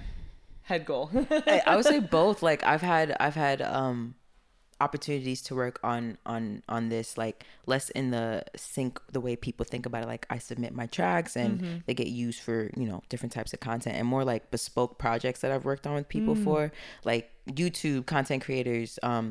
head 0.62 0.84
goal? 0.84 1.10
I, 1.30 1.62
I 1.66 1.76
would 1.76 1.84
say 1.84 2.00
both. 2.00 2.42
Like 2.42 2.64
I've 2.64 2.82
had 2.82 3.16
I've 3.18 3.34
had 3.34 3.62
um 3.62 4.14
opportunities 4.86 5.40
to 5.48 5.52
work 5.54 5.76
on 5.92 6.02
on 6.26 6.42
on 6.74 6.82
this 6.94 7.08
like 7.24 7.44
less 7.72 7.86
in 7.98 8.10
the 8.16 8.28
sync 8.56 8.92
the 9.16 9.20
way 9.26 9.34
people 9.46 9.64
think 9.72 9.84
about 9.86 10.02
it. 10.04 10.08
Like 10.14 10.24
i 10.36 10.38
submit 10.50 10.70
my 10.82 10.86
tracks 10.98 11.32
and 11.42 11.50
they 11.86 11.94
get 12.02 12.08
used 12.26 12.40
for 12.46 12.58
you 12.80 12.86
know 12.90 13.00
different 13.10 13.32
types 13.36 13.52
of 13.54 13.60
content 13.70 13.94
and 14.00 14.06
more 14.14 14.24
like 14.32 14.42
bespoke 14.54 14.92
projects 15.04 15.40
that 15.42 15.50
i've 15.54 15.64
worked 15.70 15.86
on 15.88 15.94
with 15.98 16.08
people 16.16 16.34
for. 16.46 16.60
Like 17.10 17.24
youtube 17.62 18.02
content 18.14 18.40
creators 18.46 18.98
um 19.10 19.26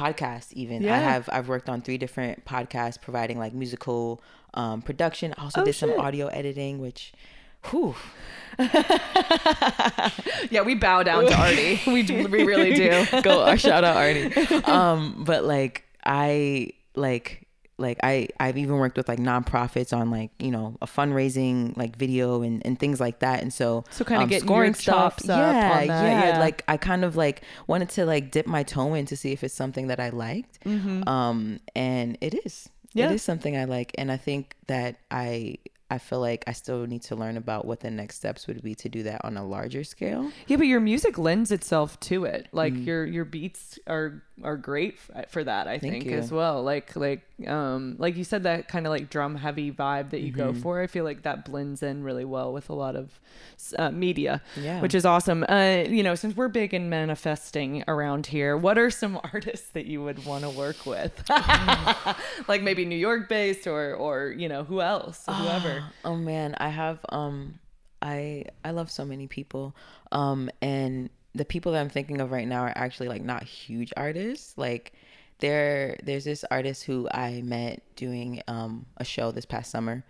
podcasts 0.00 0.52
even. 0.62 0.76
Yeah. 0.82 0.94
i 0.94 0.98
have 1.12 1.24
i've 1.36 1.48
worked 1.54 1.68
on 1.68 1.78
three 1.86 1.98
different 2.04 2.44
podcasts 2.44 2.98
providing 3.08 3.38
like 3.44 3.52
musical 3.64 4.20
um 4.54 4.82
production. 4.82 5.28
I 5.38 5.42
also 5.44 5.60
Oh, 5.62 5.64
did 5.64 5.74
some 5.82 5.92
audio 6.06 6.26
editing 6.40 6.74
which 6.86 7.12
whew 7.68 7.94
yeah, 10.50 10.62
we 10.62 10.74
bow 10.74 11.02
down 11.02 11.24
to 11.24 11.34
Artie. 11.34 11.80
we 11.86 12.02
do, 12.02 12.26
we 12.28 12.44
really 12.44 12.74
do. 12.74 13.06
go 13.22 13.46
or 13.46 13.56
shout 13.56 13.84
out 13.84 13.96
Artie. 13.96 14.34
Um, 14.64 15.24
but 15.24 15.44
like 15.44 15.84
I 16.04 16.72
like 16.94 17.46
like 17.78 17.98
I 18.02 18.28
I've 18.38 18.58
even 18.58 18.76
worked 18.76 18.98
with 18.98 19.08
like 19.08 19.18
nonprofits 19.18 19.96
on 19.96 20.10
like 20.10 20.30
you 20.38 20.50
know 20.50 20.76
a 20.82 20.86
fundraising 20.86 21.74
like 21.76 21.96
video 21.96 22.42
and, 22.42 22.64
and 22.66 22.78
things 22.78 23.00
like 23.00 23.20
that. 23.20 23.40
And 23.40 23.52
so 23.52 23.84
So 23.90 24.04
kinda 24.04 24.24
um, 24.24 24.28
getting 24.28 24.48
your 24.48 24.72
chops 24.74 25.28
up 25.28 25.38
yeah, 25.38 25.46
on 25.46 25.86
that, 25.86 25.86
yeah, 25.86 26.28
yeah. 26.32 26.38
Like 26.38 26.62
I 26.68 26.76
kind 26.76 27.04
of 27.04 27.16
like 27.16 27.42
wanted 27.66 27.88
to 27.90 28.04
like 28.04 28.30
dip 28.30 28.46
my 28.46 28.62
toe 28.62 28.92
in 28.94 29.06
to 29.06 29.16
see 29.16 29.32
if 29.32 29.42
it's 29.42 29.54
something 29.54 29.86
that 29.86 30.00
I 30.00 30.10
liked. 30.10 30.58
Um, 30.66 31.60
and 31.74 32.18
it 32.20 32.34
is. 32.44 32.68
Mm-hmm. 32.68 32.98
Yeah. 32.98 33.10
It 33.10 33.14
is 33.14 33.22
something 33.22 33.56
I 33.56 33.64
like, 33.64 33.92
and 33.96 34.10
I 34.10 34.16
think 34.16 34.56
that 34.66 34.96
I 35.12 35.58
I 35.90 35.98
feel 35.98 36.20
like 36.20 36.44
I 36.46 36.52
still 36.52 36.86
need 36.86 37.02
to 37.02 37.16
learn 37.16 37.36
about 37.36 37.64
what 37.64 37.80
the 37.80 37.90
next 37.90 38.16
steps 38.16 38.46
would 38.46 38.62
be 38.62 38.74
to 38.76 38.88
do 38.88 39.02
that 39.02 39.24
on 39.24 39.36
a 39.36 39.44
larger 39.44 39.82
scale. 39.84 40.30
Yeah, 40.46 40.56
but 40.56 40.66
your 40.68 40.80
music 40.80 41.18
lends 41.18 41.50
itself 41.50 41.98
to 42.00 42.24
it. 42.24 42.46
Like 42.52 42.72
Mm. 42.72 42.86
your 42.86 43.04
your 43.06 43.24
beats 43.24 43.78
are 43.86 44.22
are 44.44 44.56
great 44.56 44.98
for 45.28 45.44
that. 45.44 45.66
I 45.68 45.78
Thank 45.78 45.92
think 45.92 46.04
you. 46.06 46.16
as 46.18 46.30
well. 46.32 46.62
Like 46.62 46.96
like 46.96 47.22
um 47.46 47.96
like 47.98 48.16
you 48.16 48.24
said 48.24 48.42
that 48.44 48.68
kind 48.68 48.86
of 48.86 48.90
like 48.90 49.10
drum 49.10 49.34
heavy 49.36 49.70
vibe 49.72 50.10
that 50.10 50.20
you 50.20 50.32
go 50.32 50.52
Mm-hmm. 50.52 50.60
for. 50.62 50.80
I 50.80 50.86
feel 50.86 51.04
like 51.04 51.22
that 51.22 51.44
blends 51.44 51.82
in 51.82 52.02
really 52.02 52.24
well 52.24 52.52
with 52.52 52.68
a 52.70 52.74
lot 52.74 52.96
of 52.96 53.20
uh, 53.78 53.90
media, 53.90 54.40
Yeah. 54.56 54.80
which 54.80 54.94
is 54.94 55.04
awesome. 55.04 55.44
Uh, 55.48 55.84
you 55.88 56.02
know, 56.02 56.14
since 56.14 56.36
we're 56.36 56.48
big 56.48 56.72
in 56.74 56.88
manifesting 56.88 57.84
around 57.88 58.26
here, 58.26 58.56
what 58.56 58.78
are 58.78 58.90
some 58.90 59.20
artists 59.32 59.68
that 59.70 59.86
you 59.86 60.02
would 60.02 60.24
want 60.24 60.44
to 60.44 60.50
work 60.50 60.86
with? 60.86 61.12
like 62.48 62.62
maybe 62.62 62.84
New 62.84 62.96
York 62.96 63.28
based 63.28 63.66
or 63.66 63.94
or 63.94 64.34
you 64.36 64.48
know 64.48 64.64
who 64.64 64.80
else, 64.80 65.24
whoever. 65.26 65.84
Oh 66.04 66.16
man, 66.16 66.54
I 66.58 66.68
have 66.68 66.98
um 67.10 67.58
I 68.02 68.44
I 68.64 68.70
love 68.70 68.90
so 68.90 69.04
many 69.04 69.26
people. 69.26 69.74
Um 70.12 70.50
and 70.62 71.10
the 71.34 71.44
people 71.44 71.72
that 71.72 71.80
I'm 71.80 71.88
thinking 71.88 72.20
of 72.20 72.32
right 72.32 72.46
now 72.46 72.62
are 72.62 72.72
actually 72.74 73.08
like 73.08 73.22
not 73.22 73.42
huge 73.42 73.92
artists. 73.96 74.54
Like 74.56 74.92
there 75.38 75.98
there's 76.02 76.24
this 76.24 76.44
artist 76.50 76.84
who 76.84 77.08
I 77.10 77.42
met 77.42 77.82
doing 77.96 78.42
um 78.48 78.86
a 78.96 79.04
show 79.04 79.30
this 79.30 79.46
past 79.46 79.70
summer. 79.70 80.04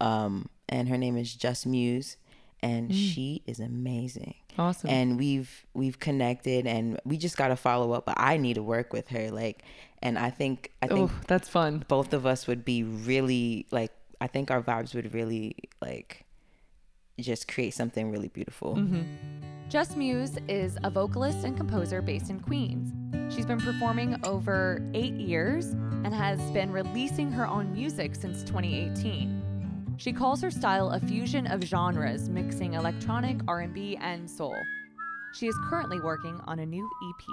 Um 0.00 0.48
and 0.68 0.88
her 0.88 0.98
name 0.98 1.16
is 1.16 1.34
Just 1.34 1.66
Muse 1.66 2.16
and 2.62 2.94
she 2.94 3.42
is 3.46 3.60
amazing. 3.60 4.34
Awesome. 4.58 4.90
And 4.90 5.18
we've 5.18 5.66
we've 5.74 5.98
connected 5.98 6.66
and 6.66 6.98
we 7.04 7.16
just 7.16 7.36
got 7.36 7.48
to 7.48 7.56
follow 7.56 7.92
up, 7.92 8.06
but 8.06 8.16
I 8.18 8.36
need 8.36 8.54
to 8.54 8.62
work 8.62 8.92
with 8.92 9.08
her 9.08 9.30
like 9.30 9.62
and 10.02 10.18
I 10.18 10.30
think 10.30 10.72
I 10.82 10.88
think 10.88 11.10
oh, 11.10 11.20
that's 11.26 11.48
fun. 11.48 11.84
both 11.88 12.12
of 12.12 12.26
us 12.26 12.46
would 12.46 12.64
be 12.64 12.82
really 12.82 13.66
like 13.70 13.92
I 14.20 14.26
think 14.26 14.50
our 14.50 14.62
vibes 14.62 14.94
would 14.94 15.14
really 15.14 15.56
like 15.80 16.25
just 17.24 17.48
create 17.48 17.74
something 17.74 18.10
really 18.10 18.28
beautiful. 18.28 18.76
Mm-hmm. 18.76 19.02
Just 19.68 19.96
Muse 19.96 20.36
is 20.48 20.78
a 20.84 20.90
vocalist 20.90 21.44
and 21.44 21.56
composer 21.56 22.00
based 22.00 22.30
in 22.30 22.38
Queens. 22.38 22.92
She's 23.34 23.46
been 23.46 23.60
performing 23.60 24.16
over 24.24 24.80
eight 24.94 25.14
years 25.14 25.70
and 26.04 26.14
has 26.14 26.40
been 26.52 26.70
releasing 26.70 27.32
her 27.32 27.46
own 27.46 27.72
music 27.72 28.14
since 28.14 28.42
2018. 28.44 29.96
She 29.96 30.12
calls 30.12 30.40
her 30.42 30.50
style 30.50 30.90
a 30.90 31.00
fusion 31.00 31.46
of 31.46 31.62
genres, 31.62 32.28
mixing 32.28 32.74
electronic, 32.74 33.40
R&B, 33.48 33.96
and 33.96 34.30
soul. 34.30 34.56
She 35.34 35.46
is 35.46 35.56
currently 35.68 36.00
working 36.00 36.40
on 36.46 36.60
a 36.60 36.66
new 36.66 36.88
EP. 37.10 37.24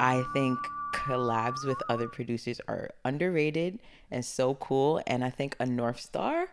I 0.00 0.24
think 0.32 0.58
collabs 0.92 1.64
with 1.66 1.78
other 1.88 2.08
producers 2.08 2.60
are 2.68 2.90
underrated 3.04 3.78
and 4.10 4.24
so 4.24 4.54
cool 4.54 5.00
and 5.06 5.24
I 5.24 5.30
think 5.30 5.56
a 5.60 5.66
North 5.66 6.00
Star 6.00 6.48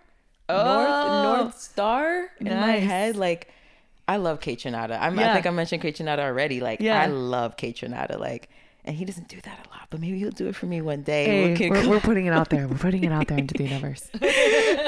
Oh. 0.51 0.63
North 1.23 1.39
North 1.43 1.61
Star 1.61 2.29
in 2.39 2.47
my 2.47 2.77
head 2.77 3.15
like 3.15 3.49
I 4.07 4.15
love 4.17 4.39
Kaytranada. 4.39 4.97
I'm, 4.99 5.19
I 5.19 5.33
think 5.33 5.45
I 5.45 5.51
mentioned 5.51 5.83
Kaytranada 5.83 6.19
already. 6.21 6.59
Like 6.61 6.79
Yeah. 6.81 6.99
I 6.99 7.05
love 7.05 7.55
Kaytranada. 7.57 8.17
Like 8.19 8.49
and 8.85 8.95
he 8.95 9.05
doesn't 9.05 9.27
do 9.27 9.39
that 9.41 9.67
a 9.67 9.69
lot, 9.69 9.87
but 9.91 9.99
maybe 9.99 10.17
he'll 10.17 10.31
do 10.31 10.47
it 10.47 10.55
for 10.55 10.65
me 10.65 10.81
one 10.81 11.03
day. 11.03 11.25
Hey, 11.25 11.49
We 11.51 11.55
can 11.57 11.69
we're, 11.69 11.89
we're 11.89 11.99
putting 11.99 12.25
it 12.25 12.33
out 12.33 12.49
there. 12.49 12.67
We're 12.67 12.77
putting 12.77 13.03
it 13.03 13.11
out 13.11 13.27
there 13.27 13.37
into 13.37 13.53
the 13.53 13.65
universe. 13.67 14.09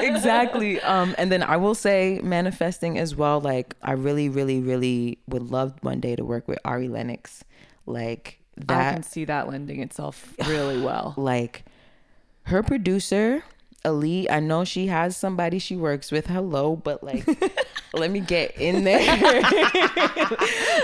exactly. 0.00 0.80
Um, 0.80 1.14
and 1.18 1.30
then 1.30 1.42
I 1.42 1.56
will 1.56 1.74
say 1.74 2.20
manifesting 2.22 2.98
as 2.98 3.14
well. 3.14 3.40
Like 3.40 3.74
I 3.82 3.92
really, 3.92 4.28
really, 4.28 4.60
really 4.60 5.18
would 5.28 5.42
love 5.50 5.74
one 5.82 6.00
day 6.00 6.16
to 6.16 6.24
work 6.24 6.48
with 6.48 6.58
Ari 6.64 6.88
Lennox. 6.88 7.44
Like 7.86 8.40
I 8.68 8.92
can 8.92 9.02
see 9.02 9.24
that 9.24 9.48
lending 9.48 9.80
itself 9.80 10.34
really 10.46 10.80
well. 10.80 11.14
like 11.16 11.64
her 12.44 12.62
producer, 12.62 13.44
Ali. 13.84 14.28
I 14.28 14.40
know 14.40 14.64
she 14.64 14.88
has 14.88 15.16
somebody 15.16 15.58
she 15.58 15.76
works 15.76 16.10
with. 16.10 16.26
Hello, 16.26 16.76
but 16.76 17.02
like. 17.02 17.26
Let 17.94 18.10
me 18.10 18.20
get 18.20 18.56
in 18.56 18.84
there. 18.84 19.00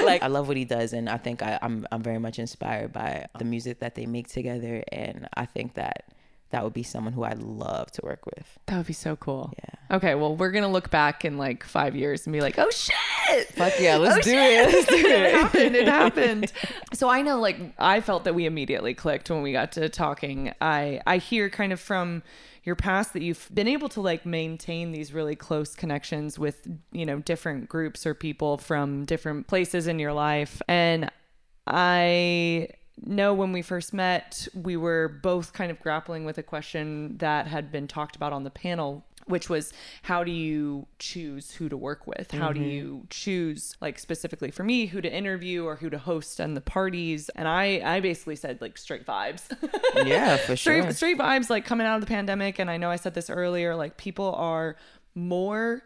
like 0.05 0.23
I 0.23 0.27
love 0.29 0.47
what 0.47 0.59
he 0.59 0.67
does, 0.67 0.93
and 0.93 1.09
I 1.09 1.17
think 1.17 1.43
I, 1.43 1.59
I'm 1.63 1.87
I'm 1.91 2.03
very 2.03 2.19
much 2.19 2.39
inspired 2.39 2.93
by 2.93 3.29
the 3.39 3.47
music 3.47 3.79
that 3.79 3.95
they 3.95 4.05
make 4.05 4.29
together, 4.29 4.85
and 4.93 5.27
I 5.35 5.47
think 5.47 5.73
that 5.75 6.05
that 6.51 6.65
would 6.65 6.73
be 6.73 6.83
someone 6.83 7.13
who 7.13 7.25
I'd 7.25 7.43
love 7.43 7.91
to 7.93 8.01
work 8.03 8.25
with. 8.25 8.59
That 8.67 8.79
would 8.79 8.87
be 8.87 8.93
so 8.95 9.17
cool. 9.17 9.53
Yeah. 9.59 9.97
Okay, 9.97 10.15
well, 10.15 10.35
we're 10.37 10.51
gonna 10.51 10.69
look 10.71 10.91
back 10.91 11.25
in 11.25 11.37
like 11.39 11.63
five 11.65 11.95
years 11.95 12.27
and 12.27 12.33
be 12.33 12.41
like, 12.41 12.59
"Oh 12.59 12.71
shit. 12.71 12.95
Fuck 13.53 13.75
yeah, 13.81 13.97
let's 13.97 14.17
Oh, 14.17 14.21
do 14.23 14.31
shit. 14.31 14.69
it. 14.69 14.73
Let's 14.75 14.87
do 14.89 14.95
it 14.97 15.05
it. 15.07 15.35
happened. 15.35 15.77
It 15.77 15.89
happened. 15.89 16.53
So 16.95 17.09
I 17.11 17.21
know, 17.23 17.39
like, 17.39 17.59
I 17.79 18.01
felt 18.01 18.25
that 18.25 18.35
we 18.35 18.47
immediately 18.47 18.95
clicked 18.95 19.31
when 19.31 19.43
we 19.43 19.53
got 19.53 19.73
to 19.73 19.89
talking. 19.91 20.53
I 20.61 21.01
I 21.07 21.19
hear 21.19 21.49
kind 21.51 21.73
of 21.73 21.79
from 21.81 22.23
your 22.65 22.75
past 22.77 23.13
that 23.13 23.23
you've 23.23 23.49
been 23.55 23.69
able 23.69 23.89
to 23.91 24.01
like 24.01 24.25
maintain 24.27 24.91
these 24.91 25.13
really 25.15 25.37
close 25.37 25.75
connections 25.75 26.39
with 26.39 26.67
you 26.93 27.05
know 27.07 27.19
different 27.21 27.69
groups 27.69 28.07
or 28.07 28.15
people 28.15 28.57
from 28.59 29.05
different 29.05 29.47
places 29.47 29.87
in 29.87 29.99
your 29.99 30.13
life, 30.15 30.61
and 30.67 31.11
I 31.67 32.69
know 33.05 33.35
when 33.35 33.53
we 33.53 33.63
first 33.63 33.93
met, 33.93 34.49
we 34.55 34.77
were 34.77 35.09
both 35.23 35.53
kind 35.53 35.71
of 35.71 35.81
grappling 35.81 36.25
with 36.25 36.39
a 36.39 36.43
question 36.43 37.19
that 37.19 37.47
had 37.47 37.71
been 37.71 37.89
talked 37.89 38.17
about 38.17 38.33
on 38.33 38.45
the 38.45 38.51
panel, 38.51 39.05
which 39.27 39.49
was 39.49 39.73
how 40.03 40.25
do 40.25 40.31
you 40.31 40.87
choose 40.99 41.53
who 41.53 41.69
to 41.69 41.77
work 41.77 42.07
with? 42.07 42.31
How 42.31 42.53
do 42.53 42.61
mm-hmm. 42.61 42.69
you 42.71 43.07
choose, 43.11 43.77
like 43.81 43.99
specifically 43.99 44.51
for 44.51 44.65
me, 44.65 44.87
who 44.87 45.01
to 45.01 45.13
interview 45.13 45.65
or 45.65 45.77
who 45.77 45.91
to 45.91 45.99
host 45.99 46.41
and 46.41 46.57
the 46.57 46.61
parties? 46.61 47.29
And 47.31 47.47
I, 47.47 47.81
I 47.85 48.01
basically 48.01 48.37
said 48.37 48.61
like 48.61 48.79
straight 48.79 49.07
vibes. 49.07 49.45
Yeah, 50.07 50.37
for 50.37 50.57
straight, 50.57 50.85
sure. 50.85 50.93
straight 50.93 51.19
vibes, 51.19 51.51
like 51.51 51.65
coming 51.65 51.87
out 51.87 51.97
of 51.97 52.01
the 52.01 52.07
pandemic. 52.07 52.59
And 52.59 52.71
I 52.71 52.77
know 52.77 52.91
I 52.91 52.97
said 52.97 53.15
this 53.15 53.29
earlier, 53.29 53.75
like 53.75 53.97
people 53.97 54.33
are 54.35 54.77
more 55.15 55.83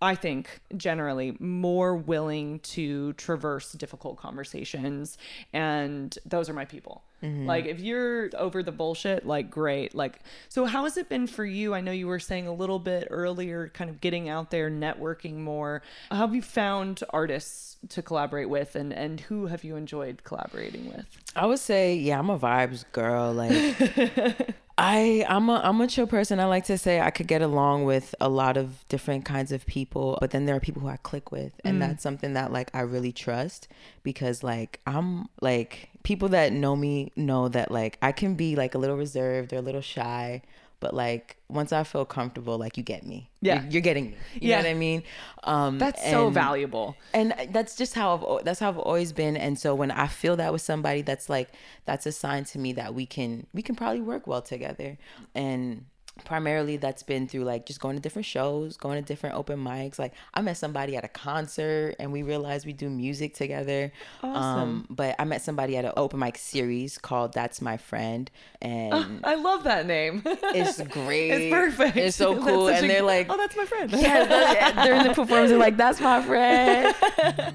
I 0.00 0.14
think 0.14 0.60
generally 0.76 1.36
more 1.40 1.96
willing 1.96 2.60
to 2.60 3.14
traverse 3.14 3.72
difficult 3.72 4.18
conversations 4.18 5.16
and 5.52 6.16
those 6.26 6.50
are 6.50 6.54
my 6.54 6.66
people. 6.66 7.02
Mm-hmm. 7.22 7.46
Like 7.46 7.66
if 7.66 7.80
you're 7.80 8.30
over 8.36 8.62
the 8.62 8.72
bullshit, 8.72 9.26
like 9.26 9.50
great. 9.50 9.94
Like 9.94 10.20
so 10.48 10.64
how 10.66 10.84
has 10.84 10.96
it 10.96 11.08
been 11.08 11.26
for 11.26 11.44
you? 11.44 11.74
I 11.74 11.80
know 11.80 11.92
you 11.92 12.06
were 12.06 12.18
saying 12.18 12.46
a 12.46 12.52
little 12.52 12.78
bit 12.78 13.08
earlier 13.10 13.68
kind 13.68 13.90
of 13.90 14.00
getting 14.00 14.28
out 14.28 14.50
there, 14.50 14.70
networking 14.70 15.36
more. 15.36 15.82
How 16.10 16.18
have 16.18 16.34
you 16.34 16.42
found 16.42 17.02
artists 17.10 17.76
to 17.88 18.02
collaborate 18.02 18.48
with 18.48 18.74
and 18.74 18.92
and 18.92 19.20
who 19.20 19.46
have 19.46 19.64
you 19.64 19.76
enjoyed 19.76 20.24
collaborating 20.24 20.88
with? 20.88 21.06
I 21.34 21.46
would 21.46 21.58
say, 21.58 21.94
yeah, 21.96 22.18
I'm 22.18 22.30
a 22.30 22.38
vibes 22.38 22.84
girl. 22.92 23.32
Like, 23.32 24.54
I 24.78 25.24
I'm 25.28 25.48
a 25.48 25.60
I'm 25.64 25.80
a 25.80 25.86
chill 25.86 26.06
person. 26.06 26.38
I 26.38 26.44
like 26.44 26.64
to 26.66 26.76
say 26.76 27.00
I 27.00 27.10
could 27.10 27.26
get 27.26 27.40
along 27.40 27.84
with 27.84 28.14
a 28.20 28.28
lot 28.28 28.56
of 28.56 28.86
different 28.88 29.24
kinds 29.24 29.52
of 29.52 29.64
people, 29.66 30.18
but 30.20 30.30
then 30.30 30.44
there 30.44 30.54
are 30.54 30.60
people 30.60 30.82
who 30.82 30.88
I 30.88 30.96
click 30.98 31.32
with, 31.32 31.52
and 31.64 31.76
mm. 31.76 31.80
that's 31.80 32.02
something 32.02 32.34
that 32.34 32.52
like 32.52 32.70
I 32.74 32.80
really 32.80 33.12
trust 33.12 33.68
because 34.02 34.42
like 34.42 34.80
I'm 34.86 35.28
like 35.40 35.88
people 36.06 36.28
that 36.28 36.52
know 36.52 36.76
me 36.76 37.10
know 37.16 37.48
that 37.48 37.68
like 37.72 37.98
I 38.00 38.12
can 38.12 38.36
be 38.36 38.54
like 38.54 38.76
a 38.76 38.78
little 38.78 38.96
reserved 38.96 39.52
or 39.52 39.56
a 39.56 39.60
little 39.60 39.80
shy. 39.80 40.42
But 40.78 40.92
like 40.94 41.36
once 41.48 41.72
I 41.72 41.82
feel 41.84 42.04
comfortable, 42.04 42.58
like 42.58 42.76
you 42.76 42.82
get 42.84 43.02
me. 43.04 43.30
Yeah. 43.40 43.62
you're, 43.62 43.70
you're 43.72 43.82
getting 43.90 44.06
me. 44.10 44.16
You 44.34 44.50
Yeah. 44.50 44.56
know 44.56 44.62
what 44.68 44.70
I 44.70 44.74
mean? 44.74 45.02
Um, 45.44 45.78
That's 45.78 46.02
so 46.10 46.28
valuable. 46.30 46.96
and 47.14 47.34
that's 47.50 47.74
just 47.76 47.94
how 47.94 48.06
I've 48.14 48.44
that's 48.44 48.60
how 48.60 48.68
I've 48.68 48.78
always 48.78 49.12
been. 49.12 49.36
And 49.36 49.58
so 49.58 49.74
when 49.74 49.90
I 49.90 50.06
feel 50.06 50.36
that 50.36 50.52
with 50.52 50.62
somebody, 50.62 51.00
that's 51.02 51.28
like 51.28 51.48
that's 51.86 52.04
a 52.06 52.12
sign 52.12 52.44
to 52.52 52.58
me 52.58 52.72
that 52.74 52.94
we 52.94 53.04
can 53.06 53.46
we 53.54 53.62
can 53.62 53.74
probably 53.74 54.02
work 54.02 54.26
well 54.26 54.42
together. 54.42 54.98
And 55.34 55.86
primarily 56.24 56.76
that's 56.76 57.02
been 57.02 57.28
through 57.28 57.44
like 57.44 57.66
just 57.66 57.78
going 57.80 57.94
to 57.96 58.00
different 58.02 58.24
shows, 58.26 58.76
going 58.76 59.00
to 59.02 59.06
different 59.06 59.36
open 59.36 59.58
mics. 59.62 59.98
Like 59.98 60.12
I 60.34 60.40
met 60.40 60.56
somebody 60.56 60.96
at 60.96 61.04
a 61.04 61.08
concert 61.08 61.94
and 61.98 62.10
we 62.12 62.22
realized 62.22 62.66
we 62.66 62.72
do 62.72 62.88
music 62.88 63.34
together. 63.34 63.92
Um, 64.22 64.86
but 64.90 65.14
I 65.18 65.24
met 65.24 65.42
somebody 65.42 65.76
at 65.76 65.84
an 65.84 65.92
open 65.96 66.18
mic 66.18 66.38
series 66.38 66.98
called 66.98 67.32
That's 67.34 67.60
My 67.60 67.76
Friend, 67.76 68.30
and 68.62 69.20
I 69.24 69.34
love 69.34 69.64
that 69.64 69.86
name. 69.86 70.22
it's 70.24 70.80
great. 70.88 71.30
It's 71.30 71.52
perfect. 71.54 71.96
It's 71.96 72.16
so 72.16 72.42
cool, 72.42 72.68
and 72.68 72.84
a- 72.84 72.88
they're 72.88 73.02
like, 73.02 73.26
oh, 73.30 73.36
that's 73.36 73.56
my 73.56 73.64
friend. 73.66 73.90
yeah, 73.92 74.24
they're- 74.24 74.84
during 74.86 75.02
the 75.04 75.14
performance, 75.14 75.50
they're 75.50 75.58
like, 75.58 75.76
"That's 75.76 76.00
my 76.00 76.22
friend." 76.22 76.94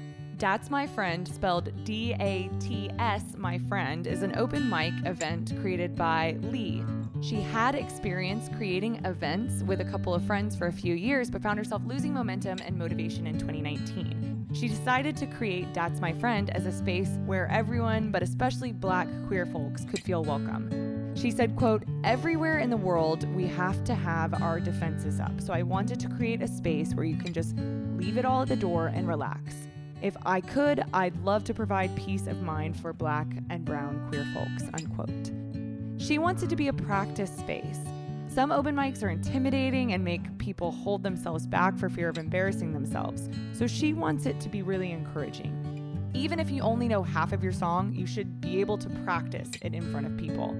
That's 0.42 0.70
My 0.70 0.88
Friend, 0.88 1.28
spelled 1.28 1.70
D 1.84 2.16
A 2.18 2.50
T 2.58 2.90
S 2.98 3.22
My 3.36 3.58
Friend, 3.58 4.04
is 4.08 4.24
an 4.24 4.36
open 4.36 4.68
mic 4.68 4.92
event 5.06 5.52
created 5.60 5.94
by 5.94 6.36
Lee. 6.42 6.82
She 7.20 7.36
had 7.36 7.76
experience 7.76 8.50
creating 8.56 9.04
events 9.04 9.62
with 9.62 9.80
a 9.80 9.84
couple 9.84 10.12
of 10.12 10.24
friends 10.24 10.56
for 10.56 10.66
a 10.66 10.72
few 10.72 10.94
years, 10.94 11.30
but 11.30 11.44
found 11.44 11.60
herself 11.60 11.82
losing 11.86 12.12
momentum 12.12 12.58
and 12.66 12.76
motivation 12.76 13.28
in 13.28 13.38
2019. 13.38 14.48
She 14.52 14.66
decided 14.66 15.16
to 15.18 15.26
create 15.26 15.72
Dats 15.72 16.00
My 16.00 16.12
Friend 16.12 16.50
as 16.50 16.66
a 16.66 16.72
space 16.72 17.10
where 17.24 17.46
everyone, 17.46 18.10
but 18.10 18.24
especially 18.24 18.72
black 18.72 19.06
queer 19.28 19.46
folks, 19.46 19.84
could 19.84 20.02
feel 20.02 20.24
welcome. 20.24 21.14
She 21.14 21.30
said, 21.30 21.54
quote, 21.54 21.84
everywhere 22.02 22.58
in 22.58 22.68
the 22.68 22.76
world 22.76 23.32
we 23.32 23.46
have 23.46 23.84
to 23.84 23.94
have 23.94 24.42
our 24.42 24.58
defenses 24.58 25.20
up. 25.20 25.40
So 25.40 25.52
I 25.52 25.62
wanted 25.62 26.00
to 26.00 26.08
create 26.08 26.42
a 26.42 26.48
space 26.48 26.94
where 26.94 27.06
you 27.06 27.16
can 27.16 27.32
just 27.32 27.56
leave 27.96 28.16
it 28.16 28.24
all 28.24 28.42
at 28.42 28.48
the 28.48 28.56
door 28.56 28.88
and 28.88 29.06
relax. 29.06 29.54
If 30.02 30.16
I 30.26 30.40
could, 30.40 30.82
I'd 30.92 31.16
love 31.22 31.44
to 31.44 31.54
provide 31.54 31.94
peace 31.94 32.26
of 32.26 32.42
mind 32.42 32.76
for 32.76 32.92
black 32.92 33.28
and 33.50 33.64
brown 33.64 34.04
queer 34.08 34.26
folks, 34.34 34.64
unquote. 34.74 35.30
She 35.96 36.18
wants 36.18 36.42
it 36.42 36.50
to 36.50 36.56
be 36.56 36.66
a 36.66 36.72
practice 36.72 37.30
space. 37.30 37.78
Some 38.26 38.50
open 38.50 38.74
mics 38.74 39.04
are 39.04 39.10
intimidating 39.10 39.92
and 39.92 40.04
make 40.04 40.38
people 40.38 40.72
hold 40.72 41.04
themselves 41.04 41.46
back 41.46 41.78
for 41.78 41.88
fear 41.88 42.08
of 42.08 42.18
embarrassing 42.18 42.72
themselves. 42.72 43.30
So 43.52 43.68
she 43.68 43.92
wants 43.92 44.26
it 44.26 44.40
to 44.40 44.48
be 44.48 44.62
really 44.62 44.90
encouraging. 44.90 46.10
Even 46.14 46.40
if 46.40 46.50
you 46.50 46.62
only 46.62 46.88
know 46.88 47.04
half 47.04 47.32
of 47.32 47.44
your 47.44 47.52
song, 47.52 47.92
you 47.94 48.06
should 48.06 48.40
be 48.40 48.58
able 48.58 48.78
to 48.78 48.90
practice 49.04 49.50
it 49.62 49.72
in 49.72 49.88
front 49.92 50.06
of 50.06 50.16
people. 50.16 50.56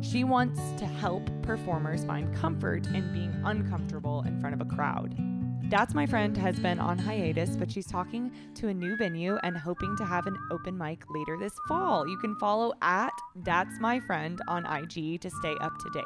She 0.00 0.24
wants 0.24 0.58
to 0.78 0.86
help 0.86 1.28
performers 1.42 2.02
find 2.04 2.34
comfort 2.34 2.86
in 2.86 3.12
being 3.12 3.34
uncomfortable 3.44 4.24
in 4.26 4.40
front 4.40 4.54
of 4.54 4.62
a 4.62 4.74
crowd. 4.74 5.14
That's 5.68 5.94
My 5.94 6.06
Friend 6.06 6.36
has 6.36 6.60
been 6.60 6.78
on 6.78 6.96
hiatus, 6.96 7.56
but 7.56 7.72
she's 7.72 7.88
talking 7.88 8.30
to 8.54 8.68
a 8.68 8.74
new 8.74 8.96
venue 8.96 9.36
and 9.42 9.58
hoping 9.58 9.96
to 9.96 10.04
have 10.04 10.28
an 10.28 10.36
open 10.52 10.78
mic 10.78 11.02
later 11.10 11.36
this 11.36 11.54
fall. 11.66 12.06
You 12.06 12.16
can 12.18 12.36
follow 12.36 12.72
at 12.82 13.10
That's 13.34 13.80
My 13.80 13.98
Friend 13.98 14.40
on 14.46 14.64
IG 14.64 15.20
to 15.22 15.28
stay 15.28 15.56
up 15.60 15.76
to 15.78 15.90
date. 15.90 16.04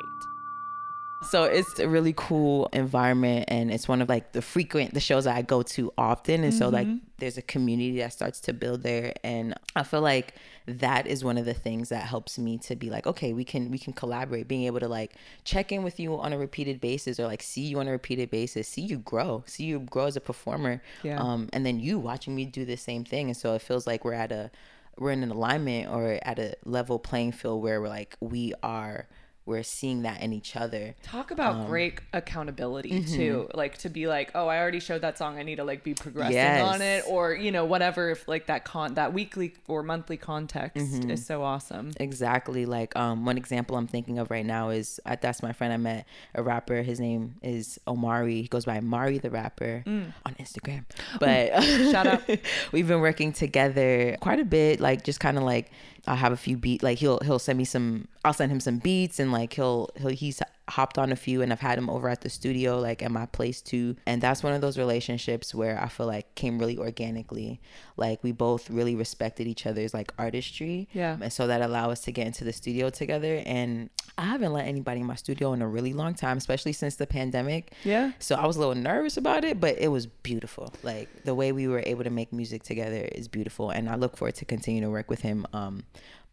So 1.29 1.45
it's 1.45 1.79
a 1.79 1.87
really 1.87 2.15
cool 2.17 2.71
environment 2.73 3.45
and 3.49 3.71
it's 3.71 3.87
one 3.87 4.01
of 4.01 4.09
like 4.09 4.33
the 4.33 4.41
frequent 4.41 4.95
the 4.95 5.01
shows 5.01 5.25
that 5.25 5.37
I 5.37 5.43
go 5.43 5.61
to 5.63 5.93
often 5.99 6.43
and 6.45 6.55
so 6.55 6.71
like 6.71 6.87
mm-hmm. 6.87 7.05
there's 7.19 7.37
a 7.37 7.43
community 7.43 7.99
that 7.99 8.15
starts 8.15 8.41
to 8.43 8.55
build 8.55 8.83
there 8.83 9.13
and 9.23 9.53
I 9.77 9.83
feel 9.83 10.01
like 10.01 10.37
that 10.67 11.07
is 11.07 11.25
one 11.25 11.39
of 11.39 11.45
the 11.45 11.55
things 11.55 11.89
that 11.89 12.05
helps 12.05 12.39
me 12.39 12.59
to 12.59 12.77
be 12.77 12.91
like 12.91 13.07
okay 13.07 13.33
we 13.33 13.45
can 13.45 13.71
we 13.71 13.79
can 13.79 13.93
collaborate 13.93 14.47
being 14.47 14.65
able 14.65 14.79
to 14.81 14.89
like 14.89 15.15
check 15.45 15.73
in 15.73 15.83
with 15.83 15.99
you 15.99 16.15
on 16.19 16.33
a 16.33 16.39
repeated 16.39 16.81
basis 16.81 17.19
or 17.19 17.27
like 17.27 17.43
see 17.43 17.63
you 17.63 17.79
on 17.81 17.89
a 17.89 17.91
repeated 17.91 18.31
basis 18.31 18.69
see 18.69 18.83
you 18.83 18.99
grow 18.99 19.43
see 19.47 19.65
you 19.65 19.81
grow 19.81 20.07
as 20.07 20.17
a 20.17 20.21
performer 20.21 20.83
Yeah. 21.03 21.19
um 21.21 21.49
and 21.53 21.65
then 21.67 21.81
you 21.81 21.99
watching 21.99 22.35
me 22.37 22.45
do 22.45 22.65
the 22.65 22.77
same 22.77 23.05
thing 23.05 23.29
and 23.29 23.37
so 23.37 23.55
it 23.55 23.63
feels 23.63 23.87
like 23.87 24.05
we're 24.05 24.13
at 24.13 24.33
a 24.33 24.51
we're 24.99 25.13
in 25.13 25.23
an 25.23 25.31
alignment 25.31 25.89
or 25.91 26.19
at 26.23 26.39
a 26.39 26.55
level 26.65 26.99
playing 26.99 27.33
field 27.33 27.63
where 27.63 27.81
we're 27.81 27.89
like 27.89 28.17
we 28.21 28.53
are 28.63 29.09
we're 29.51 29.63
seeing 29.63 30.03
that 30.03 30.23
in 30.23 30.33
each 30.33 30.57
other 30.57 30.95
Talk 31.03 31.31
about 31.31 31.55
Um, 31.57 31.67
great 31.67 32.01
accountability 32.13 32.93
mm-hmm. 32.93 33.15
too. 33.17 33.49
Like 33.55 33.79
to 33.79 33.89
be 33.89 34.07
like, 34.07 34.31
oh, 34.35 34.47
I 34.47 34.59
already 34.59 34.81
showed 34.81 35.03
that 35.03 35.19
song. 35.19 35.39
I 35.39 35.43
need 35.43 35.57
to 35.57 35.65
like 35.65 35.83
be 35.83 35.95
progressing 35.95 36.35
Yes. 36.37 36.63
on 36.75 36.81
it, 36.81 37.05
or 37.09 37.35
you 37.35 37.51
know, 37.51 37.65
whatever. 37.65 38.11
If 38.11 38.27
like 38.29 38.47
that 38.47 38.65
con 38.65 38.95
that 38.95 39.13
weekly 39.13 39.55
or 39.67 39.83
monthly 39.83 40.17
context 40.17 40.77
Mm-hmm. 40.77 41.11
is 41.11 41.27
so 41.27 41.43
awesome. 41.43 41.93
Exactly. 41.99 42.65
Like 42.67 42.95
um, 42.97 43.25
one 43.25 43.37
example 43.37 43.77
I'm 43.77 43.87
thinking 43.89 44.19
of 44.19 44.31
right 44.31 44.47
now 44.47 44.71
is 44.71 45.01
at 45.05 45.21
That's 45.23 45.43
My 45.43 45.53
Friend. 45.53 45.73
I 45.73 45.77
met 45.77 46.07
a 46.35 46.43
rapper. 46.43 46.83
His 46.83 47.01
name 47.01 47.35
is 47.43 47.79
Omari. 47.89 48.43
He 48.43 48.49
goes 48.49 48.65
by 48.65 48.79
Mari 48.81 49.19
the 49.19 49.31
rapper 49.31 49.83
on 49.87 50.35
Instagram. 50.39 50.85
But 51.19 51.61
Shout 51.91 52.07
out. 52.07 52.23
we've 52.73 52.87
been 52.89 53.01
working 53.01 53.33
together 53.33 54.17
quite 54.21 54.39
a 54.39 54.45
bit. 54.45 54.81
Like 54.81 55.03
just 55.05 55.19
kind 55.21 55.37
of 55.37 55.43
like 55.45 55.71
I'll 56.07 56.17
have 56.17 56.33
a 56.33 56.37
few 56.37 56.57
beat. 56.57 56.83
Like 56.83 56.99
he'll 56.99 57.21
he'll 57.21 57.39
send 57.39 57.59
me 57.59 57.65
some. 57.65 58.09
I'll 58.25 58.33
send 58.33 58.53
him 58.53 58.61
some 58.61 58.79
beats 58.79 59.19
and 59.19 59.33
like 59.33 59.55
he'll 59.55 59.91
he'll 59.97 60.11
he's 60.11 60.41
hopped 60.71 60.99
on 60.99 61.13
a 61.13 61.17
few 61.17 61.43
and 61.43 61.53
I've 61.53 61.61
had 61.61 61.77
him 61.77 61.91
over 61.91 62.09
at 62.09 62.23
the 62.23 62.31
studio 62.31 62.79
like 62.79 63.03
at 63.03 63.11
my 63.11 63.27
place 63.27 63.61
too. 63.61 63.97
And 64.07 64.23
that's 64.23 64.43
one 64.43 64.53
of 64.53 64.61
those 64.61 64.79
relationships 64.79 65.55
where 65.55 65.81
I 65.83 65.89
feel 65.89 66.07
like 66.07 66.35
came 66.35 66.59
really 66.59 66.79
organically. 66.79 67.61
Like 67.97 68.23
we 68.23 68.33
both 68.33 68.71
really 68.71 68.95
respected 68.95 69.47
each 69.47 69.67
other's 69.67 69.93
like 69.93 70.13
artistry. 70.19 70.89
Yeah. 70.93 71.17
And 71.21 71.33
so 71.33 71.47
that 71.47 71.61
allowed 71.61 71.91
us 71.91 72.01
to 72.03 72.13
get 72.13 72.27
into 72.27 72.45
the 72.45 72.53
studio 72.53 72.89
together. 72.91 73.43
And 73.45 73.91
I 74.17 74.25
haven't 74.25 74.53
let 74.53 74.67
anybody 74.67 75.01
in 75.01 75.07
my 75.07 75.17
studio 75.17 75.53
in 75.53 75.63
a 75.63 75.69
really 75.69 75.93
long 75.93 76.15
time, 76.15 76.39
especially 76.39 76.73
since 76.73 76.97
the 76.97 77.07
pandemic. 77.07 77.73
Yeah. 77.85 78.13
So 78.19 78.37
I 78.37 78.47
was 78.47 78.57
a 78.57 78.61
little 78.61 78.75
nervous 78.75 79.17
about 79.17 79.45
it, 79.45 79.61
but 79.61 79.77
it 79.79 79.89
was 79.89 80.07
beautiful. 80.07 80.73
Like 80.83 81.25
the 81.25 81.35
way 81.35 81.53
we 81.53 81.69
were 81.69 81.83
able 81.85 82.05
to 82.05 82.11
make 82.11 82.33
music 82.33 82.63
together 82.63 83.09
is 83.13 83.29
beautiful. 83.29 83.71
And 83.71 83.89
I 83.89 83.97
look 83.97 84.17
forward 84.17 84.37
to 84.37 84.45
continue 84.45 84.81
to 84.83 84.91
work 84.91 85.11
with 85.11 85.23
him. 85.23 85.47
Um, 85.53 85.85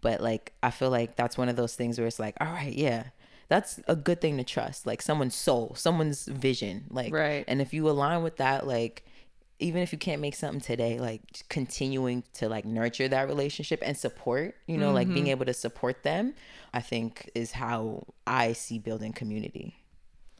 but 0.01 0.21
like 0.21 0.53
I 0.61 0.71
feel 0.71 0.89
like 0.89 1.15
that's 1.15 1.37
one 1.37 1.49
of 1.49 1.55
those 1.55 1.75
things 1.75 1.97
where 1.97 2.07
it's 2.07 2.19
like, 2.19 2.35
all 2.39 2.47
right, 2.47 2.73
yeah. 2.73 3.05
That's 3.49 3.79
a 3.87 3.95
good 3.95 4.19
thing 4.21 4.37
to 4.37 4.43
trust. 4.43 4.85
Like 4.85 5.01
someone's 5.01 5.35
soul, 5.35 5.73
someone's 5.75 6.25
vision. 6.25 6.85
Like 6.89 7.13
Right. 7.13 7.45
and 7.47 7.61
if 7.61 7.73
you 7.73 7.89
align 7.89 8.23
with 8.23 8.37
that, 8.37 8.67
like 8.67 9.03
even 9.59 9.81
if 9.81 9.91
you 9.91 9.97
can't 9.97 10.21
make 10.21 10.35
something 10.35 10.61
today, 10.61 10.99
like 10.99 11.21
continuing 11.49 12.23
to 12.33 12.47
like 12.47 12.65
nurture 12.65 13.07
that 13.07 13.27
relationship 13.27 13.81
and 13.83 13.97
support, 13.97 14.55
you 14.67 14.77
know, 14.77 14.91
like 14.91 15.07
being 15.07 15.21
mm-hmm. 15.21 15.31
able 15.31 15.45
to 15.45 15.53
support 15.53 16.03
them, 16.03 16.33
I 16.73 16.81
think 16.81 17.29
is 17.33 17.53
how 17.53 18.03
I 18.27 18.53
see 18.53 18.77
building 18.77 19.13
community. 19.13 19.75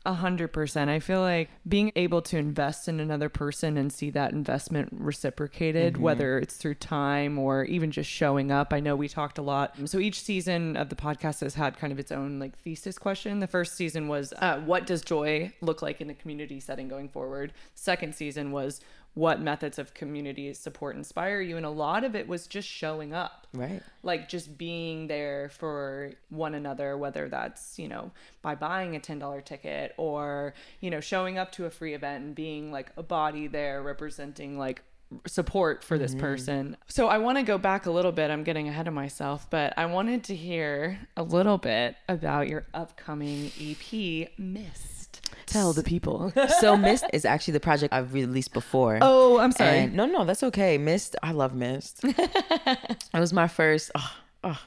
A 0.08 0.14
hundred 0.14 0.54
percent. 0.54 0.90
I 0.90 1.00
feel 1.02 1.20
like 1.20 1.50
being 1.68 1.92
able 1.98 2.22
to 2.22 2.38
invest 2.38 2.88
in 2.88 3.02
another 3.02 3.28
person 3.28 3.78
and 3.78 3.92
see 3.92 4.10
that 4.12 4.32
investment 4.32 4.88
reciprocated, 4.94 5.96
Mm-hmm. 5.96 6.02
whether 6.02 6.40
it's 6.40 6.56
through 6.56 6.76
time 6.76 7.38
or 7.38 7.66
even 7.66 7.92
just 7.92 8.10
showing 8.10 8.50
up. 8.50 8.72
I 8.72 8.80
know 8.80 8.96
we 8.96 9.10
talked 9.10 9.38
a 9.38 9.42
lot. 9.42 9.76
So 9.84 10.00
each 10.00 10.22
season 10.22 10.78
of 10.78 10.88
the 10.88 10.96
podcast 10.96 11.42
has 11.42 11.56
had 11.56 11.78
kind 11.78 11.92
of 11.92 12.00
its 12.00 12.14
own 12.14 12.40
like 12.40 12.58
thesis 12.60 12.98
question. 12.98 13.40
The 13.40 13.48
first 13.48 13.76
season 13.76 14.08
was, 14.08 14.34
uh, 14.40 14.62
what 14.62 14.86
does 14.86 15.02
joy 15.02 15.52
look 15.60 15.82
like 15.82 16.00
in 16.00 16.10
a 16.10 16.14
community 16.14 16.62
setting 16.62 16.88
going 16.88 17.10
forward? 17.10 17.52
Second 17.76 18.16
season 18.16 18.52
was, 18.54 18.80
what 19.18 19.42
methods 19.42 19.80
of 19.80 19.96
community 19.96 20.54
support 20.54 20.96
inspire 20.96 21.42
you? 21.42 21.58
And 21.58 21.66
a 21.66 21.72
lot 21.72 22.04
of 22.04 22.16
it 22.16 22.28
was 22.28 22.46
just 22.46 22.68
showing 22.68 23.14
up 23.14 23.48
Right. 23.54 23.82
like 24.04 24.30
just 24.30 24.58
being 24.58 25.08
there 25.08 25.50
for 25.50 26.12
one 26.30 26.54
another 26.54 26.96
whether 26.98 27.28
that's 27.28 27.80
you 27.80 27.88
know 27.88 28.12
by 28.42 28.54
buying 28.54 28.96
a 28.96 29.00
$10 29.00 29.44
ticket 29.44 29.94
or 29.98 30.54
you 30.82 30.92
know 30.92 31.00
showing 31.00 31.38
up 31.38 31.52
to 31.54 31.66
a 31.66 31.70
free 31.72 31.96
event 31.96 32.24
and 32.24 32.36
being 32.36 32.72
like 32.72 32.92
a 32.98 33.04
body 33.04 33.48
there 33.48 33.82
representing 33.82 34.60
like 34.60 34.84
support 35.26 35.84
for 35.84 35.98
this 35.98 36.12
mm-hmm. 36.12 36.20
person 36.20 36.78
so 36.88 37.08
i 37.08 37.18
want 37.18 37.38
to 37.38 37.44
go 37.44 37.58
back 37.58 37.86
a 37.86 37.92
little 37.92 38.12
bit 38.12 38.30
i'm 38.30 38.44
getting 38.44 38.68
ahead 38.68 38.90
of 38.90 38.94
myself 38.94 39.50
but 39.50 39.74
i 39.78 39.86
wanted 39.86 40.22
to 40.26 40.36
hear 40.36 41.00
a 41.16 41.24
little 41.24 41.58
bit 41.58 41.96
about 42.10 42.50
your 42.50 42.66
upcoming 42.74 43.50
ep 43.58 44.30
mist 44.38 44.97
tell 45.46 45.74
the 45.74 45.84
people 45.84 46.32
So 46.60 46.76
Mist 46.78 47.06
is 47.14 47.26
actually 47.26 47.54
the 47.54 47.60
project 47.60 47.94
I've 47.94 48.14
released 48.14 48.54
before. 48.54 49.00
oh 49.02 49.40
i'm 49.40 49.52
sorry 49.52 49.80
And- 49.80 49.94
no, 49.96 50.06
no, 50.06 50.26
that's 50.26 50.44
okay. 50.44 50.78
Mist, 50.78 51.16
I 51.24 51.32
love 51.32 51.54
Mist. 51.56 52.02
it 52.04 52.98
was 53.14 53.34
my 53.34 53.48
first 53.48 53.92
oh, 53.96 54.12
oh, 54.44 54.60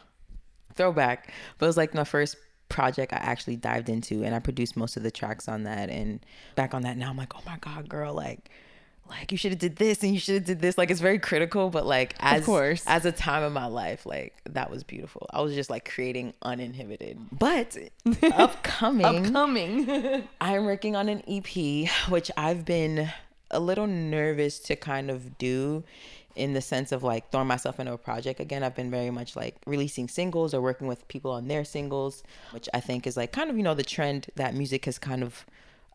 throwback, 0.75 1.33
but 1.59 1.67
it 1.67 1.69
was 1.69 1.77
like 1.77 1.95
my 1.95 2.05
first 2.05 2.37
project 2.69 3.13
I 3.13 3.17
actually 3.17 3.57
dived 3.57 3.89
into, 3.89 4.23
and 4.23 4.35
I 4.35 4.39
produced 4.39 4.77
most 4.77 4.97
of 4.97 5.03
the 5.03 5.11
tracks 5.11 5.49
on 5.49 5.65
that. 5.65 5.91
And 5.91 6.21
back 6.55 6.73
on 6.75 6.83
that 6.83 6.97
now, 6.97 7.11
I'm 7.11 7.17
like, 7.17 7.35
oh 7.37 7.43
my 7.47 7.59
god, 7.59 7.89
girl, 7.89 8.15
like. 8.15 8.51
Like 9.11 9.33
you 9.33 9.39
should 9.39 9.53
have 9.53 9.59
did 9.59 9.77
this 9.77 10.03
and 10.03 10.15
you 10.15 10.21
should 10.21 10.37
have 10.37 10.45
did 10.45 10.61
this. 10.61 10.79
Like 10.79 10.91
it's 10.91 11.01
very 11.01 11.19
critical, 11.19 11.69
but 11.69 11.85
like 11.85 12.15
as 12.21 12.45
course. 12.45 12.85
as 12.87 13.05
a 13.05 13.13
time 13.13 13.43
in 13.43 13.53
my 13.53 13.67
life, 13.67 14.07
like 14.07 14.35
that 14.49 14.71
was 14.71 14.85
beautiful. 14.85 15.27
I 15.31 15.41
was 15.41 15.55
just 15.55 15.69
like 15.69 15.89
creating 15.89 16.33
uninhibited. 16.43 17.19
But 17.33 17.77
upcoming, 18.33 19.27
upcoming 19.27 20.29
I'm 20.41 20.65
working 20.65 20.97
on 20.97 21.09
an 21.09 21.23
EP, 21.29 21.91
which 22.09 22.31
I've 22.37 22.65
been 22.65 23.11
a 23.51 23.61
little 23.61 23.87
nervous 23.87 24.59
to 24.61 24.77
kind 24.77 25.11
of 25.11 25.37
do 25.37 25.83
in 26.37 26.53
the 26.53 26.61
sense 26.61 26.93
of 26.93 27.03
like 27.03 27.31
throwing 27.31 27.49
myself 27.49 27.81
into 27.81 27.93
a 27.93 27.99
project 27.99 28.41
again. 28.41 28.63
I've 28.63 28.77
been 28.77 28.91
very 28.91 29.11
much 29.11 29.35
like 29.37 29.57
releasing 29.67 30.09
singles 30.09 30.55
or 30.55 30.61
working 30.61 30.87
with 30.87 31.07
people 31.09 31.33
on 31.33 31.49
their 31.49 31.65
singles, 31.65 32.23
which 32.53 32.69
I 32.73 32.81
think 32.81 33.07
is 33.07 33.17
like 33.17 33.33
kind 33.33 33.51
of, 33.51 33.57
you 33.57 33.63
know, 33.63 33.75
the 33.75 33.83
trend 33.83 34.29
that 34.37 34.55
music 34.55 34.85
has 34.85 34.99
kind 34.99 35.23
of, 35.23 35.45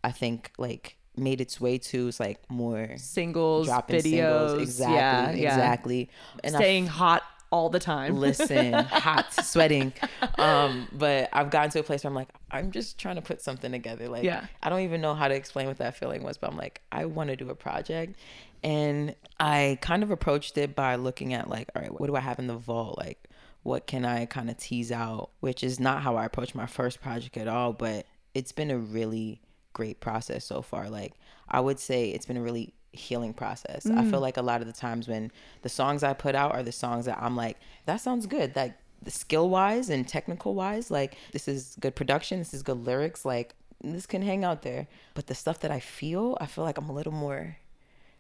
I 0.04 0.12
think, 0.12 0.52
like 0.58 0.98
made 1.18 1.42
its 1.42 1.60
way 1.62 1.78
to 1.78 2.08
is 2.08 2.20
like 2.20 2.40
more 2.50 2.90
singles 2.98 3.68
dropping 3.68 3.98
videos 3.98 4.04
singles. 4.50 4.62
Exactly. 4.62 4.96
yeah, 4.96 5.32
yeah. 5.32 5.54
Exactly. 5.54 6.10
And 6.44 6.56
I 6.56 6.60
staying 6.60 6.88
hot 6.88 7.24
all 7.52 7.70
the 7.70 7.80
time 7.80 8.18
listen 8.18 8.74
hot 8.74 9.32
sweating 9.46 9.94
um 10.40 10.88
but 10.92 11.30
i've 11.32 11.50
gotten 11.52 11.70
to 11.70 11.80
a 11.80 11.84
place 11.84 12.04
where 12.04 12.10
i'm 12.10 12.16
like 12.16 12.28
i'm 12.52 12.72
just 12.72 12.98
trying 12.98 13.16
to 13.16 13.22
put 13.22 13.40
something 13.40 13.72
together 13.72 14.10
like 14.10 14.24
Yeah. 14.24 14.46
i 14.64 14.70
don't 14.70 14.82
even 14.82 15.00
know 15.00 15.14
how 15.14 15.28
to 15.28 15.36
explain 15.36 15.68
what 15.68 15.78
that 15.78 15.96
feeling 15.96 16.24
was 16.24 16.38
but 16.38 16.50
i'm 16.52 16.58
like 16.58 16.82
i 16.92 17.06
want 17.06 17.30
to 17.30 17.36
do 17.38 17.50
a 17.52 17.56
project 17.56 18.16
and 18.64 19.16
i 19.40 19.78
kind 19.80 20.02
of 20.04 20.12
approached 20.12 20.58
it 20.58 20.76
by 20.76 20.96
looking 20.96 21.34
at 21.34 21.48
like 21.48 21.70
all 21.76 21.82
right 21.84 21.98
what 21.98 22.08
do 22.08 22.16
i 22.16 22.20
have 22.20 22.40
in 22.40 22.48
the 22.48 22.58
vault 22.58 22.98
like 22.98 23.30
what 23.64 23.86
can 23.86 24.04
i 24.06 24.26
kind 24.26 24.50
of 24.50 24.58
tease 24.58 24.92
out 24.92 25.30
which 25.40 25.64
is 25.64 25.80
not 25.80 26.02
how 26.02 26.16
i 26.18 26.26
approached 26.26 26.56
my 26.56 26.66
first 26.66 27.00
project 27.00 27.38
at 27.38 27.48
all 27.48 27.72
but 27.72 28.06
it's 28.34 28.52
been 28.52 28.72
a 28.72 28.78
really 28.78 29.40
great 29.76 30.00
process 30.00 30.44
so 30.44 30.62
far 30.62 30.90
like 30.90 31.14
i 31.50 31.60
would 31.60 31.80
say 31.80 32.10
it's 32.10 32.26
been 32.26 32.38
a 32.38 32.42
really 32.42 32.74
healing 32.96 33.34
process. 33.34 33.86
I 33.86 34.04
feel 34.04 34.20
mm. 34.20 34.22
like 34.22 34.38
a 34.38 34.42
lot 34.42 34.62
of 34.62 34.68
the 34.68 34.74
times 34.74 35.08
when 35.08 35.32
the 35.62 35.70
songs 35.70 36.04
I 36.04 36.14
put 36.14 36.36
out 36.36 36.54
are 36.54 36.64
the 36.64 36.72
songs 36.72 37.06
that 37.06 37.18
I'm 37.22 37.36
like, 37.36 37.58
that 37.86 37.98
sounds 37.98 38.26
good. 38.26 38.56
Like 38.56 38.74
the 39.04 39.12
skill 39.12 39.50
wise 39.50 39.90
and 39.90 40.08
technical 40.08 40.56
wise, 40.56 40.90
like 40.90 41.16
this 41.32 41.48
is 41.48 41.76
good 41.80 41.96
production, 41.96 42.40
this 42.40 42.54
is 42.54 42.64
good 42.64 42.86
lyrics, 42.86 43.26
like 43.26 43.54
this 43.84 44.06
can 44.06 44.22
hang 44.22 44.44
out 44.44 44.64
there. 44.64 44.88
But 45.14 45.28
the 45.28 45.36
stuff 45.36 45.60
that 45.60 45.72
I 45.72 45.80
feel, 45.80 46.38
I 46.42 46.46
feel 46.46 46.64
like 46.64 46.78
I'm 46.78 46.90
a 46.90 46.94
little 46.94 47.14
more 47.14 47.58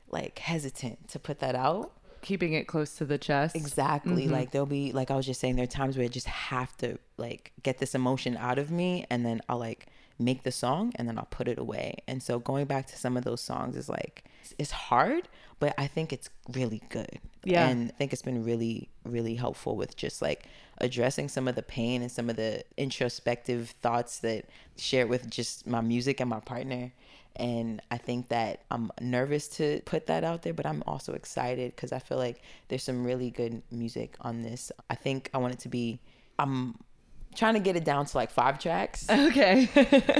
like 0.09 0.39
hesitant 0.39 1.07
to 1.09 1.19
put 1.19 1.39
that 1.39 1.55
out. 1.55 1.91
keeping 2.21 2.53
it 2.53 2.67
close 2.67 2.95
to 2.97 3.05
the 3.05 3.17
chest 3.17 3.55
Exactly. 3.55 4.23
Mm-hmm. 4.23 4.33
Like 4.33 4.51
there'll 4.51 4.65
be 4.65 4.91
like 4.91 5.09
I 5.11 5.15
was 5.15 5.25
just 5.25 5.39
saying, 5.39 5.55
there 5.55 5.63
are 5.63 5.67
times 5.67 5.97
where 5.97 6.05
I 6.05 6.09
just 6.09 6.27
have 6.27 6.75
to 6.77 6.97
like 7.17 7.51
get 7.63 7.79
this 7.79 7.95
emotion 7.95 8.37
out 8.37 8.59
of 8.59 8.71
me 8.71 9.05
and 9.09 9.25
then 9.25 9.41
I'll 9.49 9.59
like 9.59 9.87
make 10.17 10.43
the 10.43 10.51
song 10.51 10.93
and 10.95 11.07
then 11.07 11.17
I'll 11.17 11.25
put 11.25 11.47
it 11.47 11.59
away. 11.59 11.97
And 12.07 12.23
so 12.23 12.39
going 12.39 12.65
back 12.65 12.87
to 12.87 12.97
some 12.97 13.17
of 13.17 13.23
those 13.23 13.41
songs 13.41 13.75
is 13.75 13.89
like 13.89 14.23
it's 14.57 14.71
hard, 14.71 15.27
but 15.59 15.73
I 15.77 15.87
think 15.87 16.13
it's 16.13 16.29
really 16.53 16.81
good. 16.89 17.19
Yeah. 17.43 17.67
And 17.67 17.89
I 17.89 17.93
think 17.93 18.13
it's 18.13 18.21
been 18.21 18.43
really, 18.43 18.89
really 19.03 19.35
helpful 19.35 19.75
with 19.75 19.95
just 19.95 20.21
like 20.21 20.45
addressing 20.79 21.29
some 21.29 21.47
of 21.47 21.55
the 21.55 21.61
pain 21.61 22.01
and 22.01 22.11
some 22.11 22.29
of 22.29 22.35
the 22.35 22.63
introspective 22.77 23.73
thoughts 23.81 24.19
that 24.19 24.45
shared 24.77 25.09
with 25.09 25.29
just 25.29 25.67
my 25.67 25.81
music 25.81 26.19
and 26.19 26.29
my 26.29 26.39
partner. 26.39 26.91
And 27.37 27.81
I 27.91 27.97
think 27.97 28.29
that 28.29 28.61
I'm 28.71 28.91
nervous 29.01 29.49
to 29.57 29.81
put 29.85 30.07
that 30.07 30.23
out 30.23 30.43
there, 30.43 30.53
but 30.53 30.65
I'm 30.65 30.83
also 30.87 31.13
excited 31.13 31.75
because 31.75 31.91
I 31.91 31.99
feel 31.99 32.17
like 32.17 32.41
there's 32.69 32.83
some 32.83 33.03
really 33.03 33.29
good 33.29 33.61
music 33.71 34.15
on 34.21 34.41
this. 34.41 34.71
I 34.89 34.95
think 34.95 35.29
I 35.33 35.39
want 35.39 35.53
it 35.53 35.59
to 35.59 35.69
be, 35.69 35.99
I'm 36.39 36.77
trying 37.35 37.53
to 37.55 37.59
get 37.59 37.75
it 37.75 37.83
down 37.83 38.05
to 38.05 38.17
like 38.17 38.31
five 38.31 38.59
tracks. 38.59 39.07
okay 39.09 39.69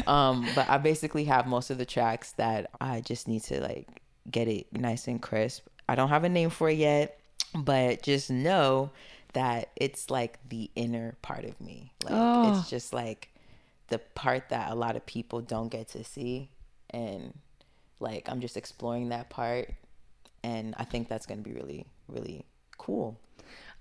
um, 0.08 0.48
but 0.56 0.70
I 0.70 0.78
basically 0.78 1.26
have 1.26 1.48
most 1.48 1.70
of 1.70 1.78
the 1.78 1.86
tracks 1.86 2.34
that 2.34 2.70
I 2.80 3.02
just 3.02 3.28
need 3.28 3.44
to 3.44 3.62
like 3.62 4.02
get 4.30 4.48
it 4.48 4.68
nice 4.74 5.08
and 5.08 5.22
crisp. 5.22 5.68
I 5.88 5.96
don't 5.96 6.10
have 6.10 6.24
a 6.24 6.30
name 6.30 6.50
for 6.50 6.70
it 6.70 6.78
yet, 6.78 7.20
but 7.54 8.02
just 8.04 8.30
know 8.30 8.92
that 9.34 9.70
it's 9.76 10.10
like 10.10 10.40
the 10.50 10.72
inner 10.76 11.16
part 11.22 11.44
of 11.46 11.60
me. 11.60 11.92
Like 12.04 12.14
Oh. 12.16 12.58
it's 12.60 12.70
just 12.70 12.94
like 12.94 13.30
the 13.88 14.00
part 14.00 14.50
that 14.50 14.72
a 14.72 14.76
lot 14.76 14.96
of 14.96 15.06
people 15.06 15.42
don't 15.42 15.70
get 15.70 15.90
to 15.90 16.04
see 16.04 16.50
and 16.90 17.34
like 18.00 18.28
I'm 18.30 18.42
just 18.42 18.58
exploring 18.58 19.10
that 19.10 19.30
part 19.30 19.72
and 20.44 20.74
I 20.78 20.86
think 20.86 21.08
that's 21.08 21.26
going 21.26 21.44
to 21.44 21.48
be 21.48 21.54
really 21.56 21.86
really 22.08 22.46
cool. 22.78 23.20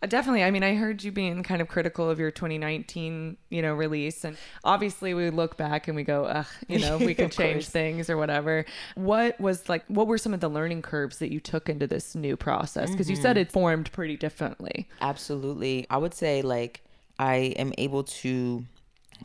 Uh, 0.05 0.07
Definitely. 0.07 0.45
I 0.45 0.51
mean, 0.51 0.63
I 0.63 0.75
heard 0.75 1.03
you 1.03 1.11
being 1.11 1.43
kind 1.43 1.63
of 1.63 1.69
critical 1.69 2.11
of 2.11 2.19
your 2.19 2.31
2019, 2.31 3.39
you 3.49 3.63
know, 3.63 3.73
release, 3.73 4.23
and 4.23 4.37
obviously 4.63 5.15
we 5.15 5.31
look 5.31 5.57
back 5.57 5.89
and 5.89 5.97
we 5.97 6.03
go, 6.05 6.27
ugh, 6.27 6.47
you 6.69 6.79
know, 6.79 6.99
we 6.99 7.15
could 7.21 7.33
change 7.33 7.69
things 7.69 8.11
or 8.11 8.19
whatever. 8.19 8.67
What 8.97 9.41
was 9.41 9.67
like? 9.69 9.85
What 9.89 10.07
were 10.07 10.19
some 10.19 10.35
of 10.35 10.41
the 10.41 10.49
learning 10.51 10.83
curves 10.83 11.19
that 11.21 11.33
you 11.33 11.41
took 11.41 11.71
into 11.71 11.87
this 11.87 12.15
new 12.15 12.37
process? 12.37 12.91
Because 12.91 13.09
you 13.09 13.17
Mm-hmm. 13.17 13.23
said 13.23 13.37
it 13.39 13.51
formed 13.51 13.91
pretty 13.93 14.17
differently. 14.17 14.89
Absolutely. 15.01 15.87
I 15.89 15.97
would 15.97 16.13
say 16.13 16.43
like 16.43 16.83
I 17.19 17.37
am 17.57 17.73
able 17.79 18.05
to 18.05 18.65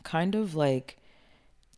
kind 0.04 0.34
of 0.34 0.54
like 0.54 0.96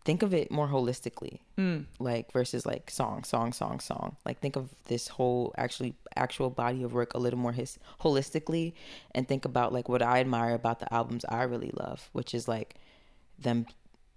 think 0.05 0.23
of 0.23 0.33
it 0.35 0.51
more 0.51 0.69
holistically. 0.69 1.41
Mm. 1.63 1.85
Like 2.01 2.33
versus 2.33 2.67
like 2.67 2.91
song, 2.91 3.23
song, 3.23 3.53
song, 3.53 3.79
song. 3.79 4.17
Like 4.25 4.41
think 4.41 4.57
of 4.57 4.71
this 4.87 5.09
whole 5.09 5.55
actually 5.57 5.95
actual 6.17 6.51
body 6.51 6.83
of 6.83 6.93
work 6.93 7.15
a 7.15 7.19
little 7.19 7.39
more 7.39 7.53
his 7.53 7.79
holistically 8.01 8.73
and 9.15 9.29
think 9.29 9.45
about 9.45 9.73
like 9.73 9.89
what 9.89 10.03
I 10.03 10.21
admire 10.21 10.55
about 10.55 10.81
the 10.81 10.93
albums 10.93 11.25
I 11.29 11.43
really 11.45 11.71
love, 11.75 12.09
which 12.13 12.35
is 12.35 12.49
like 12.49 12.75
them 13.39 13.67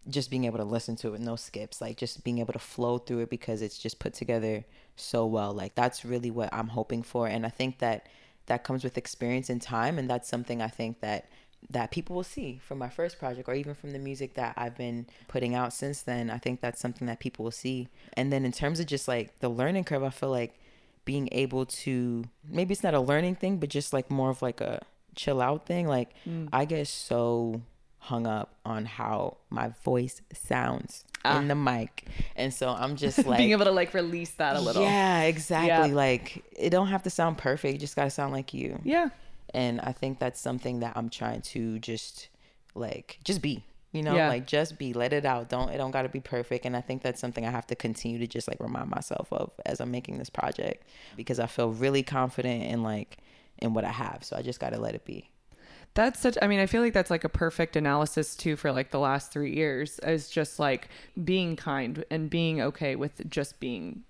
just 0.08 0.30
being 0.30 0.46
able 0.46 0.58
to 0.58 0.64
listen 0.64 0.96
to 0.96 1.08
it 1.08 1.12
with 1.12 1.22
no 1.22 1.36
skips 1.36 1.82
like 1.82 1.98
just 1.98 2.24
being 2.24 2.38
able 2.38 2.54
to 2.54 2.60
flow 2.60 3.00
through 3.00 3.22
it 3.22 3.30
because 3.30 3.64
it's 3.64 3.80
just 3.80 3.98
put 3.98 4.14
together 4.14 4.64
so 4.96 5.26
well 5.26 5.52
like 5.52 5.74
that's 5.74 6.06
really 6.06 6.30
what 6.30 6.48
i'm 6.54 6.68
hoping 6.68 7.02
for 7.02 7.28
and 7.28 7.44
i 7.44 7.50
think 7.50 7.80
that 7.80 8.08
that 8.46 8.64
comes 8.64 8.84
with 8.84 9.00
experience 9.00 9.50
and 9.50 9.64
time 9.64 9.98
and 9.98 10.08
that's 10.08 10.30
something 10.30 10.62
i 10.62 10.68
think 10.68 11.00
that 11.00 11.28
that 11.70 11.92
people 11.92 12.16
will 12.16 12.24
see 12.24 12.60
from 12.64 12.78
my 12.78 12.90
first 12.90 13.18
project 13.20 13.48
or 13.50 13.56
even 13.56 13.74
from 13.74 13.92
the 13.92 14.00
music 14.00 14.36
that 14.36 14.54
i've 14.58 14.78
been 14.78 15.06
putting 15.28 15.56
out 15.56 15.74
since 15.74 16.02
then. 16.02 16.30
I 16.30 16.38
think 16.38 16.62
that's 16.62 16.80
something 16.80 17.08
that 17.08 17.20
people 17.20 17.44
will 17.44 17.52
see. 17.52 17.88
And 18.14 18.32
then 18.32 18.46
in 18.46 18.52
terms 18.52 18.80
of 18.80 18.86
just 18.86 19.08
like 19.08 19.40
the 19.40 19.50
learning 19.50 19.84
curve 19.84 20.04
i 20.04 20.10
feel 20.10 20.30
like 20.30 20.60
being 21.06 21.30
able 21.32 21.66
to 21.68 22.26
maybe 22.50 22.74
it's 22.74 22.84
not 22.84 22.96
a 22.96 23.00
learning 23.00 23.36
thing 23.36 23.58
but 23.58 23.70
just 23.70 23.94
like 23.94 24.10
more 24.10 24.32
of 24.32 24.42
like 24.42 24.60
a 24.60 24.84
chill 25.16 25.40
out 25.40 25.66
thing 25.66 25.88
like 25.88 26.10
mm. 26.28 26.50
i 26.52 26.66
get 26.66 26.88
so 26.88 27.62
hung 28.00 28.28
up 28.28 28.56
on 28.66 28.86
how 28.86 29.38
my 29.50 29.72
voice 29.84 30.22
sounds 30.34 31.06
in 31.24 31.32
ah. 31.32 31.42
the 31.42 31.56
mic. 31.56 32.06
And 32.36 32.54
so 32.54 32.70
i'm 32.70 32.96
just 33.06 33.26
like 33.26 33.38
being 33.38 33.52
able 33.52 33.66
to 33.66 33.72
like 33.72 33.94
release 33.94 34.32
that 34.32 34.56
a 34.56 34.62
little. 34.62 34.84
yeah 34.84 35.24
exactly. 35.24 35.90
Yeah. 35.90 35.96
like 35.96 36.44
it 36.56 36.70
don't 36.70 36.88
have 36.88 37.04
to 37.04 37.10
sound 37.10 37.38
perfect. 37.38 37.74
You 37.74 37.80
just 37.80 37.96
gotta 37.96 38.10
sound 38.10 38.34
like 38.34 38.54
you. 38.54 38.80
Yeah. 38.84 39.10
And 39.54 39.80
i 39.82 39.92
think 39.92 40.20
that's 40.20 40.40
something 40.42 40.80
that 40.80 40.94
i'm 40.96 41.10
trying 41.10 41.42
to 41.42 41.80
just 41.80 42.30
like 42.74 43.20
just 43.24 43.42
be 43.42 43.64
you 43.92 44.02
know 44.04 44.16
Yeah. 44.16 44.28
like 44.28 44.46
just 44.46 44.78
be 44.78 44.92
let 44.92 45.14
it 45.14 45.24
out. 45.26 45.48
Don't 45.50 45.70
it 45.70 45.78
don't 45.78 45.92
got 45.92 46.02
to 46.02 46.10
be 46.10 46.20
perfect. 46.20 46.66
And 46.66 46.76
i 46.76 46.82
think 46.82 47.02
that's 47.02 47.22
something 47.22 47.46
i 47.46 47.50
have 47.52 47.66
to 47.68 47.76
continue 47.76 48.20
to 48.20 48.28
just 48.28 48.48
like 48.48 48.60
remind 48.60 48.90
myself 48.90 49.28
of 49.32 49.52
as 49.66 49.80
i'm 49.80 49.90
making 49.92 50.18
this 50.18 50.30
project 50.30 50.86
because 51.16 51.40
i 51.40 51.46
feel 51.46 51.70
really 51.72 52.04
confident 52.04 52.64
in 52.64 52.84
like 52.84 53.20
in 53.60 53.74
what 53.74 53.86
i 53.86 53.92
have. 53.92 54.20
So 54.24 54.36
i 54.36 54.42
just 54.42 54.60
got 54.60 54.72
to 54.74 54.80
let 54.82 54.96
it 54.96 55.06
be. 55.06 55.30
That's 55.94 56.20
such, 56.20 56.38
I 56.42 56.48
mean, 56.48 56.60
I 56.60 56.66
feel 56.66 56.82
like 56.82 56.92
that's 56.92 57.10
like 57.10 57.24
a 57.24 57.30
perfect 57.30 57.78
analysis 57.78 58.36
too 58.36 58.58
for 58.58 58.70
like 58.74 58.92
the 58.92 59.00
last 59.00 59.32
three 59.32 59.56
years 59.56 59.98
is 60.00 60.28
just 60.30 60.60
like 60.60 60.90
being 61.24 61.56
kind 61.56 62.04
and 62.12 62.30
being 62.30 62.60
okay 62.62 62.98
with 62.98 63.30
just 63.30 63.62
being 63.62 64.04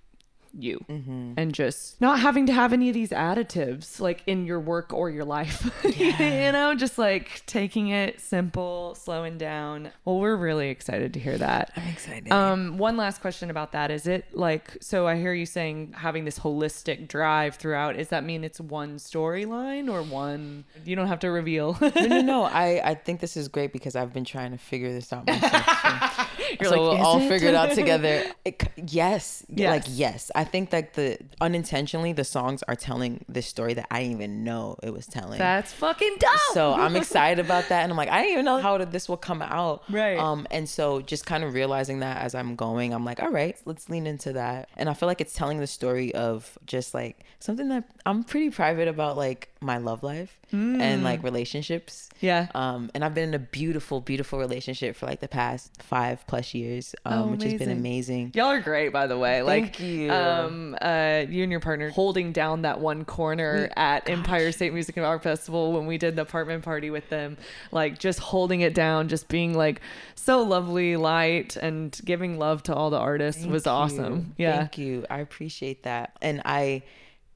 you 0.58 0.84
Mm-hmm. 0.90 1.34
and 1.38 1.54
just 1.54 2.00
not 2.00 2.20
having 2.20 2.46
to 2.48 2.54
have 2.54 2.72
any 2.74 2.90
of 2.90 2.94
these 2.94 3.10
additives 3.10 4.00
like 4.00 4.24
in 4.28 4.46
your 4.46 4.60
work 4.60 4.94
or 4.94 5.10
your 5.10 5.26
life. 5.26 5.70
you 5.98 6.52
know, 6.52 6.76
just 6.76 6.98
like 6.98 7.44
taking 7.46 7.90
it 7.90 8.20
simple, 8.22 8.96
slowing 8.96 9.38
down. 9.38 9.92
Well, 10.06 10.20
we're 10.20 10.36
really 10.36 10.70
excited 10.70 11.14
to 11.14 11.20
hear 11.20 11.38
that. 11.38 11.72
I'm 11.76 11.88
excited. 11.88 12.32
Um, 12.32 12.78
one 12.78 12.98
last 12.98 13.22
question 13.22 13.50
about 13.50 13.72
that. 13.74 13.92
Is 13.92 14.08
it 14.08 14.26
like, 14.36 14.78
so 14.82 15.08
I 15.08 15.18
hear 15.18 15.34
you 15.34 15.46
saying 15.46 15.94
having 15.98 16.26
this 16.26 16.40
holistic 16.40 17.08
drive 17.08 17.56
throughout. 17.56 17.98
Does 17.98 18.10
that 18.10 18.24
mean 18.24 18.44
it's 18.44 18.60
one 18.62 18.98
storyline 18.98 19.92
or 19.92 20.02
one, 20.04 20.64
you 20.86 20.96
don't 20.96 21.08
have 21.08 21.20
to 21.20 21.30
reveal. 21.32 21.78
no, 21.82 21.92
no, 21.96 22.22
no. 22.22 22.44
I, 22.56 22.82
I 22.84 22.94
think 22.96 23.20
this 23.20 23.36
is 23.36 23.48
great 23.48 23.74
because 23.74 23.96
I've 23.96 24.14
been 24.14 24.26
trying 24.26 24.52
to 24.52 24.58
figure 24.58 24.92
this 24.94 25.12
out 25.12 25.26
myself. 25.28 26.30
So, 26.50 26.56
You're 26.62 26.70
so 26.70 26.82
like, 26.84 26.98
we'll 27.00 27.06
all 27.06 27.22
it?" 27.22 27.28
figure 27.30 27.50
it 27.50 27.56
out 27.56 27.72
together. 27.72 28.24
It, 28.46 28.62
yes, 28.92 29.44
Yes. 29.50 29.70
like 29.72 29.84
yes. 29.98 30.30
I 30.36 30.44
think 30.44 30.70
that 30.70 30.94
the 30.94 31.18
unintentionally 31.42 32.14
the 32.14 32.24
songs 32.24 32.62
are 32.68 32.76
telling 32.76 33.26
this 33.28 33.48
story 33.48 33.74
that 33.74 33.88
I 33.90 34.02
didn't 34.04 34.18
even 34.18 34.44
know 34.44 34.78
it 34.84 34.92
was 34.94 35.08
telling. 35.08 35.40
That's 35.40 35.72
fucking 35.74 36.18
dope. 36.20 36.32
so 36.54 36.74
I'm 36.74 36.96
excited 37.02 37.44
about 37.44 37.70
that, 37.70 37.82
and 37.84 37.92
I'm 37.92 37.98
like, 37.98 38.10
I 38.10 38.20
didn't 38.22 38.34
even 38.34 38.46
know 38.46 38.60
how 38.60 38.78
this 38.78 39.10
will 39.10 39.18
come 39.18 39.42
out. 39.42 39.84
Right. 39.90 40.18
Um, 40.18 40.46
and 40.52 40.70
so 40.70 41.02
just 41.02 41.26
kind 41.26 41.44
of 41.44 41.54
realizing 41.56 42.00
that 42.00 42.18
as 42.18 42.36
I'm 42.36 42.56
going, 42.56 42.94
I'm 42.94 43.04
like, 43.06 43.22
all 43.22 43.30
right, 43.32 43.58
let's 43.66 43.90
lean 43.90 44.06
into 44.06 44.34
that. 44.34 44.70
And 44.78 44.90
I 44.90 44.94
feel 44.94 45.08
like 45.08 45.22
it's 45.22 45.34
telling 45.34 45.60
the 45.60 45.68
story 45.68 46.14
of 46.14 46.58
just 46.68 46.94
like 46.94 47.24
something 47.40 47.70
that 47.70 47.86
I'm 48.06 48.24
pretty 48.24 48.50
private 48.52 48.88
about, 48.88 49.18
like 49.18 49.50
my 49.66 49.78
love 49.78 50.04
life 50.04 50.40
and 50.52 51.04
like 51.04 51.22
relationships. 51.24 52.10
Yeah. 52.22 52.48
Um, 52.56 52.90
and 52.94 53.04
I've 53.04 53.14
been 53.14 53.30
in 53.30 53.34
a 53.34 53.40
beautiful, 53.40 54.00
beautiful 54.00 54.40
relationship 54.40 54.96
for 54.96 55.06
like 55.06 55.20
the 55.20 55.28
past 55.28 55.82
five 55.82 56.26
plus 56.28 56.54
years, 56.54 56.96
um, 57.04 57.14
Oh, 57.20 57.28
which 57.32 57.44
has 57.44 57.54
been 57.56 57.64
amazing. 57.70 57.76
amazing. 57.80 58.32
Y'all 58.36 58.52
are 58.52 58.62
great, 58.62 58.94
by 58.94 59.06
the 59.08 59.18
way. 59.18 59.42
Like, 59.42 59.76
Thank 59.76 59.80
you. 59.82 60.12
Um, 60.14 60.78
uh, 60.82 61.24
you 61.28 61.44
and 61.44 61.52
your 61.52 61.60
partner 61.60 61.90
holding 61.90 62.32
down 62.32 62.62
that 62.62 62.80
one 62.80 63.04
corner 63.04 63.70
at 63.76 64.10
Empire 64.10 64.52
State 64.54 64.72
Music 64.74 64.96
and 64.96 65.06
Art 65.06 65.24
Festival 65.24 65.74
when 65.74 65.88
we 65.88 65.98
did 65.98 66.16
the 66.16 66.22
apartment 66.22 66.64
party 66.64 66.90
with 66.90 67.10
them, 67.10 67.36
like 67.72 68.00
just 68.00 68.20
holding 68.20 68.62
it 68.62 68.74
down, 68.74 69.10
just 69.10 69.28
being 69.28 69.54
like 69.54 69.82
so 70.16 70.42
lovely, 70.42 70.96
light, 70.96 71.58
and 71.58 72.00
giving 72.06 72.40
love 72.40 72.64
to 72.64 72.74
all 72.74 72.90
the 72.90 72.98
artists 73.00 73.42
Thank 73.42 73.52
was 73.52 73.66
you. 73.66 73.72
awesome. 73.72 74.36
Yeah. 74.38 74.58
Thank 74.60 74.78
you. 74.78 75.06
I 75.10 75.20
appreciate 75.20 75.84
that. 75.84 76.16
And 76.22 76.42
I 76.46 76.84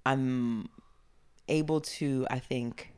I'm 0.06 0.70
able 1.50 1.82
to 1.82 2.26
I 2.30 2.40
think 2.40 2.92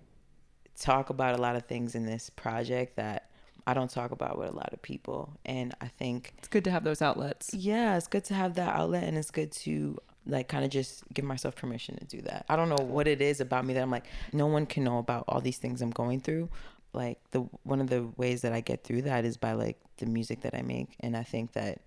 talk 0.79 1.09
about 1.09 1.37
a 1.37 1.41
lot 1.41 1.55
of 1.55 1.65
things 1.65 1.95
in 1.95 2.05
this 2.05 2.29
project 2.29 2.95
that 2.97 3.29
I 3.67 3.73
don't 3.75 3.89
talk 3.89 4.11
about 4.11 4.37
with 4.39 4.49
a 4.49 4.55
lot 4.55 4.73
of 4.73 4.81
people. 4.81 5.37
And 5.45 5.73
I 5.79 5.87
think 5.87 6.33
It's 6.39 6.47
good 6.47 6.63
to 6.63 6.71
have 6.71 6.83
those 6.83 7.01
outlets. 7.01 7.53
yeah, 7.53 7.95
it's 7.97 8.07
good 8.07 8.23
to 8.25 8.33
have 8.33 8.55
that 8.55 8.75
outlet 8.75 9.03
and 9.03 9.17
it's 9.17 9.29
good 9.31 9.51
to 9.63 9.97
like 10.25 10.47
kind 10.47 10.63
of 10.63 10.69
just 10.71 11.03
give 11.13 11.25
myself 11.25 11.55
permission 11.55 11.97
to 11.97 12.05
do 12.05 12.21
that. 12.23 12.45
I 12.49 12.55
don't 12.55 12.69
know 12.69 12.83
what 12.83 13.07
it 13.07 13.21
is 13.21 13.39
about 13.41 13.65
me 13.65 13.73
that 13.75 13.81
I'm 13.81 13.91
like 13.91 14.05
no 14.33 14.47
one 14.47 14.65
can 14.65 14.83
know 14.83 14.97
about 14.97 15.25
all 15.27 15.41
these 15.41 15.57
things 15.57 15.81
I'm 15.81 15.91
going 15.91 16.19
through. 16.21 16.49
Like 16.93 17.19
the 17.31 17.41
one 17.63 17.79
of 17.81 17.89
the 17.89 18.03
ways 18.17 18.41
that 18.41 18.53
I 18.53 18.61
get 18.61 18.83
through 18.83 19.03
that 19.03 19.25
is 19.25 19.37
by 19.37 19.53
like 19.53 19.77
the 19.97 20.05
music 20.07 20.41
that 20.41 20.55
I 20.55 20.61
make 20.63 20.95
and 20.99 21.15
I 21.15 21.23
think 21.23 21.53
that 21.53 21.79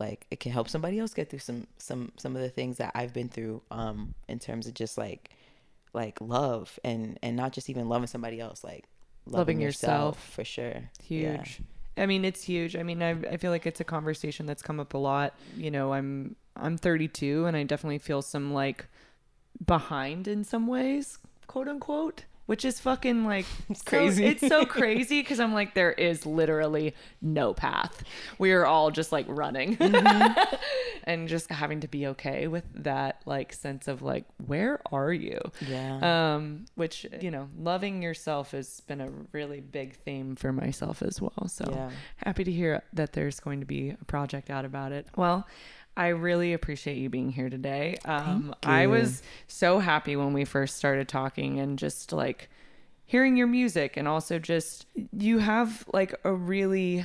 like 0.00 0.26
it 0.30 0.40
can 0.40 0.50
help 0.52 0.68
somebody 0.68 0.98
else 0.98 1.14
get 1.14 1.30
through 1.30 1.38
some 1.40 1.66
some 1.78 2.10
some 2.16 2.34
of 2.34 2.42
the 2.42 2.48
things 2.48 2.78
that 2.78 2.90
I've 2.94 3.12
been 3.14 3.28
through 3.28 3.62
um 3.70 4.14
in 4.28 4.38
terms 4.38 4.66
of 4.66 4.74
just 4.74 4.98
like 4.98 5.30
like 5.92 6.20
love 6.20 6.78
and 6.84 7.18
and 7.22 7.36
not 7.36 7.52
just 7.52 7.68
even 7.70 7.88
loving 7.88 8.06
somebody 8.06 8.40
else 8.40 8.62
like 8.64 8.84
Loving 9.26 9.60
yourself. 9.60 10.18
for 10.30 10.44
sure. 10.44 10.90
huge 11.02 11.60
Yeah. 11.96 12.02
i 12.02 12.06
mean 12.06 12.24
it's 12.24 12.42
huge 12.42 12.74
i 12.76 12.82
mean 12.82 13.02
I, 13.02 13.10
I 13.10 13.36
feel 13.36 13.50
like 13.50 13.66
it's 13.66 13.80
a 13.80 13.84
conversation 13.84 14.46
that's 14.46 14.62
come 14.62 14.80
up 14.80 14.94
a 14.94 14.98
lot 14.98 15.34
you 15.56 15.70
know 15.70 15.92
i'm 15.92 16.36
i'm 16.56 16.76
32 16.78 17.44
and 17.46 17.56
i 17.56 17.62
definitely 17.62 17.98
feel 17.98 18.22
some 18.22 18.52
like 18.52 18.86
behind 19.64 20.26
in 20.26 20.42
some 20.44 20.66
ways 20.66 21.18
quote 21.46 21.68
unquote 21.68 22.24
which 22.46 22.64
is 22.64 22.80
fucking 22.80 23.24
like 23.24 23.46
it's 23.68 23.82
crazy. 23.82 24.24
it's 24.24 24.46
so 24.46 24.64
crazy 24.78 25.20
because 25.20 25.38
i'm 25.38 25.52
like 25.52 25.74
there 25.74 25.92
is 25.92 26.24
literally 26.26 26.94
no 27.20 27.52
path 27.54 28.02
we 28.38 28.52
are 28.52 28.64
all 28.66 28.90
just 28.90 29.12
like 29.12 29.26
running 29.28 29.76
mm-hmm. 29.76 30.54
and 31.12 31.28
just 31.28 31.50
having 31.50 31.80
to 31.80 31.88
be 31.88 32.06
okay 32.06 32.46
with 32.48 32.64
that 32.74 33.20
like 33.26 33.52
sense 33.52 33.88
of 33.88 34.00
like 34.02 34.24
where 34.46 34.80
are 34.92 35.12
you 35.12 35.40
Yeah. 35.60 36.32
um 36.34 36.64
which 36.74 37.06
you 37.20 37.30
know 37.30 37.48
loving 37.58 38.02
yourself 38.02 38.52
has 38.52 38.80
been 38.82 39.00
a 39.00 39.10
really 39.32 39.60
big 39.60 39.96
theme 39.96 40.36
for 40.36 40.52
myself 40.52 41.02
as 41.02 41.20
well 41.20 41.48
so 41.48 41.64
Yeah. 41.70 41.90
happy 42.24 42.44
to 42.44 42.52
hear 42.52 42.82
that 42.92 43.12
there's 43.12 43.40
going 43.40 43.60
to 43.60 43.66
be 43.66 43.90
a 43.90 44.04
project 44.06 44.50
out 44.50 44.64
about 44.64 44.92
it 44.92 45.06
well 45.16 45.46
I 45.96 46.08
really 46.08 46.52
appreciate 46.54 46.96
you 46.98 47.10
being 47.10 47.30
here 47.30 47.50
today. 47.50 47.96
Um, 48.04 48.54
I 48.62 48.86
was 48.86 49.22
so 49.48 49.80
happy 49.80 50.14
when 50.16 50.32
we 50.32 50.44
first 50.44 50.76
started 50.76 51.08
talking 51.08 51.58
and 51.58 51.78
just 51.78 52.12
like 52.12 52.48
hearing 53.06 53.36
your 53.36 53.48
music 53.48 53.96
and 53.96 54.06
also 54.06 54.38
just 54.38 54.86
you 55.12 55.40
have 55.40 55.84
like 55.92 56.14
a 56.24 56.32
really 56.32 57.04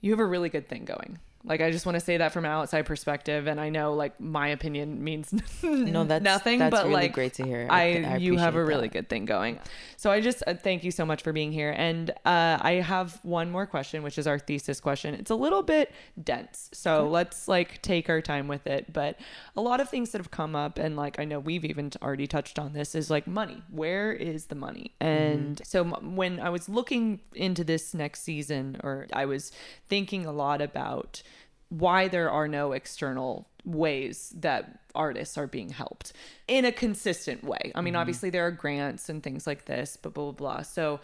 you 0.00 0.10
have 0.10 0.18
a 0.20 0.26
really 0.26 0.48
good 0.48 0.68
thing 0.68 0.84
going. 0.84 1.20
Like 1.44 1.60
I 1.60 1.70
just 1.70 1.86
want 1.86 1.94
to 1.94 2.00
say 2.00 2.16
that 2.16 2.32
from 2.32 2.44
an 2.44 2.50
outside 2.50 2.82
perspective, 2.82 3.46
and 3.46 3.60
I 3.60 3.68
know 3.68 3.94
like 3.94 4.20
my 4.20 4.48
opinion 4.48 5.02
means 5.04 5.32
No, 5.62 6.04
that's 6.04 6.22
nothing, 6.22 6.58
That's 6.58 6.72
but 6.72 6.84
really 6.84 6.94
like 6.94 7.12
great 7.12 7.34
to 7.34 7.44
hear. 7.44 7.68
I, 7.70 8.02
I 8.02 8.16
you 8.16 8.36
have 8.36 8.56
a 8.56 8.64
really 8.64 8.88
that. 8.88 8.92
good 8.92 9.08
thing 9.08 9.24
going. 9.24 9.60
So 9.96 10.10
I 10.10 10.20
just 10.20 10.42
uh, 10.46 10.54
thank 10.54 10.82
you 10.82 10.90
so 10.90 11.06
much 11.06 11.22
for 11.22 11.32
being 11.32 11.52
here. 11.52 11.72
And 11.76 12.10
uh, 12.24 12.58
I 12.60 12.82
have 12.84 13.20
one 13.22 13.50
more 13.50 13.66
question, 13.66 14.02
which 14.02 14.18
is 14.18 14.26
our 14.26 14.38
thesis 14.38 14.80
question. 14.80 15.14
It's 15.14 15.30
a 15.30 15.36
little 15.36 15.62
bit 15.62 15.92
dense, 16.22 16.70
so 16.72 17.08
let's 17.08 17.46
like 17.46 17.80
take 17.82 18.10
our 18.10 18.20
time 18.20 18.48
with 18.48 18.66
it. 18.66 18.92
But 18.92 19.18
a 19.56 19.60
lot 19.60 19.80
of 19.80 19.88
things 19.88 20.10
that 20.10 20.18
have 20.18 20.32
come 20.32 20.56
up, 20.56 20.78
and 20.78 20.96
like 20.96 21.20
I 21.20 21.24
know 21.24 21.38
we've 21.38 21.64
even 21.64 21.92
already 22.02 22.26
touched 22.26 22.58
on 22.58 22.72
this, 22.72 22.94
is 22.96 23.10
like 23.10 23.26
money. 23.28 23.62
Where 23.70 24.12
is 24.12 24.46
the 24.46 24.54
money? 24.56 24.92
And 25.00 25.60
so 25.64 25.82
m- 25.84 26.16
when 26.16 26.40
I 26.40 26.50
was 26.50 26.68
looking 26.68 27.20
into 27.32 27.62
this 27.62 27.94
next 27.94 28.22
season, 28.22 28.80
or 28.82 29.06
I 29.12 29.24
was 29.24 29.52
thinking 29.88 30.26
a 30.26 30.32
lot 30.32 30.60
about 30.60 31.22
why 31.68 32.08
there 32.08 32.30
are 32.30 32.48
no 32.48 32.72
external 32.72 33.46
ways 33.64 34.32
that 34.36 34.80
artists 34.94 35.36
are 35.36 35.46
being 35.46 35.68
helped 35.68 36.12
in 36.46 36.64
a 36.64 36.72
consistent 36.72 37.44
way. 37.44 37.72
I 37.74 37.80
mean, 37.80 37.92
mm-hmm. 37.92 38.00
obviously 38.00 38.30
there 38.30 38.46
are 38.46 38.50
grants 38.50 39.08
and 39.08 39.22
things 39.22 39.46
like 39.46 39.66
this, 39.66 39.96
but 40.00 40.14
blah 40.14 40.24
blah 40.24 40.32
blah. 40.32 40.62
So 40.62 41.00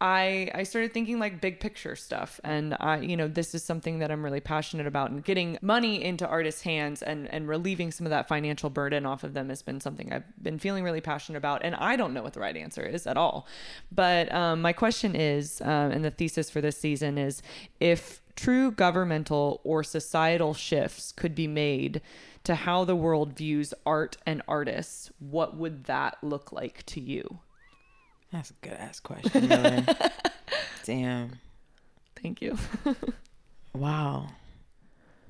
I 0.00 0.50
I 0.54 0.64
started 0.64 0.92
thinking 0.92 1.18
like 1.18 1.40
big 1.40 1.58
picture 1.58 1.96
stuff. 1.96 2.40
And 2.44 2.76
I 2.80 2.98
you 2.98 3.16
know 3.16 3.28
this 3.28 3.54
is 3.54 3.62
something 3.62 3.98
that 4.00 4.10
I'm 4.10 4.24
really 4.24 4.40
passionate 4.40 4.86
about. 4.86 5.10
And 5.10 5.24
getting 5.24 5.58
money 5.62 6.02
into 6.02 6.26
artists 6.26 6.62
hands 6.62 7.02
and 7.02 7.32
and 7.32 7.48
relieving 7.48 7.90
some 7.90 8.06
of 8.06 8.10
that 8.10 8.28
financial 8.28 8.68
burden 8.68 9.06
off 9.06 9.24
of 9.24 9.34
them 9.34 9.48
has 9.48 9.62
been 9.62 9.80
something 9.80 10.12
I've 10.12 10.24
been 10.42 10.58
feeling 10.58 10.84
really 10.84 11.00
passionate 11.00 11.38
about. 11.38 11.62
And 11.64 11.74
I 11.74 11.96
don't 11.96 12.12
know 12.12 12.22
what 12.22 12.34
the 12.34 12.40
right 12.40 12.56
answer 12.56 12.82
is 12.82 13.06
at 13.06 13.16
all. 13.16 13.46
But 13.90 14.32
um, 14.32 14.60
my 14.60 14.72
question 14.72 15.14
is 15.16 15.60
um, 15.62 15.90
and 15.92 16.04
the 16.04 16.10
thesis 16.10 16.50
for 16.50 16.60
this 16.60 16.76
season 16.76 17.16
is 17.16 17.42
if 17.80 18.20
true 18.36 18.70
governmental 18.70 19.62
or 19.64 19.82
societal 19.82 20.52
shifts 20.52 21.10
could 21.10 21.34
be 21.34 21.46
made 21.46 22.02
to 22.44 22.54
how 22.54 22.84
the 22.84 22.94
world 22.94 23.32
views 23.32 23.72
art 23.86 24.18
and 24.26 24.42
artists 24.46 25.10
what 25.18 25.56
would 25.56 25.84
that 25.84 26.16
look 26.22 26.52
like 26.52 26.84
to 26.84 27.00
you 27.00 27.40
That's 28.36 28.50
a 28.50 28.54
good 28.60 28.74
ass 28.74 29.00
question. 29.00 29.48
Damn. 30.84 31.30
thank 32.22 32.42
you 32.42 32.58
Wow. 33.74 34.28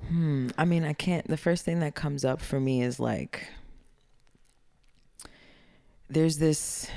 Hmm. 0.08 0.48
I 0.58 0.64
mean, 0.64 0.84
I 0.84 0.92
can't. 0.92 1.26
The 1.28 1.36
first 1.36 1.64
thing 1.64 1.78
that 1.80 1.94
comes 1.94 2.24
up 2.24 2.40
for 2.40 2.58
me 2.60 2.82
is 2.82 2.98
like, 3.00 3.46
there's 6.08 6.38
this. 6.38 6.88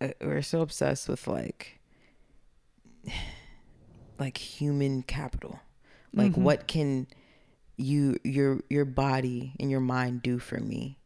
Uh, 0.00 0.08
we're 0.20 0.42
so 0.42 0.60
obsessed 0.62 1.08
with 1.08 1.26
like, 1.26 1.78
like 4.18 4.36
human 4.36 5.02
capital. 5.02 5.60
Like, 6.14 6.32
Mhm. 6.32 6.38
what 6.38 6.66
can 6.66 7.06
you 7.76 8.16
your 8.24 8.60
your 8.68 8.84
body 8.84 9.54
and 9.60 9.70
your 9.70 9.80
mind 9.80 10.22
do 10.22 10.38
for 10.38 10.58
me? 10.58 10.98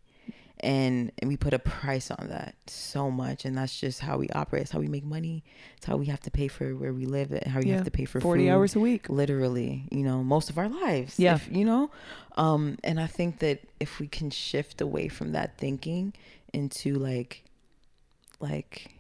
And, 0.67 1.13
and 1.21 1.29
we 1.29 1.37
put 1.37 1.55
a 1.55 1.61
price 1.61 2.11
on 2.11 2.27
that 2.29 2.57
so 2.67 3.09
much, 3.09 3.45
and 3.45 3.57
that's 3.57 3.79
just 3.79 4.01
how 4.01 4.19
we 4.19 4.29
operate. 4.31 4.63
It's 4.63 4.73
how 4.73 4.81
we 4.81 4.89
make 4.89 5.05
money. 5.05 5.45
It's 5.77 5.87
how 5.87 5.97
we 5.97 6.07
have 6.07 6.21
to 6.23 6.31
pay 6.31 6.49
for 6.49 6.75
where 6.75 6.93
we 6.93 7.07
live. 7.07 7.31
and 7.31 7.45
How 7.47 7.61
you 7.61 7.69
Yeah. 7.69 7.75
have 7.77 7.85
to 7.85 7.91
pay 7.93 8.05
for 8.05 8.21
40 8.21 8.43
food 8.43 8.51
hours 8.51 8.75
a 8.75 8.81
week 8.81 9.09
literally 9.09 9.85
you 9.93 10.03
know 10.03 10.25
most 10.25 10.51
of 10.51 10.59
our 10.59 10.69
lives 10.69 11.21
Yeah. 11.21 11.37
if, 11.37 11.49
you 11.51 11.65
know 11.65 11.91
um 12.37 12.79
and 12.83 12.99
i 12.99 13.07
think 13.07 13.39
that 13.39 13.61
if 13.79 14.01
we 14.01 14.09
can 14.09 14.29
shift 14.31 14.81
away 14.81 15.07
from 15.09 15.33
that 15.33 15.57
thinking 15.57 16.13
into 16.53 16.95
like 16.95 17.45
like 18.41 18.91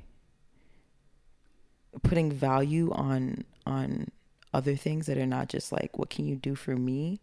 putting 2.02 2.30
value 2.30 2.92
on 2.92 3.44
on 3.66 4.10
other 4.54 4.76
things 4.76 5.06
that 5.06 5.18
are 5.18 5.26
not 5.26 5.48
just 5.48 5.72
like 5.72 5.98
what 5.98 6.10
can 6.10 6.26
you 6.26 6.36
do 6.36 6.54
for 6.54 6.76
me 6.76 7.20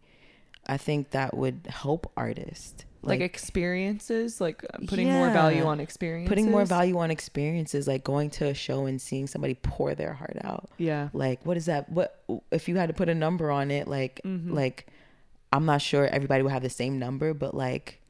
I 0.66 0.76
think 0.76 1.10
that 1.10 1.36
would 1.36 1.66
help 1.68 2.10
artists. 2.16 2.84
Like, 3.06 3.20
experiences, 3.20 4.40
like 4.40 4.64
uh, 4.72 4.78
putting 4.86 5.12
more 5.12 5.28
value 5.28 5.64
on 5.64 5.78
experiences. 5.78 6.28
putting 6.28 6.50
more 6.50 6.64
value 6.64 6.96
on 6.98 7.10
experiences, 7.10 7.86
like 7.86 8.02
going 8.02 8.30
to 8.30 8.46
a 8.46 8.54
show 8.54 8.86
and 8.86 8.98
seeing 8.98 9.26
somebody 9.26 9.54
pour 9.54 9.94
their 9.94 10.14
heart 10.14 10.38
out. 10.42 10.70
Yeah. 10.78 11.10
Like, 11.12 11.44
what 11.44 11.58
is 11.58 11.66
that? 11.66 11.90
What 11.90 12.22
if 12.50 12.66
you 12.66 12.76
had 12.76 12.86
to 12.88 12.94
put 12.94 13.10
a 13.10 13.14
number 13.14 13.50
on 13.50 13.70
it? 13.70 13.88
Like, 13.88 14.22
Mm-hmm. 14.24 14.54
like, 14.54 14.86
I'm 15.52 15.66
not 15.66 15.82
sure 15.82 16.06
everybody 16.06 16.42
would 16.42 16.52
have 16.52 16.62
the 16.62 16.70
same 16.70 16.98
number, 16.98 17.34
but 17.34 17.54
like, 17.54 18.00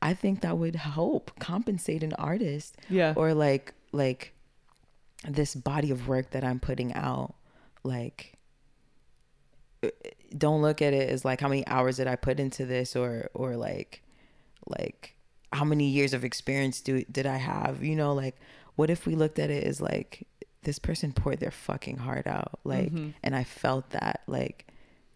I 0.00 0.14
think 0.14 0.40
that 0.42 0.56
would 0.56 0.76
help 0.76 1.32
compensate 1.40 2.04
an 2.04 2.12
artist. 2.14 2.76
Yeah. 2.88 3.14
Or 3.16 3.34
like, 3.34 3.74
like, 3.90 4.32
this 5.28 5.54
body 5.56 5.90
of 5.90 6.06
work 6.06 6.30
that 6.30 6.44
I'm 6.44 6.60
putting 6.60 6.94
out, 6.94 7.34
like. 7.82 8.34
Don't 10.36 10.62
look 10.62 10.80
at 10.80 10.94
it 10.94 11.08
as 11.10 11.24
like 11.24 11.40
how 11.40 11.48
many 11.48 11.66
hours 11.66 11.96
did 11.98 12.06
I 12.06 12.16
put 12.16 12.40
into 12.40 12.64
this, 12.64 12.96
or 12.96 13.28
or 13.34 13.56
like, 13.56 14.02
like 14.66 15.14
how 15.52 15.64
many 15.64 15.88
years 15.88 16.14
of 16.14 16.24
experience 16.24 16.80
do 16.80 17.04
did 17.10 17.26
I 17.26 17.36
have? 17.36 17.82
You 17.82 17.96
know, 17.96 18.14
like 18.14 18.36
what 18.76 18.88
if 18.90 19.06
we 19.06 19.14
looked 19.14 19.38
at 19.38 19.50
it 19.50 19.64
as 19.64 19.80
like 19.80 20.26
this 20.62 20.78
person 20.78 21.12
poured 21.12 21.40
their 21.40 21.50
fucking 21.50 21.98
heart 21.98 22.26
out, 22.26 22.60
like, 22.64 22.92
Mhm. 22.92 23.14
and 23.24 23.34
I 23.34 23.42
felt 23.42 23.90
that, 23.90 24.20
like, 24.28 24.66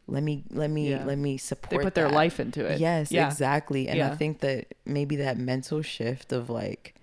let 0.09 0.23
me 0.23 0.43
let 0.51 0.69
me 0.71 0.91
Yeah. 0.91 1.05
let 1.05 1.19
me 1.19 1.37
support. 1.39 1.71
They 1.81 1.85
put 1.85 1.95
their 1.95 2.11
life 2.11 2.39
into 2.41 2.65
it. 2.67 2.81
Yes, 2.81 3.11
Yeah. 3.13 3.27
exactly. 3.29 3.89
And 3.89 3.99
Yeah. 3.99 4.11
I 4.11 4.17
think 4.17 4.41
that 4.41 4.75
maybe 4.85 5.17
that 5.17 5.39
mental 5.39 5.83
shift 5.83 6.33
of 6.33 6.51
like, 6.51 6.95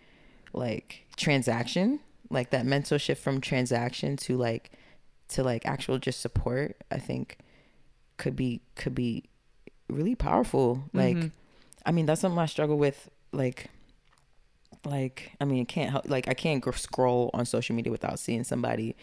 like 0.54 1.06
transaction, 1.16 2.00
like 2.30 2.50
that 2.52 2.66
mental 2.66 2.98
shift 2.98 3.24
from 3.24 3.40
transaction 3.42 4.18
to 4.18 4.38
like, 4.38 4.72
to 5.30 5.42
like 5.44 5.66
actual 5.66 5.98
just 5.98 6.20
support, 6.20 6.76
I 6.92 6.98
think 7.00 7.38
could 8.24 8.36
be 8.36 8.62
could 8.76 8.96
be 8.96 9.24
really 9.90 10.16
powerful. 10.16 10.84
Like, 10.94 11.18
Mhm. 11.18 11.32
I 11.86 11.92
mean, 11.92 12.06
that's 12.06 12.22
something 12.22 12.40
I 12.40 12.46
struggle 12.48 12.78
with. 12.78 13.10
Like, 13.34 13.68
like 14.86 15.32
I 15.40 15.46
mean, 15.46 15.62
it 15.62 15.68
can't 15.68 15.92
help. 15.92 16.10
Like, 16.10 16.28
I 16.28 16.34
can't 16.34 16.64
scroll 16.76 17.30
on 17.34 17.46
social 17.46 17.76
media 17.76 17.92
without 17.92 18.20
seeing 18.20 18.44
somebody 18.44 18.96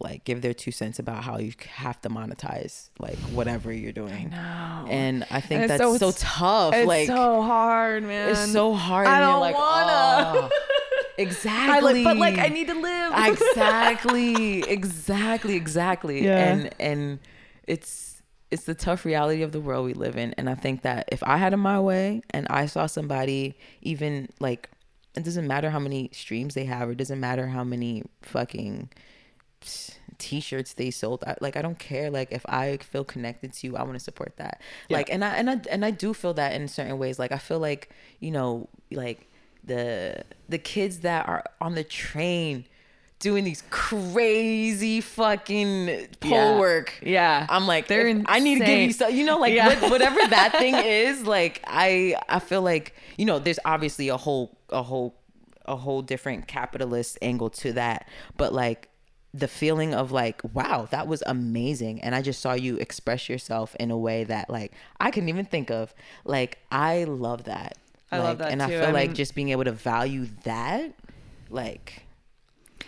like 0.00 0.24
give 0.24 0.42
their 0.42 0.52
two 0.52 0.72
cents 0.72 0.98
about 0.98 1.22
how 1.22 1.38
you 1.38 1.52
have 1.76 2.00
to 2.00 2.08
monetize 2.08 2.90
like 2.98 3.16
whatever 3.32 3.72
you're 3.72 3.92
doing. 3.92 4.30
No. 4.30 4.86
And 4.90 5.24
I 5.30 5.40
think 5.40 5.62
And 5.62 5.70
that's 5.70 5.80
so 5.82 5.96
so, 5.98 6.10
tough. 6.10 6.74
it's 6.74 6.86
like 6.88 7.06
so 7.06 7.42
hard, 7.42 8.02
man. 8.02 8.30
it's 8.30 8.50
so 8.52 8.74
hard. 8.74 9.06
I 9.06 9.20
don't 9.20 9.38
like, 9.40 9.54
wanna. 9.54 10.48
"Oh." 10.50 10.50
exactly. 11.18 11.72
I 11.76 11.78
like, 11.78 12.04
but 12.04 12.16
like, 12.16 12.38
I 12.38 12.48
need 12.48 12.66
to 12.66 12.74
live. 12.74 13.12
exactly, 13.28 14.62
exactly, 14.68 15.54
exactly. 15.54 16.24
Yeah. 16.24 16.38
And 16.52 16.74
and 16.80 17.18
it's 17.68 18.13
it's 18.50 18.64
the 18.64 18.74
tough 18.74 19.04
reality 19.04 19.42
of 19.42 19.52
the 19.52 19.60
world 19.60 19.86
we 19.86 19.94
live 19.94 20.16
in. 20.16 20.32
And 20.34 20.48
I 20.48 20.54
think 20.54 20.82
that 20.82 21.08
if 21.10 21.22
I 21.22 21.36
had 21.38 21.52
it 21.52 21.56
my 21.56 21.80
way 21.80 22.22
and 22.30 22.46
I 22.48 22.66
saw 22.66 22.86
somebody 22.86 23.56
even 23.82 24.28
like 24.40 24.70
it 25.16 25.24
doesn't 25.24 25.46
matter 25.46 25.70
how 25.70 25.78
many 25.78 26.10
streams 26.12 26.54
they 26.54 26.64
have, 26.64 26.88
or 26.88 26.92
it 26.92 26.98
doesn't 26.98 27.20
matter 27.20 27.46
how 27.46 27.62
many 27.64 28.02
fucking 28.22 28.90
t-shirts 30.18 30.74
they 30.74 30.90
sold 30.90 31.24
I, 31.26 31.36
like 31.40 31.56
i 31.56 31.62
don't 31.62 31.78
care 31.78 32.10
like 32.10 32.30
if 32.30 32.44
i 32.46 32.76
feel 32.76 33.02
connected 33.02 33.52
to 33.54 33.66
you 33.66 33.76
i 33.76 33.82
want 33.82 33.94
to 33.94 33.98
support 34.00 34.34
that 34.36 34.60
Yeah. 34.88 34.98
like 34.98 35.10
and 35.10 35.24
i 35.24 35.34
and 35.36 35.50
i 35.50 35.60
and 35.70 35.84
i 35.84 35.90
do 35.90 36.14
feel 36.14 36.34
that 36.34 36.52
in 36.54 36.68
certain 36.68 36.98
ways 36.98 37.18
like 37.18 37.32
i 37.32 37.38
feel 37.38 37.58
like 37.58 37.90
you 38.20 38.30
know 38.30 38.68
like 38.92 39.26
the 39.64 40.22
the 40.48 40.58
kids 40.58 41.00
that 41.00 41.26
are 41.26 41.42
on 41.60 41.74
the 41.74 41.82
train 41.84 42.66
doing 43.20 43.44
these 43.44 43.62
crazy 43.70 45.00
fucking 45.00 46.08
pole 46.20 46.30
Yeah. 46.30 46.58
work 46.58 46.94
yeah. 47.02 47.46
I'm 47.48 47.66
like, 47.66 47.86
They're 47.86 48.22
I 48.26 48.38
need 48.40 48.58
to 48.58 48.64
give 48.66 48.80
you 48.80 48.92
some, 48.92 49.14
you 49.14 49.24
know, 49.24 49.38
like 49.38 49.54
Yeah. 49.54 49.80
what- 49.80 49.90
whatever 49.92 50.20
that 50.28 50.52
thing 50.58 50.74
is. 50.74 51.22
Like, 51.26 51.62
I, 51.66 52.16
I 52.28 52.38
feel 52.38 52.60
like, 52.62 52.94
you 53.16 53.24
know, 53.24 53.38
there's 53.38 53.58
obviously 53.64 54.08
a 54.08 54.16
whole, 54.16 54.58
a 54.70 54.82
whole, 54.82 55.14
a 55.64 55.76
whole 55.76 56.02
different 56.02 56.46
capitalist 56.46 57.16
angle 57.22 57.48
to 57.50 57.72
that, 57.72 58.08
but 58.36 58.52
like 58.52 58.90
the 59.32 59.48
feeling 59.48 59.94
of 59.94 60.12
like, 60.12 60.42
wow, 60.52 60.86
that 60.90 61.08
was 61.08 61.22
amazing, 61.26 62.00
and 62.02 62.14
I 62.14 62.22
just 62.22 62.40
saw 62.40 62.52
you 62.52 62.76
express 62.76 63.28
yourself 63.28 63.74
in 63.80 63.90
a 63.90 63.96
way 63.98 64.22
that 64.24 64.48
like 64.48 64.72
I 65.00 65.10
couldn't 65.10 65.28
even 65.30 65.44
think 65.46 65.70
of. 65.70 65.92
Like, 66.24 66.58
I 66.70 67.02
love 67.04 67.44
that. 67.44 67.76
I 68.12 68.18
love 68.18 68.26
Like, 68.28 68.38
that 68.38 68.52
and 68.52 68.60
too. 68.60 68.66
I 68.66 68.70
feel 68.70 68.84
I 68.84 68.90
like 68.92 69.12
just 69.14 69.34
being 69.34 69.48
able 69.48 69.64
to 69.64 69.72
value 69.72 70.28
that, 70.44 70.92
like, 71.50 72.03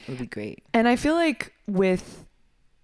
would 0.09 0.19
be 0.19 0.27
great. 0.27 0.63
And 0.73 0.87
I 0.89 0.97
feel 0.97 1.15
like 1.15 1.53
with 1.67 2.23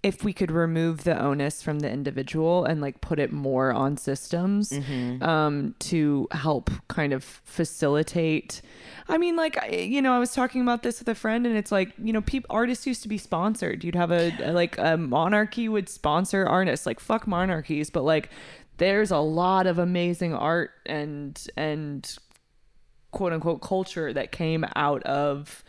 if 0.03 0.25
we 0.25 0.33
could 0.33 0.51
remove 0.51 1.05
the 1.05 1.17
onus 1.17 1.63
from 1.63 1.79
the 1.79 1.89
individual 1.89 2.65
and 2.65 2.81
like 2.81 3.01
put 3.01 3.21
it 3.21 3.31
more 3.31 3.73
on 3.73 3.97
systems 3.97 4.71
Mm-hmm. 4.71 5.23
um, 5.23 5.77
to 5.79 6.27
help 6.33 6.71
kind 6.89 7.13
of 7.13 7.23
facilitate. 7.23 8.63
I 9.09 9.17
mean, 9.19 9.37
like 9.37 9.57
I- 9.63 9.69
you 9.69 10.03
know, 10.03 10.13
I 10.13 10.19
was 10.19 10.33
talking 10.35 10.61
about 10.61 10.83
this 10.83 10.99
with 10.99 11.09
a 11.09 11.15
friend, 11.15 11.47
and 11.47 11.57
it's 11.57 11.71
like 11.71 11.93
you 12.03 12.13
know, 12.13 12.21
peop 12.21 12.45
artists 12.51 12.85
used 12.87 13.03
to 13.05 13.09
be 13.09 13.19
sponsored. 13.19 13.85
You'd 13.85 13.95
have 13.95 14.11
a, 14.11 14.33
a 14.43 14.53
like 14.53 14.77
a 14.79 14.97
monarchy 14.97 15.69
would 15.69 15.89
sponsor 15.89 16.47
artists. 16.47 16.85
Like 16.85 16.99
fuck 16.99 17.27
monarchies, 17.29 17.89
but 17.91 18.03
like 18.03 18.31
there's 18.79 19.13
a 19.13 19.19
lot 19.19 19.69
of 19.69 19.79
amazing 19.79 20.35
art 20.35 20.71
and 20.87 21.41
and 21.57 22.17
quote 23.13 23.33
unquote 23.33 23.61
culture 23.63 24.13
that 24.13 24.33
came 24.33 24.65
out 24.75 25.03
of 25.05 25.63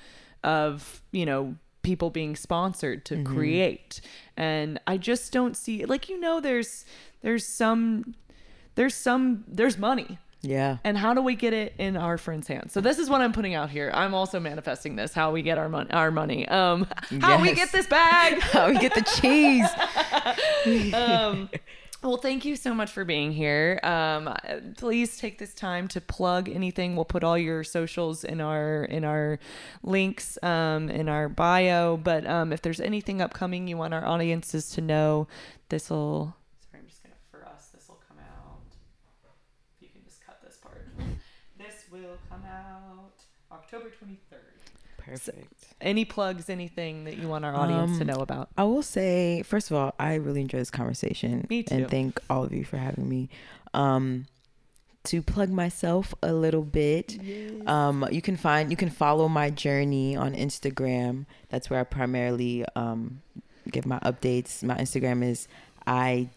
of 0.44 1.02
you 1.12 1.26
know 1.26 1.56
people 1.84 2.10
being 2.10 2.36
sponsored 2.36 3.06
to 3.06 3.24
create. 3.24 4.02
And 4.38 4.80
i 4.88 4.98
just 4.98 5.32
don't 5.32 5.56
see 5.56 5.86
like 5.86 6.10
you 6.10 6.20
know 6.20 6.40
there's 6.40 6.86
there's 7.22 7.46
some 7.46 8.16
there's 8.76 8.96
some 8.96 9.44
there's 9.48 9.78
money. 9.78 10.18
Yeah. 10.46 10.80
and 10.84 10.98
how 10.98 11.14
do 11.14 11.22
we 11.22 11.36
get 11.36 11.54
it 11.54 11.74
in 11.78 11.96
our 11.96 12.18
friends 12.18 12.50
hands? 12.50 12.74
So 12.74 12.82
this 12.82 13.00
is 13.00 13.10
what 13.10 13.22
i'm 13.22 13.32
putting 13.32 13.54
out 13.54 13.70
here. 13.70 13.92
I'm 13.94 14.14
also 14.14 14.40
manifesting 14.40 14.96
this 14.98 15.14
how 15.14 15.32
we 15.32 15.42
get 15.42 15.58
our 15.58 15.70
money 15.70 15.92
our 15.92 16.12
money. 16.12 16.48
Um 16.48 16.88
how 17.22 17.42
we 17.42 17.54
get 17.54 17.72
this 17.72 17.88
bag. 17.88 18.40
How 18.42 18.70
we 18.70 18.78
get 18.78 18.94
the 18.94 19.02
cheese. 19.22 19.68
um, 20.94 21.50
well, 22.04 22.18
thank 22.18 22.44
you 22.44 22.56
so 22.56 22.74
much 22.74 22.92
for 22.92 23.06
being 23.06 23.32
here. 23.32 23.80
Um, 23.84 24.36
please 24.78 25.18
take 25.18 25.38
this 25.38 25.54
time 25.54 25.88
to 25.90 26.02
plug 26.02 26.50
anything. 26.50 26.96
We'll 26.96 27.06
put 27.06 27.24
all 27.24 27.38
your 27.38 27.64
socials 27.64 28.24
in 28.24 28.42
our 28.42 28.84
in 28.86 29.06
our 29.06 29.40
links 29.84 30.38
um, 30.44 30.90
in 30.90 31.08
our 31.08 31.30
bio. 31.30 31.98
But 31.98 32.28
um, 32.28 32.52
if 32.52 32.62
there's 32.62 32.82
anything 32.82 33.22
upcoming 33.22 33.68
you 33.68 33.78
want 33.78 33.94
our 33.94 34.06
audiences 34.06 34.70
to 34.72 34.82
know, 34.82 35.28
this 35.70 35.90
will. 35.90 36.36
Sorry, 36.70 36.82
I'm 36.82 36.90
just 36.90 37.04
gonna 37.04 37.16
for 37.32 37.46
us. 37.46 37.70
This 37.74 37.88
will 37.88 38.02
come 38.08 38.18
out. 38.20 38.60
If 39.78 39.84
you 39.84 39.90
can 39.90 40.04
just 40.04 40.26
cut 40.26 40.42
this 40.44 40.58
part. 40.58 40.86
This 41.58 41.86
will 41.92 42.18
come 42.30 42.44
out 42.46 43.14
October 43.52 43.90
23rd. 43.90 44.83
Perfect. 45.06 45.54
Any 45.82 46.06
plugs? 46.06 46.50
Anything 46.50 47.04
that 47.06 47.18
you 47.18 47.28
want 47.28 47.46
our 47.46 47.56
audience 47.56 47.98
to 47.98 48.04
Um, 48.04 48.08
know 48.08 48.20
about? 48.22 48.50
I 48.58 48.64
will 48.64 48.82
say, 48.84 49.44
first 49.44 49.70
of 49.72 49.78
all, 49.78 49.94
I 50.00 50.16
really 50.16 50.42
enjoyed 50.42 50.62
this 50.62 50.72
conversation. 50.72 51.46
Me 51.50 51.64
too. 51.64 51.76
And 51.76 51.90
thank 51.90 52.20
all 52.30 52.44
of 52.44 52.54
you 52.54 52.64
for 52.64 52.78
having 52.78 53.10
me. 53.10 53.30
Um, 53.74 54.26
to 55.06 55.22
plug 55.22 55.50
myself 55.50 56.14
a 56.24 56.32
little 56.34 56.64
bit, 56.64 57.20
um, 57.68 58.08
you 58.12 58.22
can 58.22 58.38
find 58.38 58.72
you 58.72 58.78
can 58.78 58.90
follow 58.90 59.28
my 59.28 59.50
journey 59.50 60.16
on 60.16 60.34
Instagram. 60.34 61.26
That's 61.50 61.70
where 61.70 61.82
I 61.82 61.84
primarily 61.84 62.66
um, 62.78 63.22
give 63.70 63.86
my 63.86 64.00
updates. 64.00 64.64
My 64.64 64.78
Instagram 64.78 65.24
is 65.24 65.48
i 65.86 66.30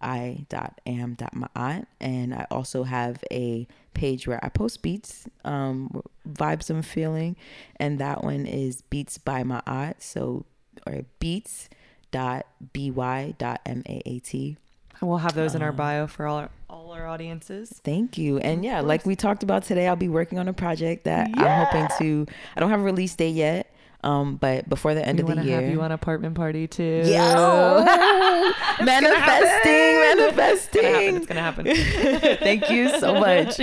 dot 0.00 0.80
am 0.86 1.14
dot 1.14 1.32
m 1.34 1.44
a 1.44 1.46
a 1.46 1.50
t 1.50 1.52
i 1.52 1.52
dot 1.52 1.52
am 1.54 1.54
dot 1.54 1.54
my 1.54 1.84
and 2.00 2.34
I 2.34 2.46
also 2.50 2.84
have 2.84 3.22
a 3.30 3.66
page 3.92 4.26
where 4.26 4.44
I 4.44 4.48
post 4.48 4.82
beats, 4.82 5.26
um, 5.44 6.02
vibes 6.28 6.70
I'm 6.70 6.82
feeling, 6.82 7.36
and 7.76 7.98
that 7.98 8.24
one 8.24 8.46
is 8.46 8.82
beats 8.82 9.18
by 9.18 9.42
Maat. 9.42 10.02
So 10.02 10.46
or 10.86 11.04
beats 11.18 11.68
dot 12.10 12.46
by 12.72 13.34
dot 13.38 13.60
m 13.66 13.82
a 13.86 14.02
a 14.06 14.18
t. 14.20 14.56
We'll 15.02 15.18
have 15.18 15.34
those 15.34 15.54
in 15.54 15.62
our 15.62 15.70
Um, 15.70 15.76
bio 15.76 16.06
for 16.06 16.26
all 16.26 16.36
our, 16.36 16.50
all 16.68 16.92
our 16.92 17.06
audiences. 17.06 17.80
Thank 17.82 18.18
you. 18.18 18.38
And 18.38 18.62
yeah, 18.62 18.80
like 18.82 19.06
we 19.06 19.16
talked 19.16 19.42
about 19.42 19.64
today, 19.64 19.88
I'll 19.88 19.96
be 19.96 20.10
working 20.10 20.38
on 20.38 20.46
a 20.46 20.52
project 20.52 21.04
that 21.04 21.30
I'm 21.34 21.66
hoping 21.66 21.88
to. 21.98 22.26
I 22.54 22.60
don't 22.60 22.68
have 22.68 22.80
a 22.80 22.84
release 22.84 23.16
date 23.16 23.30
yet, 23.34 23.72
um, 24.02 24.36
but 24.36 24.68
before 24.68 24.94
the 24.94 25.06
end 25.06 25.20
we 25.20 25.30
of 25.32 25.38
the 25.38 25.44
year. 25.44 25.60
have 25.60 25.70
you 25.70 25.82
on 25.82 25.92
apartment 25.92 26.34
party 26.34 26.66
too. 26.66 27.02
Yo, 27.04 27.84
manifesting, 28.82 30.00
manifesting. 30.00 31.16
It's 31.16 31.26
gonna 31.26 31.40
happen. 31.40 31.66
It's 31.66 31.96
gonna 31.96 32.10
happen. 32.10 32.36
Thank 32.38 32.70
you 32.70 32.88
so 32.98 33.14
much. 33.20 33.60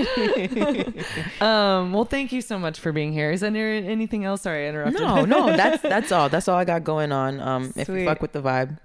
um. 1.42 1.94
Well, 1.94 2.06
thank 2.06 2.32
you 2.32 2.42
so 2.42 2.60
much 2.60 2.80
for 2.80 2.92
being 2.92 3.14
here. 3.14 3.32
Is 3.32 3.42
there 3.42 3.54
anything 3.74 4.26
else? 4.26 4.42
Sorry, 4.42 4.66
I 4.66 4.70
interrupted. 4.70 5.02
no, 5.02 5.26
no, 5.26 5.56
that's 5.56 5.82
that's 5.82 6.12
all. 6.12 6.30
That's 6.30 6.48
all 6.48 6.58
I 6.58 6.66
got 6.66 6.84
going 6.84 7.12
on. 7.12 7.40
Um, 7.40 7.74
if 7.76 7.88
Sweet. 7.88 8.02
you 8.02 8.06
fuck 8.06 8.22
with 8.22 8.34
the 8.34 8.42
vibe, 8.42 8.78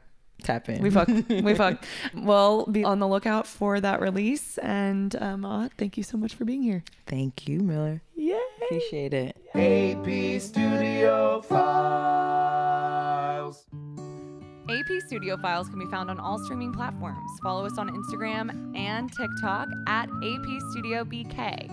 tap 0.42 0.68
in. 0.68 0.82
we 0.82 0.90
fuck. 0.90 1.08
We 1.08 1.54
fuck. 1.54 1.84
Well, 2.14 2.66
be 2.66 2.84
on 2.84 2.98
the 2.98 3.08
lookout 3.08 3.46
for 3.46 3.80
that 3.80 4.00
release. 4.00 4.58
And 4.58 5.14
um, 5.20 5.44
Aunt, 5.44 5.72
thank 5.78 5.96
you 5.96 6.02
so 6.02 6.16
much 6.16 6.34
for 6.34 6.44
being 6.44 6.62
here. 6.62 6.82
Thank 7.06 7.48
you, 7.48 7.60
Miller. 7.60 8.02
Yay. 8.14 8.38
Appreciate 8.72 9.12
it. 9.12 9.36
AP 9.54 10.40
Studio 10.40 11.42
Files. 11.42 11.66
AP 14.66 14.86
Studio 15.08 15.36
Files 15.36 15.68
can 15.68 15.78
be 15.78 15.84
found 15.90 16.08
on 16.08 16.18
all 16.18 16.38
streaming 16.38 16.72
platforms. 16.72 17.30
Follow 17.42 17.66
us 17.66 17.76
on 17.76 17.90
Instagram 17.90 18.74
and 18.74 19.12
TikTok 19.12 19.68
at 19.86 20.08
AP 20.08 20.46
Studio 20.70 21.04
BK. 21.04 21.68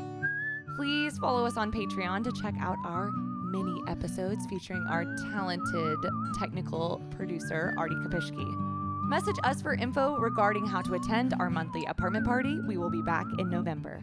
Please 0.75 1.17
follow 1.19 1.45
us 1.45 1.55
on 1.55 1.71
Patreon 1.71 2.25
to 2.25 2.33
check 2.41 2.55
out 2.59 2.75
our 2.83 3.11
mini 3.45 3.81
episodes 3.87 4.45
featuring 4.47 4.85
our 4.89 5.05
talented 5.31 5.99
technical 6.37 7.01
producer, 7.11 7.73
Artie 7.77 7.95
Kapishki. 7.95 8.45
Message 9.09 9.37
us 9.45 9.61
for 9.61 9.73
info 9.73 10.17
regarding 10.17 10.67
how 10.67 10.81
to 10.81 10.95
attend 10.95 11.33
our 11.39 11.49
monthly 11.49 11.85
apartment 11.85 12.25
party. 12.25 12.59
We 12.67 12.75
will 12.75 12.91
be 12.91 13.01
back 13.01 13.25
in 13.39 13.49
November. 13.49 14.01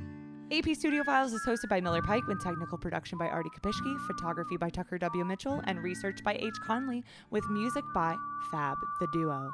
AP 0.52 0.76
Studio 0.76 1.02
Files 1.02 1.32
is 1.32 1.44
hosted 1.44 1.68
by 1.68 1.80
Miller 1.80 2.00
Pike 2.00 2.28
with 2.28 2.40
technical 2.40 2.78
production 2.78 3.18
by 3.18 3.26
Artie 3.26 3.50
Kapishki, 3.50 3.98
photography 4.06 4.56
by 4.56 4.70
Tucker 4.70 4.96
W. 4.96 5.24
Mitchell, 5.24 5.60
and 5.64 5.82
research 5.82 6.22
by 6.22 6.34
H. 6.34 6.54
Conley 6.64 7.02
with 7.30 7.50
music 7.50 7.82
by 7.92 8.14
Fab 8.52 8.76
the 9.00 9.08
Duo. 9.08 9.50